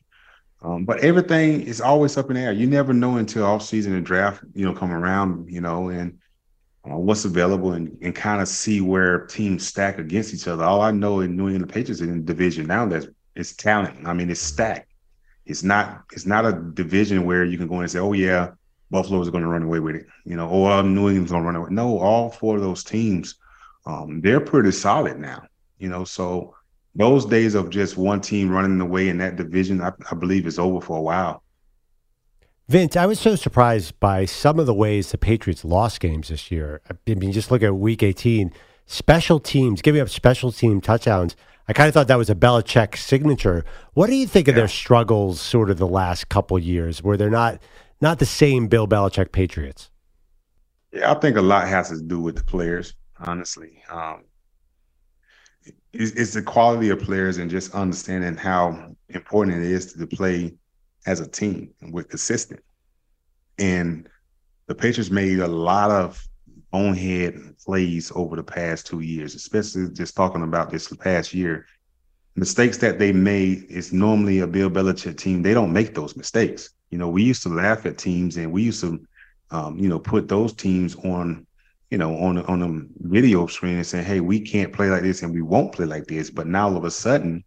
Um, 0.63 0.85
but 0.85 0.99
everything 0.99 1.61
is 1.61 1.81
always 1.81 2.17
up 2.17 2.29
in 2.29 2.35
the 2.35 2.41
air. 2.41 2.51
You 2.51 2.65
never 2.65 2.93
know 2.93 3.17
until 3.17 3.45
offseason 3.45 3.95
and 3.95 4.05
draft, 4.05 4.43
you 4.53 4.65
know, 4.65 4.73
come 4.73 4.91
around, 4.91 5.51
you 5.51 5.61
know, 5.61 5.89
and 5.89 6.17
uh, 6.91 6.97
what's 6.97 7.25
available 7.25 7.73
and, 7.73 7.97
and 8.01 8.15
kind 8.15 8.41
of 8.41 8.47
see 8.47 8.81
where 8.81 9.25
teams 9.25 9.65
stack 9.65 9.99
against 9.99 10.33
each 10.33 10.47
other. 10.47 10.63
All 10.63 10.81
I 10.81 10.91
know 10.91 11.21
in 11.21 11.35
New 11.35 11.49
England 11.49 11.71
Patriots 11.71 12.01
in 12.01 12.25
division 12.25 12.67
now 12.67 12.85
that's 12.85 13.07
it's 13.35 13.53
talent. 13.53 14.07
I 14.07 14.13
mean, 14.13 14.31
it's 14.31 14.41
stacked. 14.41 14.91
It's 15.45 15.63
not 15.63 16.03
it's 16.11 16.25
not 16.25 16.45
a 16.45 16.53
division 16.73 17.25
where 17.25 17.45
you 17.45 17.57
can 17.57 17.67
go 17.67 17.75
in 17.75 17.81
and 17.81 17.91
say, 17.91 17.99
oh 17.99 18.13
yeah, 18.13 18.51
Buffalo 18.89 19.21
is 19.21 19.29
going 19.29 19.43
to 19.43 19.49
run 19.49 19.63
away 19.63 19.79
with 19.79 19.95
it, 19.95 20.07
you 20.25 20.35
know, 20.35 20.49
or 20.49 20.83
New 20.83 21.07
England's 21.07 21.31
going 21.31 21.43
to 21.43 21.47
run 21.47 21.55
away. 21.55 21.69
No, 21.71 21.99
all 21.99 22.29
four 22.29 22.55
of 22.55 22.61
those 22.61 22.83
teams, 22.83 23.35
um, 23.85 24.21
they're 24.21 24.39
pretty 24.39 24.71
solid 24.71 25.19
now, 25.19 25.43
you 25.77 25.89
know. 25.89 26.03
So 26.03 26.55
those 26.95 27.25
days 27.25 27.53
of 27.53 27.69
just 27.69 27.97
one 27.97 28.21
team 28.21 28.49
running 28.49 28.81
away 28.81 29.09
in 29.09 29.17
that 29.19 29.35
division, 29.35 29.81
I, 29.81 29.91
I 30.11 30.15
believe, 30.15 30.47
is 30.47 30.59
over 30.59 30.81
for 30.81 30.97
a 30.97 31.01
while. 31.01 31.43
Vince, 32.69 32.97
I 32.97 33.05
was 33.05 33.17
so 33.17 33.37
surprised 33.37 33.97
by 34.01 34.25
some 34.25 34.59
of 34.59 34.65
the 34.65 34.73
ways 34.73 35.11
the 35.11 35.17
Patriots 35.17 35.63
lost 35.63 36.01
games 36.01 36.27
this 36.27 36.51
year. 36.51 36.81
I 36.89 37.13
mean, 37.13 37.31
just 37.31 37.49
look 37.49 37.63
at 37.63 37.73
Week 37.73 38.03
18, 38.03 38.51
special 38.85 39.39
teams 39.39 39.81
giving 39.81 40.01
up 40.01 40.09
special 40.09 40.51
team 40.51 40.81
touchdowns. 40.81 41.37
I 41.69 41.73
kind 41.73 41.87
of 41.87 41.93
thought 41.93 42.09
that 42.09 42.17
was 42.17 42.29
a 42.29 42.35
Belichick 42.35 42.97
signature. 42.97 43.63
What 43.93 44.07
do 44.07 44.15
you 44.15 44.27
think 44.27 44.49
of 44.49 44.55
their 44.55 44.67
struggles, 44.67 45.39
sort 45.39 45.69
of 45.69 45.77
the 45.77 45.87
last 45.87 46.27
couple 46.27 46.59
years, 46.59 47.01
where 47.01 47.15
they're 47.15 47.29
not 47.29 47.61
not 48.01 48.19
the 48.19 48.25
same 48.25 48.67
Bill 48.67 48.87
Belichick 48.87 49.31
Patriots? 49.31 49.89
Yeah, 50.91 51.11
I 51.11 51.15
think 51.15 51.37
a 51.37 51.41
lot 51.41 51.69
has 51.69 51.87
to 51.89 52.01
do 52.01 52.19
with 52.19 52.35
the 52.35 52.43
players, 52.43 52.95
honestly. 53.19 53.81
Um, 53.89 54.25
it's, 55.93 56.11
it's 56.11 56.33
the 56.33 56.41
quality 56.41 56.89
of 56.89 56.99
players 56.99 57.37
and 57.37 57.49
just 57.49 57.73
understanding 57.73 58.35
how 58.35 58.93
important 59.09 59.57
it 59.57 59.71
is 59.71 59.93
to 59.93 60.05
play 60.05 60.53
as 61.07 61.21
a 61.21 61.27
team 61.27 61.73
and 61.81 61.91
we're 61.91 62.03
consistent. 62.03 62.59
And 63.57 64.07
the 64.67 64.75
Patriots 64.75 65.09
made 65.09 65.39
a 65.39 65.47
lot 65.47 65.89
of 65.89 66.21
bonehead 66.71 67.55
plays 67.65 68.11
over 68.13 68.35
the 68.35 68.43
past 68.43 68.85
two 68.85 68.99
years, 68.99 69.33
especially 69.33 69.89
just 69.93 70.15
talking 70.15 70.43
about 70.43 70.69
this 70.69 70.93
past 70.97 71.33
year. 71.33 71.65
Mistakes 72.35 72.77
that 72.79 72.99
they 72.99 73.11
made 73.11 73.63
is 73.69 73.91
normally 73.91 74.39
a 74.39 74.47
Bill 74.47 74.69
Belichick 74.69 75.17
team. 75.17 75.41
They 75.41 75.55
don't 75.55 75.73
make 75.73 75.95
those 75.95 76.15
mistakes. 76.15 76.69
You 76.91 76.99
know, 76.99 77.07
we 77.07 77.23
used 77.23 77.41
to 77.43 77.49
laugh 77.49 77.85
at 77.85 77.97
teams 77.97 78.37
and 78.37 78.51
we 78.51 78.63
used 78.63 78.81
to, 78.81 78.99
um, 79.49 79.79
you 79.79 79.89
know, 79.89 79.97
put 79.97 80.27
those 80.27 80.53
teams 80.53 80.95
on, 80.97 81.47
you 81.89 81.97
know, 81.97 82.15
on 82.17 82.37
on 82.45 82.61
a 82.61 83.07
video 83.07 83.47
screen 83.47 83.77
and 83.77 83.87
say, 83.87 84.03
"Hey, 84.03 84.19
we 84.19 84.39
can't 84.39 84.73
play 84.73 84.89
like 84.89 85.01
this 85.01 85.23
and 85.23 85.33
we 85.33 85.41
won't 85.41 85.71
play 85.71 85.85
like 85.85 86.05
this." 86.05 86.29
But 86.29 86.47
now 86.47 86.67
all 86.67 86.77
of 86.77 86.83
a 86.83 86.91
sudden, 86.91 87.43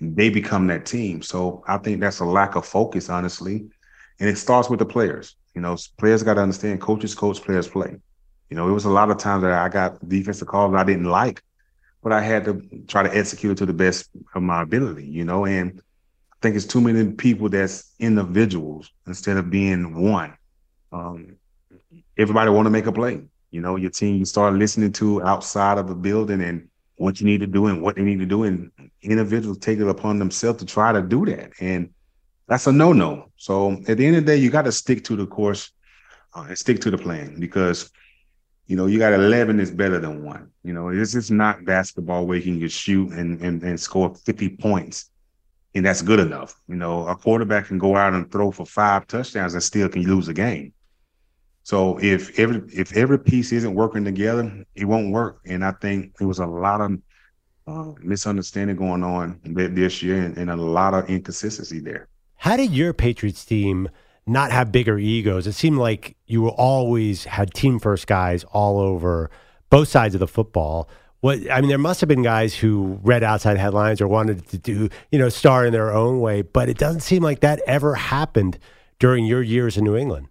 they 0.00 0.30
become 0.30 0.66
that 0.68 0.86
team. 0.86 1.22
So 1.22 1.62
I 1.66 1.78
think 1.78 2.00
that's 2.00 2.20
a 2.20 2.24
lack 2.24 2.56
of 2.56 2.66
focus, 2.66 3.08
honestly, 3.08 3.66
and 4.20 4.28
it 4.28 4.36
starts 4.36 4.68
with 4.68 4.78
the 4.78 4.86
players. 4.86 5.36
You 5.54 5.60
know, 5.60 5.76
players 5.98 6.22
got 6.22 6.34
to 6.34 6.42
understand 6.42 6.80
coaches 6.80 7.14
coach, 7.14 7.40
players 7.40 7.68
play. 7.68 7.96
You 8.50 8.56
know, 8.56 8.68
it 8.68 8.72
was 8.72 8.84
a 8.84 8.90
lot 8.90 9.10
of 9.10 9.18
times 9.18 9.42
that 9.42 9.52
I 9.52 9.68
got 9.68 10.06
defensive 10.08 10.48
calls 10.48 10.72
that 10.72 10.78
I 10.78 10.84
didn't 10.84 11.04
like, 11.04 11.42
but 12.02 12.12
I 12.12 12.20
had 12.20 12.44
to 12.44 12.62
try 12.88 13.02
to 13.02 13.16
execute 13.16 13.52
it 13.52 13.58
to 13.58 13.66
the 13.66 13.72
best 13.72 14.10
of 14.34 14.42
my 14.42 14.62
ability. 14.62 15.06
You 15.06 15.24
know, 15.24 15.46
and 15.46 15.80
I 16.32 16.36
think 16.42 16.56
it's 16.56 16.66
too 16.66 16.80
many 16.80 17.12
people 17.12 17.48
that's 17.48 17.92
individuals 17.98 18.90
instead 19.06 19.36
of 19.36 19.50
being 19.50 20.10
one. 20.10 20.36
Um, 20.92 21.36
everybody 22.18 22.50
want 22.50 22.66
to 22.66 22.70
make 22.70 22.86
a 22.86 22.92
play. 22.92 23.22
You 23.50 23.60
know, 23.60 23.76
your 23.76 23.90
team 23.90 24.16
you 24.16 24.24
start 24.24 24.54
listening 24.54 24.92
to 24.94 25.22
outside 25.22 25.78
of 25.78 25.88
the 25.88 25.94
building 25.94 26.42
and 26.42 26.68
what 26.96 27.20
you 27.20 27.26
need 27.26 27.40
to 27.40 27.46
do 27.46 27.66
and 27.66 27.82
what 27.82 27.96
they 27.96 28.02
need 28.02 28.20
to 28.20 28.26
do, 28.26 28.44
and 28.44 28.70
individuals 29.02 29.58
take 29.58 29.78
it 29.78 29.88
upon 29.88 30.18
themselves 30.18 30.58
to 30.60 30.66
try 30.66 30.92
to 30.92 31.02
do 31.02 31.24
that, 31.26 31.52
and 31.60 31.90
that's 32.46 32.66
a 32.66 32.72
no-no. 32.72 33.30
So 33.36 33.72
at 33.88 33.96
the 33.98 34.06
end 34.06 34.16
of 34.16 34.24
the 34.24 34.32
day, 34.32 34.36
you 34.36 34.50
got 34.50 34.62
to 34.62 34.72
stick 34.72 35.04
to 35.04 35.16
the 35.16 35.26
course 35.26 35.70
uh, 36.34 36.46
and 36.48 36.58
stick 36.58 36.80
to 36.82 36.90
the 36.90 36.98
plan 36.98 37.40
because 37.40 37.90
you 38.66 38.76
know 38.76 38.86
you 38.86 38.98
got 38.98 39.12
11 39.12 39.60
is 39.60 39.70
better 39.70 39.98
than 39.98 40.24
one. 40.24 40.50
You 40.62 40.72
know, 40.72 40.94
this 40.94 41.14
is 41.14 41.30
not 41.30 41.64
basketball 41.64 42.26
where 42.26 42.36
you 42.36 42.44
can 42.44 42.60
just 42.60 42.78
shoot 42.78 43.10
and 43.12 43.40
and, 43.40 43.62
and 43.62 43.78
score 43.80 44.14
50 44.14 44.56
points 44.56 45.10
and 45.74 45.84
that's 45.84 46.02
good 46.02 46.20
enough. 46.20 46.54
You 46.68 46.76
know, 46.76 47.06
a 47.08 47.16
quarterback 47.16 47.66
can 47.66 47.78
go 47.78 47.96
out 47.96 48.14
and 48.14 48.30
throw 48.30 48.50
for 48.50 48.64
five 48.64 49.06
touchdowns 49.06 49.54
and 49.54 49.62
still 49.62 49.88
can 49.88 50.02
lose 50.02 50.28
a 50.28 50.34
game. 50.34 50.72
So 51.64 51.98
if 52.02 52.38
every 52.38 52.62
if 52.72 52.94
every 52.94 53.18
piece 53.18 53.50
isn't 53.50 53.74
working 53.74 54.04
together, 54.04 54.64
it 54.74 54.84
won't 54.84 55.12
work. 55.12 55.40
And 55.46 55.64
I 55.64 55.72
think 55.72 56.16
there 56.18 56.28
was 56.28 56.38
a 56.38 56.46
lot 56.46 56.82
of 56.82 56.98
uh, 57.66 57.92
misunderstanding 58.02 58.76
going 58.76 59.02
on 59.02 59.40
this 59.44 60.02
year 60.02 60.22
and, 60.22 60.36
and 60.36 60.50
a 60.50 60.56
lot 60.56 60.92
of 60.92 61.08
inconsistency 61.08 61.80
there. 61.80 62.08
How 62.36 62.58
did 62.58 62.72
your 62.72 62.92
Patriots 62.92 63.46
team 63.46 63.88
not 64.26 64.52
have 64.52 64.72
bigger 64.72 64.98
egos? 64.98 65.46
It 65.46 65.54
seemed 65.54 65.78
like 65.78 66.16
you 66.26 66.48
always 66.48 67.24
had 67.24 67.54
team 67.54 67.78
first 67.78 68.06
guys 68.06 68.44
all 68.52 68.78
over 68.78 69.30
both 69.70 69.88
sides 69.88 70.14
of 70.14 70.18
the 70.18 70.28
football. 70.28 70.86
What 71.20 71.50
I 71.50 71.62
mean, 71.62 71.70
there 71.70 71.78
must 71.78 72.02
have 72.02 72.08
been 72.08 72.22
guys 72.22 72.54
who 72.54 73.00
read 73.02 73.24
outside 73.24 73.56
headlines 73.56 74.02
or 74.02 74.06
wanted 74.06 74.46
to 74.48 74.58
do, 74.58 74.90
you 75.10 75.18
know, 75.18 75.30
star 75.30 75.64
in 75.64 75.72
their 75.72 75.94
own 75.94 76.20
way, 76.20 76.42
but 76.42 76.68
it 76.68 76.76
doesn't 76.76 77.00
seem 77.00 77.22
like 77.22 77.40
that 77.40 77.62
ever 77.66 77.94
happened 77.94 78.58
during 78.98 79.24
your 79.24 79.42
years 79.42 79.78
in 79.78 79.84
New 79.84 79.96
England. 79.96 80.28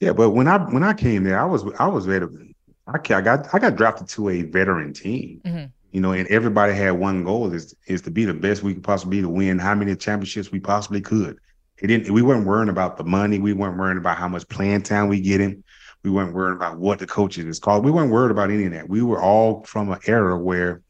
Yeah, 0.00 0.12
but 0.12 0.30
when 0.30 0.46
I 0.46 0.58
when 0.58 0.82
I 0.82 0.92
came 0.92 1.24
there, 1.24 1.40
I 1.40 1.44
was 1.44 1.64
I 1.78 1.86
was 1.86 2.06
ready. 2.06 2.26
I 2.86 2.98
got 2.98 3.52
I 3.54 3.58
got 3.58 3.76
drafted 3.76 4.08
to 4.10 4.28
a 4.28 4.42
veteran 4.42 4.92
team. 4.92 5.40
Mm-hmm. 5.44 5.64
You 5.92 6.00
know, 6.00 6.12
and 6.12 6.28
everybody 6.28 6.74
had 6.74 6.92
one 6.92 7.24
goal 7.24 7.52
is 7.52 7.74
is 7.86 8.02
to 8.02 8.10
be 8.10 8.24
the 8.24 8.34
best 8.34 8.62
we 8.62 8.74
could 8.74 8.84
possibly 8.84 9.18
be 9.18 9.22
to 9.22 9.28
win 9.28 9.58
how 9.58 9.74
many 9.74 9.96
championships 9.96 10.52
we 10.52 10.60
possibly 10.60 11.00
could. 11.00 11.38
It 11.78 11.88
didn't. 11.88 12.12
We 12.12 12.22
weren't 12.22 12.46
worrying 12.46 12.68
about 12.68 12.96
the 12.96 13.04
money. 13.04 13.38
We 13.38 13.52
weren't 13.52 13.78
worrying 13.78 13.98
about 13.98 14.16
how 14.16 14.28
much 14.28 14.48
playing 14.48 14.82
time 14.82 15.08
we 15.08 15.20
get 15.20 15.40
in. 15.40 15.62
We 16.02 16.10
weren't 16.10 16.34
worried 16.34 16.54
about 16.54 16.78
what 16.78 16.98
the 16.98 17.06
coaches 17.06 17.44
is 17.46 17.58
called. 17.58 17.84
We 17.84 17.90
weren't 17.90 18.12
worried 18.12 18.30
about 18.30 18.50
any 18.50 18.66
of 18.66 18.72
that. 18.72 18.88
We 18.88 19.02
were 19.02 19.20
all 19.20 19.64
from 19.64 19.90
an 19.90 19.98
era 20.06 20.38
where 20.38 20.82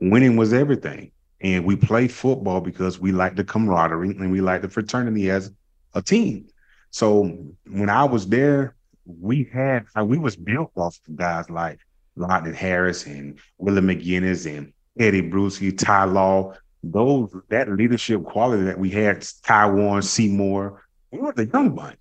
winning 0.00 0.36
was 0.36 0.52
everything. 0.52 1.12
And 1.40 1.64
we 1.64 1.76
play 1.76 2.08
football 2.08 2.60
because 2.60 2.98
we 2.98 3.12
like 3.12 3.36
the 3.36 3.44
camaraderie 3.44 4.10
and 4.10 4.32
we 4.32 4.40
like 4.40 4.62
the 4.62 4.68
fraternity 4.70 5.30
as 5.30 5.52
a 5.92 6.00
team. 6.00 6.46
So 6.94 7.36
when 7.66 7.90
I 7.90 8.04
was 8.04 8.28
there, 8.28 8.76
we 9.04 9.50
had 9.52 9.86
we 10.00 10.16
was 10.16 10.36
built 10.36 10.70
off 10.76 10.96
of 11.08 11.16
guys 11.16 11.50
like 11.50 11.80
Lawton 12.14 12.54
Harris 12.54 13.04
and 13.06 13.40
Willie 13.58 13.82
McGinest 13.82 14.46
and 14.56 14.72
Tedy 14.96 15.28
Bruschi, 15.28 15.76
Ty 15.76 16.04
Law. 16.04 16.54
Those 16.84 17.34
that 17.48 17.68
leadership 17.68 18.22
quality 18.22 18.62
that 18.62 18.78
we 18.78 18.90
had, 18.90 19.26
Taiwan 19.42 20.02
Seymour, 20.02 20.84
we 21.10 21.18
were 21.18 21.32
the 21.32 21.46
young 21.46 21.74
bunch 21.74 21.98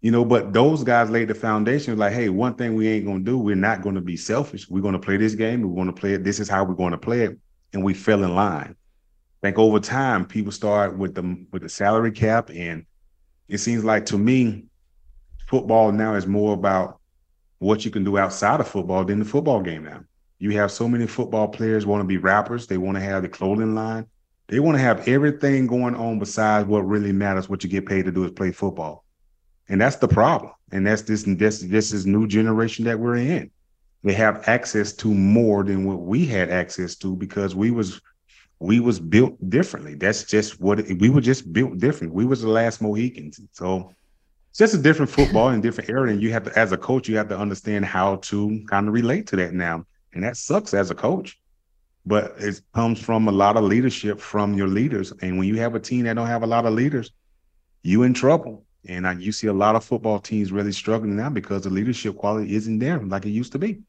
you 0.00 0.12
know, 0.12 0.24
but 0.24 0.52
those 0.52 0.84
guys 0.84 1.10
laid 1.10 1.26
the 1.26 1.34
foundation 1.34 1.98
like, 1.98 2.12
hey, 2.12 2.28
one 2.28 2.54
thing 2.54 2.76
we 2.76 2.86
ain't 2.86 3.06
gonna 3.06 3.24
do, 3.24 3.36
we're 3.36 3.56
not 3.56 3.82
gonna 3.82 4.00
be 4.00 4.16
selfish. 4.16 4.68
We're 4.68 4.82
gonna 4.82 4.98
play 5.00 5.16
this 5.16 5.34
game, 5.34 5.62
we're 5.62 5.74
gonna 5.74 5.92
play 5.92 6.12
it. 6.12 6.22
This 6.22 6.38
is 6.38 6.48
how 6.48 6.62
we're 6.62 6.74
gonna 6.74 6.98
play 6.98 7.22
it. 7.22 7.36
And 7.72 7.82
we 7.82 7.94
fell 7.94 8.22
in 8.22 8.32
line. 8.36 8.76
I 8.76 9.46
think 9.48 9.58
over 9.58 9.80
time, 9.80 10.24
people 10.24 10.52
start 10.52 10.96
with 10.96 11.16
the 11.16 11.46
with 11.50 11.62
the 11.62 11.68
salary 11.68 12.12
cap, 12.12 12.50
and 12.50 12.84
it 13.48 13.58
seems 13.58 13.84
like 13.84 14.06
to 14.06 14.18
me, 14.18 14.64
football 15.48 15.92
now 15.92 16.14
is 16.14 16.26
more 16.26 16.54
about 16.54 16.98
what 17.58 17.84
you 17.84 17.90
can 17.90 18.04
do 18.04 18.18
outside 18.18 18.60
of 18.60 18.68
football 18.68 19.04
than 19.04 19.18
the 19.18 19.24
football 19.24 19.60
game 19.60 19.84
now. 19.84 20.00
You 20.38 20.50
have 20.52 20.70
so 20.70 20.88
many 20.88 21.06
football 21.06 21.48
players 21.48 21.86
want 21.86 22.00
to 22.00 22.06
be 22.06 22.18
rappers, 22.18 22.66
they 22.66 22.78
want 22.78 22.96
to 22.96 23.02
have 23.02 23.22
the 23.22 23.28
clothing 23.28 23.74
line, 23.74 24.06
they 24.48 24.60
want 24.60 24.76
to 24.76 24.82
have 24.82 25.08
everything 25.08 25.66
going 25.66 25.94
on 25.94 26.18
besides 26.18 26.68
what 26.68 26.86
really 26.86 27.12
matters, 27.12 27.48
what 27.48 27.64
you 27.64 27.70
get 27.70 27.86
paid 27.86 28.04
to 28.04 28.12
do 28.12 28.24
is 28.24 28.32
play 28.32 28.50
football 28.50 29.04
and 29.68 29.80
that's 29.80 29.96
the 29.96 30.08
problem. 30.08 30.52
And 30.72 30.86
that's 30.86 31.02
this 31.02 31.24
this 31.24 31.60
this 31.60 31.92
is 31.92 32.06
new 32.06 32.26
generation 32.26 32.84
that 32.86 32.98
we're 32.98 33.16
in. 33.16 33.50
They 34.02 34.12
have 34.12 34.46
access 34.48 34.92
to 34.94 35.08
more 35.08 35.64
than 35.64 35.84
what 35.84 36.00
we 36.00 36.26
had 36.26 36.50
access 36.50 36.96
to 36.96 37.16
because 37.16 37.54
we 37.54 37.70
was 37.70 38.00
we 38.60 38.80
was 38.80 39.00
built 39.00 39.36
differently. 39.50 39.94
That's 39.94 40.24
just 40.24 40.60
what 40.60 40.80
it, 40.80 40.98
we 41.00 41.10
were 41.10 41.20
just 41.20 41.52
built 41.52 41.78
different. 41.78 42.14
We 42.14 42.24
was 42.24 42.42
the 42.42 42.48
last 42.48 42.80
Mohicans. 42.80 43.40
So 43.52 43.92
it's 44.50 44.58
just 44.58 44.74
a 44.74 44.78
different 44.78 45.10
football 45.10 45.48
and 45.48 45.62
different 45.62 45.90
era. 45.90 46.10
And 46.10 46.22
you 46.22 46.32
have 46.32 46.44
to, 46.44 46.58
as 46.58 46.72
a 46.72 46.76
coach, 46.76 47.08
you 47.08 47.16
have 47.16 47.28
to 47.28 47.38
understand 47.38 47.84
how 47.84 48.16
to 48.16 48.64
kind 48.68 48.88
of 48.88 48.94
relate 48.94 49.26
to 49.28 49.36
that 49.36 49.52
now. 49.52 49.84
And 50.12 50.22
that 50.24 50.36
sucks 50.36 50.72
as 50.74 50.90
a 50.90 50.94
coach. 50.94 51.38
But 52.06 52.34
it 52.38 52.60
comes 52.74 53.00
from 53.00 53.28
a 53.28 53.32
lot 53.32 53.56
of 53.56 53.64
leadership 53.64 54.20
from 54.20 54.54
your 54.54 54.68
leaders. 54.68 55.12
And 55.22 55.38
when 55.38 55.48
you 55.48 55.56
have 55.56 55.74
a 55.74 55.80
team 55.80 56.04
that 56.04 56.14
don't 56.14 56.26
have 56.26 56.42
a 56.42 56.46
lot 56.46 56.66
of 56.66 56.74
leaders, 56.74 57.10
you 57.82 58.02
in 58.02 58.14
trouble. 58.14 58.64
And 58.86 59.06
I, 59.06 59.12
you 59.14 59.32
see 59.32 59.46
a 59.46 59.52
lot 59.52 59.74
of 59.74 59.84
football 59.84 60.18
teams 60.18 60.52
really 60.52 60.72
struggling 60.72 61.16
now 61.16 61.30
because 61.30 61.62
the 61.62 61.70
leadership 61.70 62.16
quality 62.16 62.54
isn't 62.54 62.78
there 62.78 62.98
like 62.98 63.24
it 63.24 63.30
used 63.30 63.52
to 63.52 63.58
be. 63.58 63.80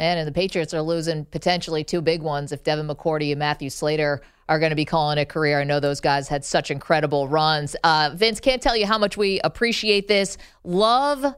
Man, 0.00 0.16
and 0.16 0.26
the 0.26 0.32
Patriots 0.32 0.72
are 0.72 0.80
losing 0.80 1.26
potentially 1.26 1.84
two 1.84 2.00
big 2.00 2.22
ones 2.22 2.52
if 2.52 2.64
Devin 2.64 2.88
McCourty 2.88 3.32
and 3.32 3.38
Matthew 3.38 3.68
Slater 3.68 4.22
are 4.48 4.58
going 4.58 4.70
to 4.70 4.76
be 4.76 4.86
calling 4.86 5.18
a 5.18 5.26
career. 5.26 5.60
I 5.60 5.64
know 5.64 5.78
those 5.78 6.00
guys 6.00 6.26
had 6.26 6.42
such 6.42 6.70
incredible 6.70 7.28
runs. 7.28 7.76
Uh, 7.84 8.10
Vince, 8.14 8.40
can't 8.40 8.62
tell 8.62 8.74
you 8.74 8.86
how 8.86 8.96
much 8.96 9.18
we 9.18 9.40
appreciate 9.44 10.08
this. 10.08 10.38
Love 10.64 11.34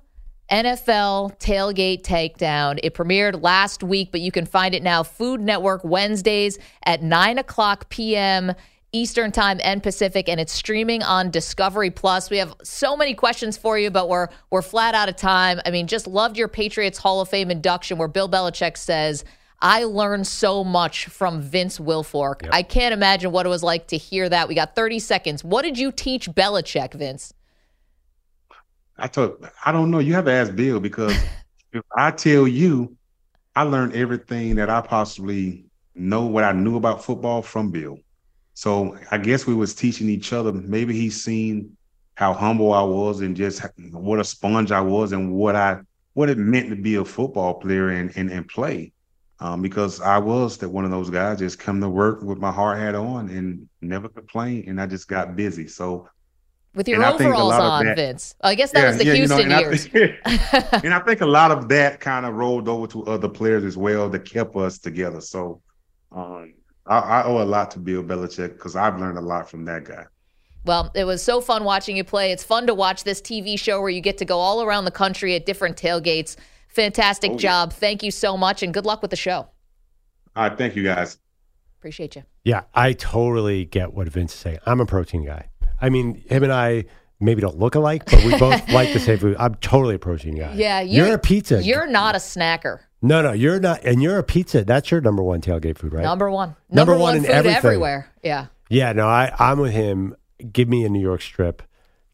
NFL 0.48 1.40
Tailgate 1.40 2.02
Takedown. 2.02 2.78
It 2.84 2.94
premiered 2.94 3.42
last 3.42 3.82
week, 3.82 4.12
but 4.12 4.20
you 4.20 4.30
can 4.30 4.46
find 4.46 4.76
it 4.76 4.84
now. 4.84 5.02
Food 5.02 5.40
Network 5.40 5.82
Wednesdays 5.82 6.56
at 6.86 7.02
9 7.02 7.38
o'clock 7.38 7.88
p.m. 7.88 8.52
Eastern 8.92 9.32
Time 9.32 9.58
and 9.64 9.82
Pacific, 9.82 10.28
and 10.28 10.38
it's 10.38 10.52
streaming 10.52 11.02
on 11.02 11.30
Discovery 11.30 11.90
Plus. 11.90 12.28
We 12.28 12.36
have 12.36 12.54
so 12.62 12.94
many 12.94 13.14
questions 13.14 13.56
for 13.56 13.78
you, 13.78 13.90
but 13.90 14.08
we're 14.08 14.28
we're 14.50 14.60
flat 14.60 14.94
out 14.94 15.08
of 15.08 15.16
time. 15.16 15.60
I 15.64 15.70
mean, 15.70 15.86
just 15.86 16.06
loved 16.06 16.36
your 16.36 16.48
Patriots 16.48 16.98
Hall 16.98 17.22
of 17.22 17.28
Fame 17.30 17.50
induction 17.50 17.96
where 17.96 18.08
Bill 18.08 18.28
Belichick 18.28 18.76
says, 18.76 19.24
I 19.62 19.84
learned 19.84 20.26
so 20.26 20.62
much 20.62 21.06
from 21.06 21.40
Vince 21.40 21.78
Wilfork. 21.78 22.42
Yep. 22.42 22.50
I 22.52 22.62
can't 22.62 22.92
imagine 22.92 23.32
what 23.32 23.46
it 23.46 23.48
was 23.48 23.62
like 23.62 23.86
to 23.88 23.96
hear 23.96 24.28
that. 24.28 24.48
We 24.48 24.54
got 24.54 24.74
30 24.74 24.98
seconds. 24.98 25.42
What 25.42 25.62
did 25.62 25.78
you 25.78 25.90
teach 25.90 26.28
Belichick, 26.28 26.92
Vince? 26.92 27.32
I 28.98 29.06
told 29.06 29.48
I 29.64 29.72
don't 29.72 29.90
know. 29.90 30.00
You 30.00 30.12
have 30.14 30.26
to 30.26 30.32
ask 30.32 30.54
Bill 30.54 30.80
because 30.80 31.16
if 31.72 31.82
I 31.96 32.10
tell 32.10 32.46
you, 32.46 32.94
I 33.56 33.62
learned 33.62 33.94
everything 33.94 34.56
that 34.56 34.68
I 34.68 34.82
possibly 34.82 35.64
know 35.94 36.26
what 36.26 36.44
I 36.44 36.52
knew 36.52 36.76
about 36.76 37.02
football 37.02 37.40
from 37.40 37.70
Bill. 37.70 37.98
So 38.54 38.98
I 39.10 39.18
guess 39.18 39.46
we 39.46 39.54
was 39.54 39.74
teaching 39.74 40.08
each 40.08 40.32
other. 40.32 40.52
Maybe 40.52 40.94
he's 40.94 41.22
seen 41.22 41.76
how 42.14 42.32
humble 42.32 42.72
I 42.72 42.82
was 42.82 43.20
and 43.20 43.36
just 43.36 43.62
what 43.92 44.20
a 44.20 44.24
sponge 44.24 44.70
I 44.70 44.80
was 44.80 45.12
and 45.12 45.32
what 45.32 45.56
I 45.56 45.80
what 46.14 46.28
it 46.28 46.36
meant 46.36 46.68
to 46.68 46.76
be 46.76 46.96
a 46.96 47.04
football 47.04 47.54
player 47.54 47.88
and 47.90 48.14
and, 48.16 48.30
and 48.30 48.46
play. 48.48 48.92
Um, 49.40 49.60
because 49.60 50.00
I 50.00 50.18
was 50.18 50.58
that 50.58 50.68
one 50.68 50.84
of 50.84 50.92
those 50.92 51.10
guys 51.10 51.40
just 51.40 51.58
come 51.58 51.80
to 51.80 51.88
work 51.88 52.22
with 52.22 52.38
my 52.38 52.52
hard 52.52 52.78
hat 52.78 52.94
on 52.94 53.28
and 53.28 53.68
never 53.80 54.08
complain, 54.08 54.64
and 54.68 54.80
I 54.80 54.86
just 54.86 55.08
got 55.08 55.34
busy. 55.34 55.66
So 55.66 56.08
with 56.74 56.88
your 56.88 57.04
overalls 57.04 57.52
on, 57.52 57.84
that, 57.84 57.96
Vince. 57.96 58.34
I 58.40 58.54
guess 58.54 58.70
that 58.70 58.80
yeah, 58.80 58.88
was 58.88 58.98
the 58.98 59.04
yeah, 59.06 59.14
Houston 59.14 59.40
you 59.40 59.46
know, 59.46 59.56
and 59.56 59.66
years. 59.66 59.86
I 59.86 59.88
think, 59.88 60.84
and 60.84 60.94
I 60.94 61.00
think 61.00 61.20
a 61.20 61.26
lot 61.26 61.50
of 61.50 61.68
that 61.68 62.00
kind 62.00 62.24
of 62.24 62.34
rolled 62.34 62.68
over 62.68 62.86
to 62.88 63.04
other 63.06 63.28
players 63.28 63.64
as 63.64 63.76
well 63.76 64.08
that 64.10 64.20
kept 64.20 64.56
us 64.56 64.78
together. 64.78 65.20
So 65.20 65.60
um, 66.12 66.54
I, 66.86 66.98
I 66.98 67.24
owe 67.24 67.42
a 67.42 67.44
lot 67.44 67.70
to 67.72 67.78
Bill 67.78 68.02
Belichick 68.02 68.54
because 68.54 68.76
I've 68.76 68.98
learned 68.98 69.18
a 69.18 69.22
lot 69.22 69.48
from 69.48 69.64
that 69.66 69.84
guy. 69.84 70.04
Well, 70.64 70.92
it 70.94 71.04
was 71.04 71.22
so 71.22 71.40
fun 71.40 71.64
watching 71.64 71.96
you 71.96 72.04
play. 72.04 72.30
It's 72.30 72.44
fun 72.44 72.66
to 72.68 72.74
watch 72.74 73.04
this 73.04 73.20
TV 73.20 73.58
show 73.58 73.80
where 73.80 73.90
you 73.90 74.00
get 74.00 74.18
to 74.18 74.24
go 74.24 74.38
all 74.38 74.62
around 74.62 74.84
the 74.84 74.92
country 74.92 75.34
at 75.34 75.44
different 75.44 75.76
tailgates. 75.76 76.36
Fantastic 76.68 77.32
oh, 77.32 77.36
job. 77.36 77.70
Yeah. 77.72 77.78
Thank 77.78 78.02
you 78.02 78.10
so 78.10 78.36
much 78.36 78.62
and 78.62 78.72
good 78.72 78.86
luck 78.86 79.02
with 79.02 79.10
the 79.10 79.16
show. 79.16 79.48
All 80.36 80.48
right. 80.48 80.56
Thank 80.56 80.76
you, 80.76 80.84
guys. 80.84 81.18
Appreciate 81.78 82.14
you. 82.14 82.22
Yeah, 82.44 82.62
I 82.74 82.92
totally 82.92 83.64
get 83.64 83.92
what 83.92 84.08
Vince 84.08 84.32
is 84.32 84.38
saying. 84.38 84.58
I'm 84.66 84.80
a 84.80 84.86
protein 84.86 85.24
guy. 85.24 85.48
I 85.80 85.90
mean, 85.90 86.22
him 86.28 86.44
and 86.44 86.52
I 86.52 86.84
maybe 87.18 87.40
don't 87.40 87.58
look 87.58 87.74
alike, 87.74 88.04
but 88.06 88.24
we 88.24 88.38
both 88.38 88.68
like 88.72 88.92
the 88.92 89.00
same 89.00 89.18
food. 89.18 89.36
I'm 89.38 89.56
totally 89.56 89.96
a 89.96 89.98
protein 89.98 90.36
guy. 90.36 90.54
Yeah, 90.54 90.80
you're, 90.80 91.06
you're 91.06 91.14
a 91.16 91.18
pizza. 91.18 91.60
You're 91.62 91.88
not 91.88 92.14
a 92.14 92.18
snacker. 92.18 92.80
No, 93.04 93.20
no, 93.20 93.32
you're 93.32 93.58
not, 93.58 93.84
and 93.84 94.00
you're 94.00 94.18
a 94.18 94.22
pizza. 94.22 94.64
That's 94.64 94.90
your 94.90 95.00
number 95.00 95.22
one 95.22 95.40
tailgate 95.40 95.76
food, 95.76 95.92
right? 95.92 96.04
Number 96.04 96.30
one. 96.30 96.54
Number, 96.70 96.92
number 96.92 96.92
one, 96.92 97.16
one 97.16 97.24
in 97.24 97.26
everything. 97.26 97.56
everywhere. 97.56 98.08
Yeah. 98.22 98.46
Yeah, 98.70 98.92
no, 98.92 99.06
I, 99.08 99.34
I'm 99.38 99.58
with 99.58 99.72
him. 99.72 100.14
Give 100.52 100.68
me 100.68 100.84
a 100.84 100.88
New 100.88 101.00
York 101.00 101.20
strip. 101.20 101.62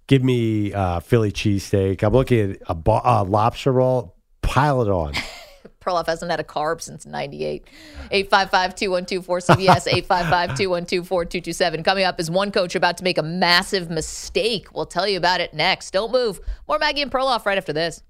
Give 0.07 0.25
me 0.25 0.73
uh, 0.73 1.01
Philly 1.01 1.31
cheesesteak. 1.31 2.03
I'm 2.03 2.15
looking 2.15 2.53
at 2.53 2.59
a, 2.67 2.75
bo- 2.75 3.03
a 3.05 3.23
lobster 3.23 3.71
roll. 3.73 4.17
Pile 4.41 4.81
it 4.83 4.89
on. 4.89 5.13
Perloff 5.81 6.07
hasn't 6.07 6.31
had 6.31 6.41
a 6.41 6.45
carb 6.45 6.81
since 6.81 7.07
98. 7.07 7.65
855-212-4CBS, 8.11 9.87
855-212-4227. 10.07 11.85
Coming 11.85 12.05
up 12.05 12.19
is 12.21 12.31
one 12.31 12.51
coach 12.51 12.75
about 12.75 12.97
to 12.99 13.05
make 13.05 13.19
a 13.19 13.23
massive 13.23 13.91
mistake. 13.91 14.75
We'll 14.75 14.87
tell 14.87 15.07
you 15.09 15.17
about 15.17 15.41
it 15.41 15.55
next. 15.55 15.93
Don't 15.93 16.13
move. 16.13 16.41
More 16.67 16.79
Maggie 16.79 17.03
and 17.03 17.11
Perloff 17.11 17.47
right 17.47 17.59
after 17.59 17.73
this. 17.73 18.03